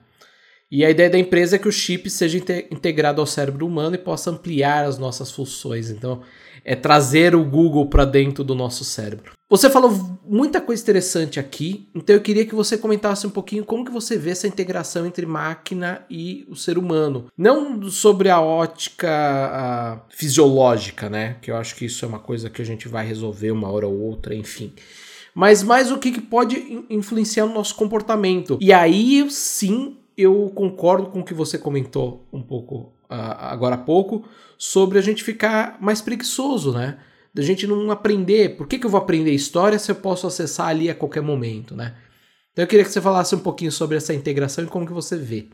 E 0.70 0.84
a 0.84 0.90
ideia 0.90 1.10
da 1.10 1.18
empresa 1.18 1.56
é 1.56 1.58
que 1.58 1.68
o 1.68 1.72
chip 1.72 2.08
seja 2.08 2.38
integrado 2.70 3.20
ao 3.20 3.26
cérebro 3.26 3.66
humano 3.66 3.96
e 3.96 3.98
possa 3.98 4.30
ampliar 4.30 4.84
as 4.84 4.98
nossas 4.98 5.30
funções. 5.32 5.90
Então, 5.90 6.22
é 6.64 6.76
trazer 6.76 7.34
o 7.34 7.44
Google 7.44 7.86
para 7.86 8.04
dentro 8.04 8.44
do 8.44 8.54
nosso 8.54 8.84
cérebro. 8.84 9.32
Você 9.48 9.68
falou 9.68 10.18
muita 10.24 10.60
coisa 10.60 10.80
interessante 10.80 11.40
aqui, 11.40 11.88
então 11.92 12.14
eu 12.14 12.22
queria 12.22 12.46
que 12.46 12.54
você 12.54 12.78
comentasse 12.78 13.26
um 13.26 13.30
pouquinho 13.30 13.64
como 13.64 13.84
que 13.84 13.90
você 13.90 14.16
vê 14.16 14.30
essa 14.30 14.46
integração 14.46 15.04
entre 15.06 15.26
máquina 15.26 16.04
e 16.08 16.46
o 16.48 16.54
ser 16.54 16.78
humano. 16.78 17.26
Não 17.36 17.82
sobre 17.90 18.28
a 18.28 18.40
ótica 18.40 19.10
a, 19.10 20.00
fisiológica, 20.08 21.10
né? 21.10 21.36
Que 21.42 21.50
eu 21.50 21.56
acho 21.56 21.74
que 21.74 21.86
isso 21.86 22.04
é 22.04 22.08
uma 22.08 22.20
coisa 22.20 22.48
que 22.48 22.62
a 22.62 22.64
gente 22.64 22.86
vai 22.86 23.04
resolver 23.04 23.50
uma 23.50 23.68
hora 23.68 23.88
ou 23.88 23.98
outra, 24.00 24.34
enfim 24.34 24.72
mas 25.32 25.62
mais 25.62 25.92
o 25.92 25.98
que, 25.98 26.10
que 26.10 26.20
pode 26.20 26.84
influenciar 26.90 27.46
no 27.46 27.54
nosso 27.54 27.76
comportamento. 27.76 28.58
E 28.60 28.72
aí 28.72 29.24
sim 29.30 29.96
eu 30.22 30.50
concordo 30.54 31.08
com 31.08 31.20
o 31.20 31.24
que 31.24 31.34
você 31.34 31.58
comentou 31.58 32.26
um 32.32 32.42
pouco 32.42 32.92
uh, 33.10 33.36
agora 33.38 33.74
há 33.74 33.78
pouco 33.78 34.24
sobre 34.56 34.98
a 34.98 35.02
gente 35.02 35.24
ficar 35.24 35.78
mais 35.80 36.00
preguiçoso, 36.00 36.72
né? 36.72 36.98
Da 37.32 37.42
gente 37.42 37.66
não 37.66 37.90
aprender. 37.90 38.56
Por 38.56 38.66
que, 38.66 38.78
que 38.78 38.86
eu 38.86 38.90
vou 38.90 39.00
aprender 39.00 39.30
história 39.32 39.78
se 39.78 39.90
eu 39.90 39.96
posso 39.96 40.26
acessar 40.26 40.68
ali 40.68 40.90
a 40.90 40.94
qualquer 40.94 41.22
momento, 41.22 41.74
né? 41.74 41.94
Então 42.52 42.64
eu 42.64 42.68
queria 42.68 42.84
que 42.84 42.90
você 42.90 43.00
falasse 43.00 43.34
um 43.34 43.40
pouquinho 43.40 43.70
sobre 43.70 43.96
essa 43.96 44.12
integração 44.12 44.64
e 44.64 44.66
como 44.66 44.86
que 44.86 44.92
você 44.92 45.16
vê. 45.16 45.48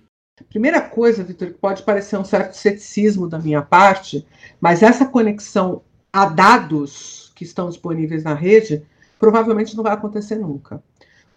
Primeira 0.48 0.80
coisa, 0.80 1.24
Vitor, 1.24 1.48
que 1.48 1.58
pode 1.58 1.82
parecer 1.82 2.18
um 2.18 2.24
certo 2.24 2.54
ceticismo 2.54 3.28
da 3.28 3.38
minha 3.38 3.62
parte, 3.62 4.26
mas 4.60 4.82
essa 4.82 5.06
conexão 5.06 5.82
a 6.12 6.26
dados 6.26 7.32
que 7.34 7.44
estão 7.44 7.68
disponíveis 7.68 8.24
na 8.24 8.34
rede 8.34 8.82
provavelmente 9.18 9.74
não 9.76 9.82
vai 9.82 9.92
acontecer 9.92 10.36
nunca. 10.36 10.82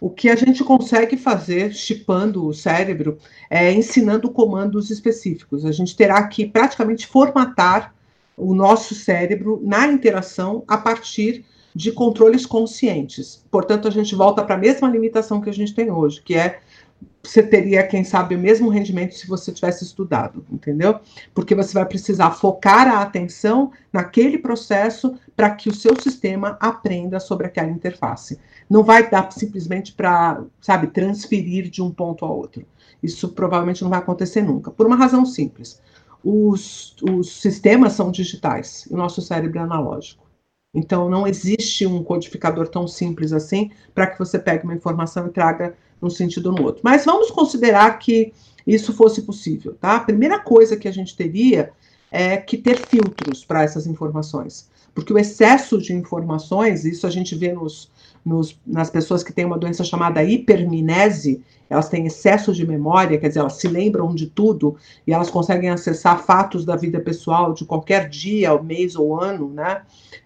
O 0.00 0.08
que 0.08 0.30
a 0.30 0.34
gente 0.34 0.64
consegue 0.64 1.16
fazer, 1.16 1.74
chipando 1.74 2.46
o 2.46 2.54
cérebro, 2.54 3.18
é 3.50 3.70
ensinando 3.70 4.30
comandos 4.30 4.90
específicos. 4.90 5.66
A 5.66 5.72
gente 5.72 5.94
terá 5.94 6.26
que 6.26 6.46
praticamente 6.46 7.06
formatar 7.06 7.94
o 8.34 8.54
nosso 8.54 8.94
cérebro 8.94 9.60
na 9.62 9.86
interação 9.86 10.64
a 10.66 10.78
partir 10.78 11.44
de 11.74 11.92
controles 11.92 12.46
conscientes. 12.46 13.44
Portanto, 13.50 13.86
a 13.86 13.90
gente 13.90 14.14
volta 14.14 14.42
para 14.42 14.54
a 14.54 14.58
mesma 14.58 14.88
limitação 14.88 15.40
que 15.40 15.50
a 15.50 15.52
gente 15.52 15.74
tem 15.74 15.90
hoje, 15.90 16.22
que 16.22 16.34
é 16.34 16.60
você 17.22 17.42
teria, 17.42 17.86
quem 17.86 18.02
sabe, 18.02 18.34
o 18.34 18.38
mesmo 18.38 18.68
rendimento 18.70 19.14
se 19.14 19.26
você 19.26 19.52
tivesse 19.52 19.84
estudado, 19.84 20.44
entendeu? 20.50 21.00
Porque 21.34 21.54
você 21.54 21.74
vai 21.74 21.84
precisar 21.84 22.30
focar 22.32 22.88
a 22.88 23.02
atenção 23.02 23.72
naquele 23.92 24.38
processo 24.38 25.14
para 25.36 25.50
que 25.50 25.68
o 25.68 25.74
seu 25.74 26.00
sistema 26.00 26.56
aprenda 26.60 27.20
sobre 27.20 27.46
aquela 27.46 27.70
interface. 27.70 28.38
Não 28.68 28.82
vai 28.82 29.08
dar 29.08 29.30
simplesmente 29.32 29.92
para, 29.92 30.42
sabe, 30.60 30.88
transferir 30.88 31.68
de 31.68 31.82
um 31.82 31.90
ponto 31.90 32.24
a 32.24 32.30
outro. 32.30 32.64
Isso 33.02 33.28
provavelmente 33.28 33.82
não 33.82 33.90
vai 33.90 33.98
acontecer 33.98 34.42
nunca, 34.42 34.70
por 34.70 34.86
uma 34.86 34.96
razão 34.96 35.24
simples. 35.26 35.80
Os, 36.24 36.96
os 37.02 37.40
sistemas 37.40 37.94
são 37.94 38.10
digitais 38.10 38.86
o 38.90 38.96
nosso 38.96 39.22
cérebro 39.22 39.58
é 39.58 39.62
analógico. 39.62 40.29
Então, 40.72 41.08
não 41.08 41.26
existe 41.26 41.84
um 41.86 42.02
codificador 42.02 42.68
tão 42.68 42.86
simples 42.86 43.32
assim 43.32 43.70
para 43.94 44.06
que 44.06 44.18
você 44.18 44.38
pegue 44.38 44.64
uma 44.64 44.74
informação 44.74 45.26
e 45.26 45.30
traga 45.30 45.74
num 46.00 46.10
sentido 46.10 46.46
ou 46.46 46.56
no 46.56 46.64
outro. 46.64 46.80
Mas 46.84 47.04
vamos 47.04 47.30
considerar 47.30 47.98
que 47.98 48.32
isso 48.66 48.92
fosse 48.92 49.22
possível, 49.22 49.74
tá? 49.74 49.96
A 49.96 50.00
primeira 50.00 50.38
coisa 50.38 50.76
que 50.76 50.86
a 50.86 50.92
gente 50.92 51.16
teria 51.16 51.72
é 52.10 52.36
que 52.36 52.56
ter 52.56 52.78
filtros 52.78 53.44
para 53.44 53.62
essas 53.62 53.86
informações, 53.86 54.68
porque 54.94 55.12
o 55.12 55.18
excesso 55.18 55.78
de 55.78 55.92
informações, 55.92 56.84
isso 56.84 57.06
a 57.06 57.10
gente 57.10 57.34
vê 57.34 57.52
nos, 57.52 57.90
nos, 58.24 58.58
nas 58.66 58.90
pessoas 58.90 59.22
que 59.22 59.32
têm 59.32 59.44
uma 59.44 59.58
doença 59.58 59.82
chamada 59.84 60.22
hipermnese, 60.22 61.42
elas 61.68 61.88
têm 61.88 62.06
excesso 62.06 62.52
de 62.52 62.66
memória, 62.66 63.18
quer 63.18 63.28
dizer, 63.28 63.40
elas 63.40 63.54
se 63.54 63.68
lembram 63.68 64.12
de 64.14 64.26
tudo 64.26 64.76
e 65.06 65.12
elas 65.12 65.30
conseguem 65.30 65.70
acessar 65.70 66.22
fatos 66.22 66.64
da 66.64 66.74
vida 66.74 66.98
pessoal 67.00 67.54
de 67.54 67.64
qualquer 67.64 68.08
dia, 68.08 68.60
mês 68.60 68.96
ou 68.96 69.18
ano, 69.20 69.48
né, 69.50 69.82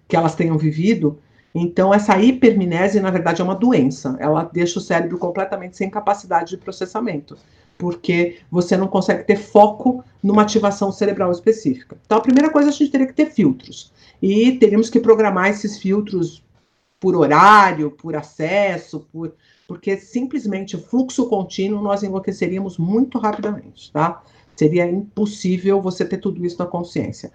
que 0.08 0.16
elas 0.16 0.34
tenham 0.34 0.56
vivido. 0.56 1.18
Então, 1.54 1.94
essa 1.94 2.18
hipermnese, 2.18 2.98
na 2.98 3.10
verdade, 3.10 3.40
é 3.40 3.44
uma 3.44 3.54
doença. 3.54 4.16
Ela 4.18 4.42
deixa 4.42 4.78
o 4.78 4.82
cérebro 4.82 5.18
completamente 5.18 5.76
sem 5.76 5.88
capacidade 5.88 6.50
de 6.50 6.56
processamento, 6.56 7.36
porque 7.78 8.38
você 8.50 8.76
não 8.76 8.88
consegue 8.88 9.22
ter 9.22 9.36
foco 9.36 10.02
numa 10.20 10.42
ativação 10.42 10.90
cerebral 10.90 11.30
específica. 11.30 11.96
Então, 12.04 12.18
a 12.18 12.22
primeira 12.22 12.50
coisa, 12.50 12.70
a 12.70 12.72
gente 12.72 12.90
teria 12.90 13.06
que 13.06 13.12
ter 13.12 13.26
filtros. 13.26 13.92
E 14.20 14.52
teríamos 14.52 14.88
que 14.88 14.98
programar 14.98 15.50
esses 15.50 15.78
filtros 15.78 16.42
por 17.04 17.14
horário, 17.14 17.90
por 17.90 18.16
acesso, 18.16 19.06
por, 19.12 19.34
porque 19.68 19.98
simplesmente 19.98 20.78
fluxo 20.78 21.28
contínuo 21.28 21.82
nós 21.82 22.02
enlouqueceríamos 22.02 22.78
muito 22.78 23.18
rapidamente, 23.18 23.92
tá? 23.92 24.22
Seria 24.56 24.90
impossível 24.90 25.82
você 25.82 26.02
ter 26.02 26.16
tudo 26.16 26.46
isso 26.46 26.58
na 26.58 26.64
consciência. 26.64 27.30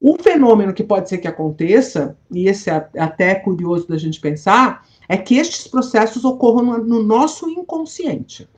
O 0.00 0.16
fenômeno 0.16 0.72
que 0.72 0.84
pode 0.84 1.08
ser 1.08 1.18
que 1.18 1.26
aconteça, 1.26 2.16
e 2.30 2.46
esse 2.46 2.70
é 2.70 2.88
até 2.96 3.34
curioso 3.34 3.88
da 3.88 3.98
gente 3.98 4.20
pensar, 4.20 4.86
é 5.08 5.16
que 5.16 5.38
estes 5.38 5.66
processos 5.66 6.24
ocorram 6.24 6.62
no, 6.62 6.84
no 6.84 7.02
nosso 7.02 7.50
inconsciente. 7.50 8.48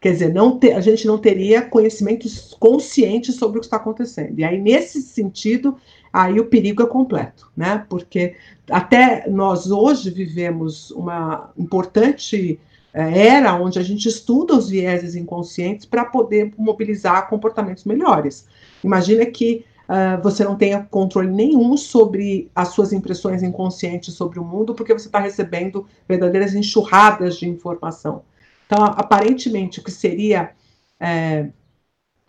Quer 0.00 0.12
dizer, 0.12 0.34
não 0.34 0.58
te, 0.58 0.72
a 0.72 0.80
gente 0.80 1.06
não 1.06 1.18
teria 1.18 1.62
conhecimentos 1.62 2.56
conscientes 2.58 3.36
sobre 3.36 3.58
o 3.58 3.60
que 3.60 3.66
está 3.66 3.76
acontecendo. 3.76 4.40
E 4.40 4.42
aí, 4.42 4.60
nesse 4.60 5.00
sentido, 5.00 5.76
aí 6.12 6.40
o 6.40 6.46
perigo 6.46 6.82
é 6.82 6.86
completo, 6.86 7.50
né? 7.56 7.84
Porque 7.88 8.36
até 8.70 9.28
nós 9.28 9.70
hoje 9.70 10.10
vivemos 10.10 10.90
uma 10.90 11.50
importante 11.56 12.58
é, 12.92 13.28
era 13.28 13.54
onde 13.54 13.78
a 13.78 13.82
gente 13.82 14.08
estuda 14.08 14.54
os 14.54 14.68
vieses 14.68 15.14
inconscientes 15.14 15.86
para 15.86 16.04
poder 16.04 16.52
mobilizar 16.58 17.28
comportamentos 17.28 17.84
melhores. 17.84 18.46
Imagina 18.82 19.24
que 19.26 19.64
uh, 19.88 20.20
você 20.22 20.42
não 20.42 20.56
tenha 20.56 20.82
controle 20.90 21.30
nenhum 21.30 21.76
sobre 21.76 22.50
as 22.54 22.68
suas 22.68 22.92
impressões 22.92 23.42
inconscientes 23.42 24.14
sobre 24.14 24.40
o 24.40 24.44
mundo, 24.44 24.74
porque 24.74 24.92
você 24.92 25.06
está 25.06 25.20
recebendo 25.20 25.86
verdadeiras 26.08 26.54
enxurradas 26.54 27.36
de 27.36 27.48
informação. 27.48 28.22
Então, 28.66 28.84
aparentemente, 28.84 29.78
o 29.78 29.84
que 29.84 29.90
seria 29.90 30.50
é, 30.98 31.48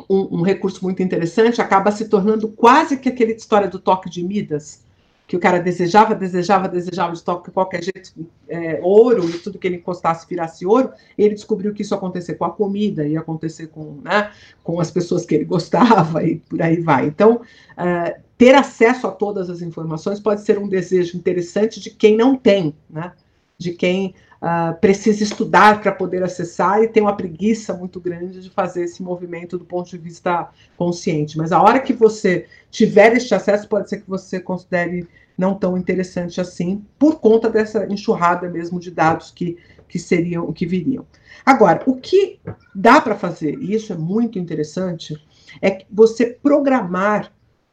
um, 0.09 0.39
um, 0.39 0.41
recurso 0.41 0.83
muito 0.83 1.01
interessante 1.01 1.61
acaba 1.61 1.91
se 1.91 2.07
tornando 2.07 2.47
quase 2.47 2.97
que 2.97 3.09
aquela 3.09 3.31
história 3.31 3.67
do 3.67 3.79
toque 3.79 4.09
de 4.09 4.23
Midas, 4.23 4.83
que 5.27 5.37
o 5.37 5.39
cara 5.39 5.59
desejava, 5.59 6.13
desejava, 6.13 6.67
desejava 6.67 7.13
de 7.13 7.23
toque 7.23 7.49
de 7.49 7.53
qualquer 7.53 7.81
jeito, 7.81 8.11
é, 8.49 8.79
ouro 8.83 9.29
e 9.29 9.39
tudo 9.39 9.57
que 9.57 9.65
ele 9.65 9.77
encostasse 9.77 10.27
virasse 10.27 10.65
ouro, 10.65 10.91
ele 11.17 11.33
descobriu 11.33 11.73
que 11.73 11.83
isso 11.83 11.93
ia 11.93 11.97
acontecer 11.97 12.35
com 12.35 12.43
a 12.43 12.49
comida, 12.51 13.07
ia 13.07 13.21
acontecer 13.21 13.67
com, 13.67 13.99
né, 14.03 14.31
com 14.61 14.79
as 14.81 14.91
pessoas 14.91 15.25
que 15.25 15.35
ele 15.35 15.45
gostava 15.45 16.21
e 16.23 16.39
por 16.39 16.61
aí 16.61 16.81
vai. 16.81 17.07
Então, 17.07 17.35
uh, 17.35 18.21
ter 18.37 18.55
acesso 18.55 19.07
a 19.07 19.11
todas 19.11 19.49
as 19.49 19.61
informações 19.61 20.19
pode 20.19 20.41
ser 20.41 20.57
um 20.57 20.67
desejo 20.67 21.15
interessante 21.17 21.79
de 21.79 21.91
quem 21.91 22.17
não 22.17 22.35
tem, 22.35 22.75
né, 22.89 23.13
de 23.57 23.71
quem 23.71 24.13
uh, 24.41 24.79
precisa 24.79 25.23
estudar 25.23 25.81
para 25.81 25.91
poder 25.91 26.23
acessar 26.23 26.81
e 26.81 26.87
tem 26.87 27.03
uma 27.03 27.15
preguiça 27.15 27.73
muito 27.73 27.99
grande 27.99 28.41
de 28.41 28.49
fazer 28.49 28.83
esse 28.83 29.03
movimento 29.03 29.57
do 29.57 29.65
ponto 29.65 29.89
de 29.89 29.97
vista 29.97 30.49
consciente. 30.75 31.37
Mas 31.37 31.51
a 31.51 31.61
hora 31.61 31.79
que 31.79 31.93
você 31.93 32.47
tiver 32.69 33.15
este 33.15 33.33
acesso, 33.35 33.67
pode 33.67 33.89
ser 33.89 34.01
que 34.01 34.09
você 34.09 34.39
considere 34.39 35.07
não 35.37 35.55
tão 35.55 35.77
interessante 35.77 36.39
assim, 36.39 36.85
por 36.99 37.19
conta 37.19 37.49
dessa 37.49 37.85
enxurrada 37.91 38.49
mesmo 38.49 38.79
de 38.79 38.91
dados 38.91 39.31
que, 39.31 39.57
que 39.87 39.97
seriam, 39.97 40.51
que 40.51 40.65
viriam. 40.65 41.05
Agora, 41.45 41.81
o 41.87 41.95
que 41.95 42.39
dá 42.75 43.01
para 43.01 43.15
fazer, 43.15 43.57
e 43.59 43.73
isso 43.73 43.93
é 43.93 43.97
muito 43.97 44.37
interessante, 44.37 45.15
é 45.61 45.83
você 45.89 46.27
programar 46.27 47.31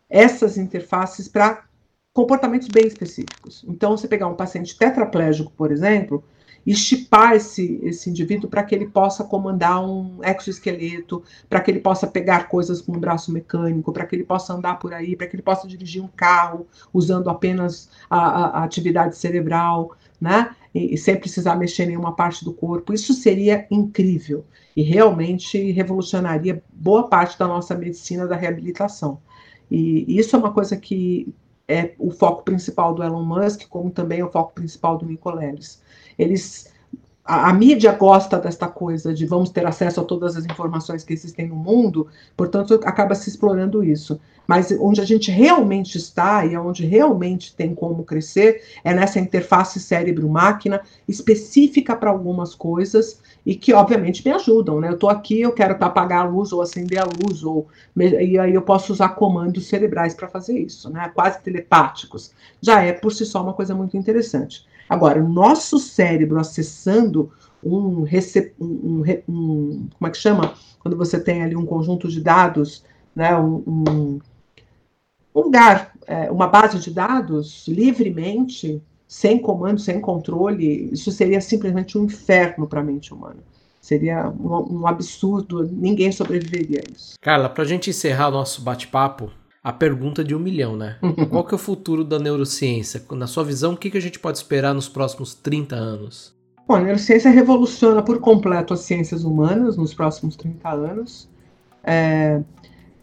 essas 0.09 0.57
interfaces 0.57 1.29
para 1.29 1.65
comportamentos 2.15 2.69
bem 2.69 2.87
específicos. 2.87 3.65
Então, 3.69 3.97
você 3.97 4.09
pegar 4.09 4.27
um 4.27 4.35
paciente 4.35 4.77
tetraplégico, 4.77 5.53
por 5.53 5.71
exemplo, 5.71 6.25
e 6.69 6.75
chipar 6.75 7.33
esse, 7.33 7.81
esse 7.83 8.11
indivíduo 8.11 8.51
para 8.51 8.63
que 8.63 8.75
ele 8.75 8.87
possa 8.87 9.25
comandar 9.25 9.83
um 9.83 10.19
exoesqueleto, 10.23 11.23
para 11.49 11.63
que 11.63 11.71
ele 11.71 11.81
possa 11.81 12.07
pegar 12.07 12.47
coisas 12.47 12.83
com 12.83 12.93
um 12.93 13.01
braço 13.01 13.33
mecânico, 13.33 13.91
para 13.91 14.05
que 14.05 14.15
ele 14.15 14.25
possa 14.25 14.53
andar 14.53 14.79
por 14.79 14.93
aí, 14.93 15.17
para 15.17 15.27
que 15.27 15.35
ele 15.35 15.43
possa 15.43 15.67
dirigir 15.67 16.05
um 16.05 16.09
carro 16.09 16.67
usando 16.93 17.31
apenas 17.31 17.89
a, 18.11 18.19
a, 18.19 18.47
a 18.59 18.65
atividade 18.65 19.17
cerebral, 19.17 19.97
né? 20.21 20.55
E, 20.75 20.93
e, 20.93 20.99
sem 20.99 21.17
precisar 21.17 21.57
mexer 21.57 21.85
em 21.85 21.87
nenhuma 21.87 22.15
parte 22.15 22.45
do 22.45 22.53
corpo. 22.53 22.93
Isso 22.93 23.15
seria 23.15 23.67
incrível 23.71 24.45
e 24.77 24.83
realmente 24.83 25.73
revolucionaria 25.73 26.63
boa 26.71 27.09
parte 27.09 27.39
da 27.39 27.49
nossa 27.49 27.75
medicina 27.75 28.27
da 28.27 28.37
reabilitação. 28.37 29.23
E 29.71 30.05
isso 30.19 30.37
é 30.37 30.39
uma 30.39 30.53
coisa 30.53 30.77
que 30.77 31.33
é 31.69 31.95
o 31.99 32.11
foco 32.11 32.43
principal 32.43 32.95
do 32.95 33.03
Elon 33.03 33.23
Musk, 33.23 33.69
como 33.69 33.91
também 33.91 34.21
é 34.21 34.25
o 34.25 34.31
foco 34.31 34.55
principal 34.55 34.97
do 34.97 35.07
Nicoleles. 35.07 35.83
Eles 36.19 36.73
a, 37.29 37.51
a, 37.51 37.53
mídia 37.53 37.93
gosta 37.93 38.39
desta 38.39 38.67
coisa 38.67 39.13
de 39.13 39.27
vamos 39.27 39.51
ter 39.51 39.67
acesso 39.67 40.01
a 40.01 40.05
todas 40.05 40.35
as 40.35 40.47
informações 40.47 41.05
que 41.05 41.13
existem 41.13 41.47
no 41.47 41.57
mundo, 41.57 42.09
portanto, 42.35 42.81
acaba 42.85 43.15
se 43.15 43.29
explorando 43.29 43.85
isso. 43.85 44.19
Mas 44.47 44.73
onde 44.81 45.03
a 45.03 45.05
gente 45.05 45.31
realmente 45.31 45.99
está 45.99 46.47
e 46.47 46.57
onde 46.57 46.87
realmente 46.87 47.55
tem 47.55 47.75
como 47.75 48.03
crescer 48.03 48.63
é 48.83 48.95
nessa 48.95 49.21
interface 49.21 49.79
cérebro-máquina 49.79 50.81
específica 51.07 51.95
para 51.95 52.09
algumas 52.09 52.55
coisas 52.55 53.21
e 53.45 53.55
que, 53.55 53.75
obviamente, 53.75 54.27
me 54.27 54.33
ajudam. 54.33 54.81
Né? 54.81 54.89
Eu 54.89 54.95
estou 54.95 55.11
aqui, 55.11 55.43
eu 55.43 55.53
quero 55.53 55.77
apagar 55.79 56.25
a 56.25 56.29
luz 56.29 56.51
ou 56.51 56.63
acender 56.63 56.99
a 56.99 57.05
luz, 57.05 57.45
ou, 57.45 57.67
e 57.95 58.39
aí 58.39 58.55
eu 58.55 58.63
posso 58.63 58.91
usar 58.91 59.11
comandos 59.11 59.67
cerebrais 59.67 60.15
para 60.15 60.29
fazer 60.29 60.59
isso, 60.59 60.89
né? 60.89 61.11
quase 61.15 61.43
telepáticos. 61.43 62.33
Já 62.63 62.83
é, 62.83 62.95
por 62.95 63.13
si 63.13 63.27
só, 63.27 63.43
uma 63.43 63.53
coisa 63.53 63.75
muito 63.75 63.99
interessante. 63.99 64.67
Agora, 64.89 65.23
nosso 65.23 65.79
cérebro 65.79 66.41
acessando 66.41 67.31
um, 67.63 68.07
um, 68.61 69.03
um, 69.29 69.89
como 69.99 70.09
é 70.09 70.11
que 70.11 70.19
chama? 70.19 70.55
Quando 70.79 70.97
você 70.97 71.21
tem 71.21 71.43
ali 71.43 71.57
um 71.57 71.67
conjunto 71.67 72.09
de 72.09 72.21
dados, 72.21 72.85
né, 73.15 73.37
um, 73.37 73.63
um, 73.67 74.21
lugar, 75.35 75.93
é, 76.07 76.31
uma 76.31 76.47
base 76.47 76.79
de 76.79 76.91
dados 76.91 77.67
livremente, 77.67 78.83
sem 79.07 79.39
comando, 79.39 79.81
sem 79.81 80.01
controle, 80.01 80.91
isso 80.93 81.11
seria 81.11 81.41
simplesmente 81.41 81.99
um 81.99 82.05
inferno 82.05 82.67
para 82.67 82.81
a 82.81 82.85
mente 82.85 83.13
humana. 83.13 83.39
Seria 83.81 84.29
um, 84.29 84.81
um 84.81 84.87
absurdo, 84.87 85.69
ninguém 85.73 86.13
sobreviveria 86.13 86.83
a 86.87 86.93
isso. 86.93 87.15
Carla, 87.21 87.49
para 87.49 87.65
a 87.65 87.67
gente 87.67 87.91
encerrar 87.91 88.29
o 88.29 88.33
nosso 88.33 88.61
bate-papo, 88.61 89.31
a 89.63 89.73
pergunta 89.73 90.25
de 90.25 90.35
um 90.35 90.39
milhão, 90.39 90.77
né? 90.77 90.97
Qual 91.31 91.45
que 91.45 91.55
é 91.55 91.57
o 91.57 91.59
futuro 91.59 92.05
da 92.05 92.19
neurociência? 92.19 93.03
Na 93.13 93.27
sua 93.27 93.45
visão, 93.45 93.75
o 93.75 93.77
que, 93.77 93.91
que 93.91 93.99
a 93.99 94.03
gente 94.03 94.19
pode 94.19 94.39
esperar 94.39 94.75
nos 94.75 94.89
próximos 94.89 95.35
30 95.35 95.75
anos? 95.75 96.37
Bom, 96.67 96.75
a 96.75 96.81
neurociência 96.81 97.31
revoluciona 97.31 98.03
por 98.03 98.21
completo 98.21 98.75
as 98.75 98.81
ciências 98.81 99.25
humanas 99.25 99.77
nos 99.77 99.95
próximos 99.95 100.37
30 100.37 100.69
anos. 100.69 101.29
É, 101.83 102.43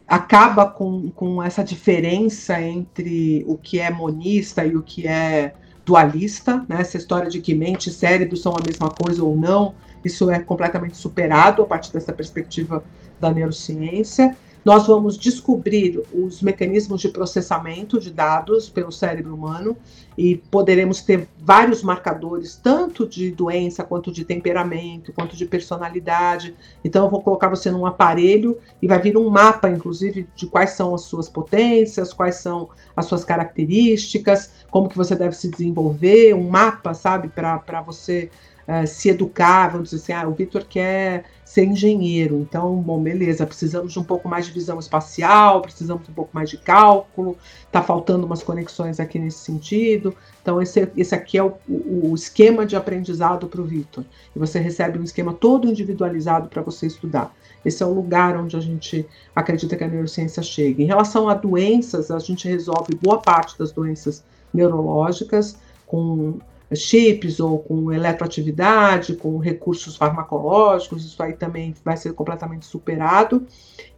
acaba 0.07 0.67
com, 0.67 1.09
com 1.11 1.41
essa 1.41 1.63
diferença 1.63 2.61
entre 2.61 3.43
o 3.47 3.57
que 3.57 3.79
é 3.79 3.89
monista 3.89 4.65
e 4.65 4.75
o 4.75 4.83
que 4.83 5.07
é 5.07 5.55
dualista, 5.83 6.65
né? 6.67 6.81
essa 6.81 6.97
história 6.97 7.29
de 7.29 7.39
que 7.39 7.53
mente 7.53 7.89
e 7.89 7.93
cérebro 7.93 8.35
são 8.35 8.53
a 8.53 8.63
mesma 8.65 8.89
coisa 8.89 9.23
ou 9.23 9.35
não, 9.35 9.75
isso 10.03 10.29
é 10.29 10.39
completamente 10.39 10.97
superado 10.97 11.61
a 11.61 11.65
partir 11.65 11.91
dessa 11.91 12.13
perspectiva 12.13 12.83
da 13.19 13.31
neurociência. 13.31 14.35
Nós 14.65 14.87
vamos 14.87 15.15
descobrir 15.15 16.01
os 16.11 16.41
mecanismos 16.41 16.99
de 16.99 17.09
processamento 17.09 17.99
de 17.99 18.09
dados 18.09 18.67
pelo 18.67 18.91
cérebro 18.91 19.35
humano 19.35 19.77
e 20.17 20.37
poderemos 20.37 21.01
ter 21.01 21.27
vários 21.37 21.83
marcadores, 21.83 22.55
tanto 22.55 23.07
de 23.07 23.29
doença, 23.29 23.83
quanto 23.83 24.11
de 24.11 24.25
temperamento, 24.25 25.13
quanto 25.13 25.35
de 25.35 25.45
personalidade. 25.45 26.55
Então, 26.83 27.05
eu 27.05 27.11
vou 27.11 27.21
colocar 27.21 27.47
você 27.47 27.69
num 27.69 27.85
aparelho 27.85 28.57
e 28.81 28.87
vai 28.87 28.99
vir 28.99 29.15
um 29.15 29.29
mapa, 29.29 29.69
inclusive, 29.69 30.27
de 30.35 30.47
quais 30.47 30.71
são 30.71 30.95
as 30.95 31.01
suas 31.01 31.29
potências, 31.29 32.11
quais 32.11 32.37
são 32.37 32.69
as 32.95 33.05
suas 33.05 33.23
características, 33.23 34.49
como 34.71 34.89
que 34.89 34.97
você 34.97 35.15
deve 35.15 35.35
se 35.35 35.47
desenvolver, 35.47 36.33
um 36.33 36.49
mapa, 36.49 36.95
sabe, 36.95 37.27
para 37.27 37.83
você 37.85 38.31
uh, 38.67 38.85
se 38.87 39.09
educar, 39.09 39.69
vamos 39.69 39.89
dizer 39.89 40.03
assim, 40.03 40.13
ah, 40.13 40.27
o 40.27 40.33
Vitor 40.33 40.65
quer 40.65 41.25
ser 41.43 41.65
engenheiro, 41.65 42.39
então, 42.39 42.75
bom, 42.81 43.01
beleza, 43.01 43.45
precisamos 43.45 43.93
de 43.93 43.99
um 43.99 44.03
pouco 44.03 44.27
mais 44.27 44.45
de 44.45 44.51
visão 44.51 44.79
espacial, 44.79 45.61
precisamos 45.61 46.03
de 46.03 46.11
um 46.11 46.13
pouco 46.13 46.31
mais 46.33 46.49
de 46.49 46.57
cálculo, 46.57 47.37
está 47.65 47.81
faltando 47.81 48.25
umas 48.25 48.43
conexões 48.43 48.99
aqui 48.99 49.17
nesse 49.17 49.39
sentido, 49.39 50.13
então 50.41 50.61
esse, 50.61 50.89
esse 50.97 51.15
aqui 51.15 51.37
é 51.37 51.43
o, 51.43 51.53
o, 51.69 52.11
o 52.11 52.15
esquema 52.15 52.65
de 52.65 52.75
aprendizado 52.75 53.47
para 53.47 53.61
o 53.61 53.63
Vitor, 53.63 54.03
e 54.35 54.39
você 54.39 54.59
recebe 54.59 54.99
um 54.99 55.03
esquema 55.03 55.33
todo 55.33 55.69
individualizado 55.69 56.49
para 56.49 56.61
você 56.61 56.87
estudar. 56.87 57.33
Esse 57.63 57.81
é 57.81 57.85
o 57.85 57.93
lugar 57.93 58.37
onde 58.37 58.55
a 58.55 58.59
gente 58.59 59.07
acredita 59.35 59.75
que 59.75 59.83
a 59.83 59.87
neurociência 59.87 60.43
chega. 60.43 60.83
Em 60.83 60.85
relação 60.85 61.27
a 61.27 61.33
doenças, 61.33 62.11
a 62.11 62.19
gente 62.19 62.47
resolve 62.47 62.93
boa 63.01 63.19
parte 63.19 63.57
das 63.57 63.71
doenças 63.71 64.23
neurológicas 64.53 65.57
com 65.87 66.37
chips 66.73 67.39
ou 67.39 67.59
com 67.59 67.91
eletroatividade, 67.91 69.15
com 69.15 69.37
recursos 69.37 69.95
farmacológicos, 69.95 71.05
isso 71.05 71.21
aí 71.21 71.33
também 71.33 71.75
vai 71.83 71.97
ser 71.97 72.13
completamente 72.13 72.65
superado. 72.65 73.45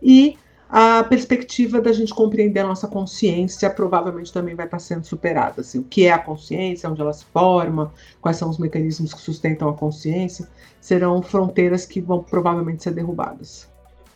E 0.01 0.37
a 0.69 1.01
perspectiva 1.03 1.79
da 1.79 1.93
gente 1.93 2.13
compreender 2.13 2.59
a 2.59 2.67
nossa 2.67 2.87
consciência 2.87 3.69
provavelmente 3.69 4.33
também 4.33 4.53
vai 4.53 4.65
estar 4.65 4.79
sendo 4.79 5.05
superada. 5.05 5.61
Assim, 5.61 5.79
o 5.79 5.83
que 5.83 6.05
é 6.05 6.11
a 6.11 6.19
consciência, 6.19 6.89
onde 6.89 6.99
ela 6.99 7.13
se 7.13 7.23
forma, 7.25 7.93
quais 8.19 8.37
são 8.37 8.49
os 8.49 8.57
mecanismos 8.57 9.13
que 9.13 9.21
sustentam 9.21 9.69
a 9.69 9.73
consciência, 9.73 10.47
serão 10.81 11.21
fronteiras 11.21 11.85
que 11.85 12.01
vão 12.01 12.21
provavelmente 12.21 12.83
ser 12.83 12.91
derrubadas. 12.91 13.69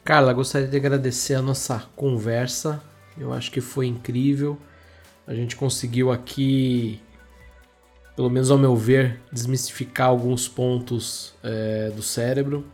Carla, 0.04 0.34
gostaria 0.34 0.68
de 0.68 0.76
agradecer 0.76 1.36
a 1.36 1.42
nossa 1.42 1.86
conversa. 1.96 2.82
Eu 3.18 3.32
acho 3.32 3.52
que 3.52 3.62
foi 3.62 3.88
incrível. 3.88 4.58
A 5.26 5.34
gente 5.34 5.56
conseguiu 5.56 6.12
aqui 6.12 7.00
pelo 8.16 8.30
menos 8.30 8.52
ao 8.52 8.58
meu 8.58 8.76
ver, 8.76 9.20
desmistificar 9.32 10.08
alguns 10.08 10.48
pontos 10.48 11.34
é, 11.44 11.92
do 11.96 12.02
cérebro, 12.02 12.66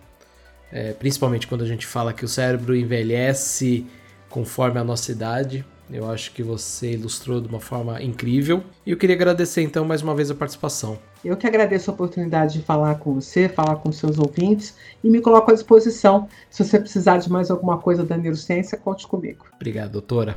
é, 0.72 0.94
principalmente 0.94 1.48
quando 1.48 1.64
a 1.64 1.68
gente 1.68 1.86
fala 1.86 2.14
que 2.14 2.26
o 2.26 2.28
cérebro 2.28 2.76
envelhece 2.76 3.86
conforme 4.30 4.80
a 4.80 4.84
nossa 4.84 5.12
idade. 5.12 5.66
Eu 5.90 6.10
acho 6.10 6.34
que 6.34 6.44
você 6.44 6.92
ilustrou 6.92 7.40
de 7.40 7.48
uma 7.48 7.62
forma 7.62 8.02
incrível. 8.04 8.62
E 8.86 8.92
eu 8.92 8.98
queria 8.98 9.16
agradecer 9.16 9.62
então 9.62 9.86
mais 9.86 10.02
uma 10.02 10.14
vez 10.14 10.30
a 10.30 10.36
participação. 10.36 11.00
Eu 11.24 11.38
que 11.38 11.48
agradeço 11.48 11.90
a 11.90 11.94
oportunidade 11.94 12.60
de 12.60 12.62
falar 12.66 12.96
com 12.96 13.14
você, 13.14 13.48
falar 13.48 13.78
com 13.78 13.92
seus 13.92 14.20
ouvintes 14.20 14.76
e 15.02 15.10
me 15.10 15.22
coloco 15.22 15.50
à 15.50 15.54
disposição. 15.54 16.28
Se 16.50 16.64
você 16.64 16.78
precisar 16.78 17.20
de 17.20 17.32
mais 17.32 17.50
alguma 17.50 17.78
coisa 17.78 18.04
da 18.04 18.18
neurociência, 18.18 18.78
conte 18.78 19.08
comigo. 19.08 19.46
Obrigado, 19.56 19.92
doutora. 19.92 20.36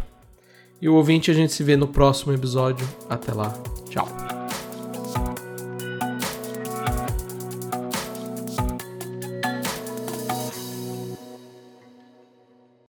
E 0.81 0.89
o 0.89 0.95
ouvinte, 0.95 1.31
a 1.31 1.35
gente 1.35 1.53
se 1.53 1.63
vê 1.63 1.77
no 1.77 1.89
próximo 1.89 2.33
episódio. 2.33 2.89
Até 3.09 3.33
lá. 3.33 3.53
Tchau. 3.89 4.39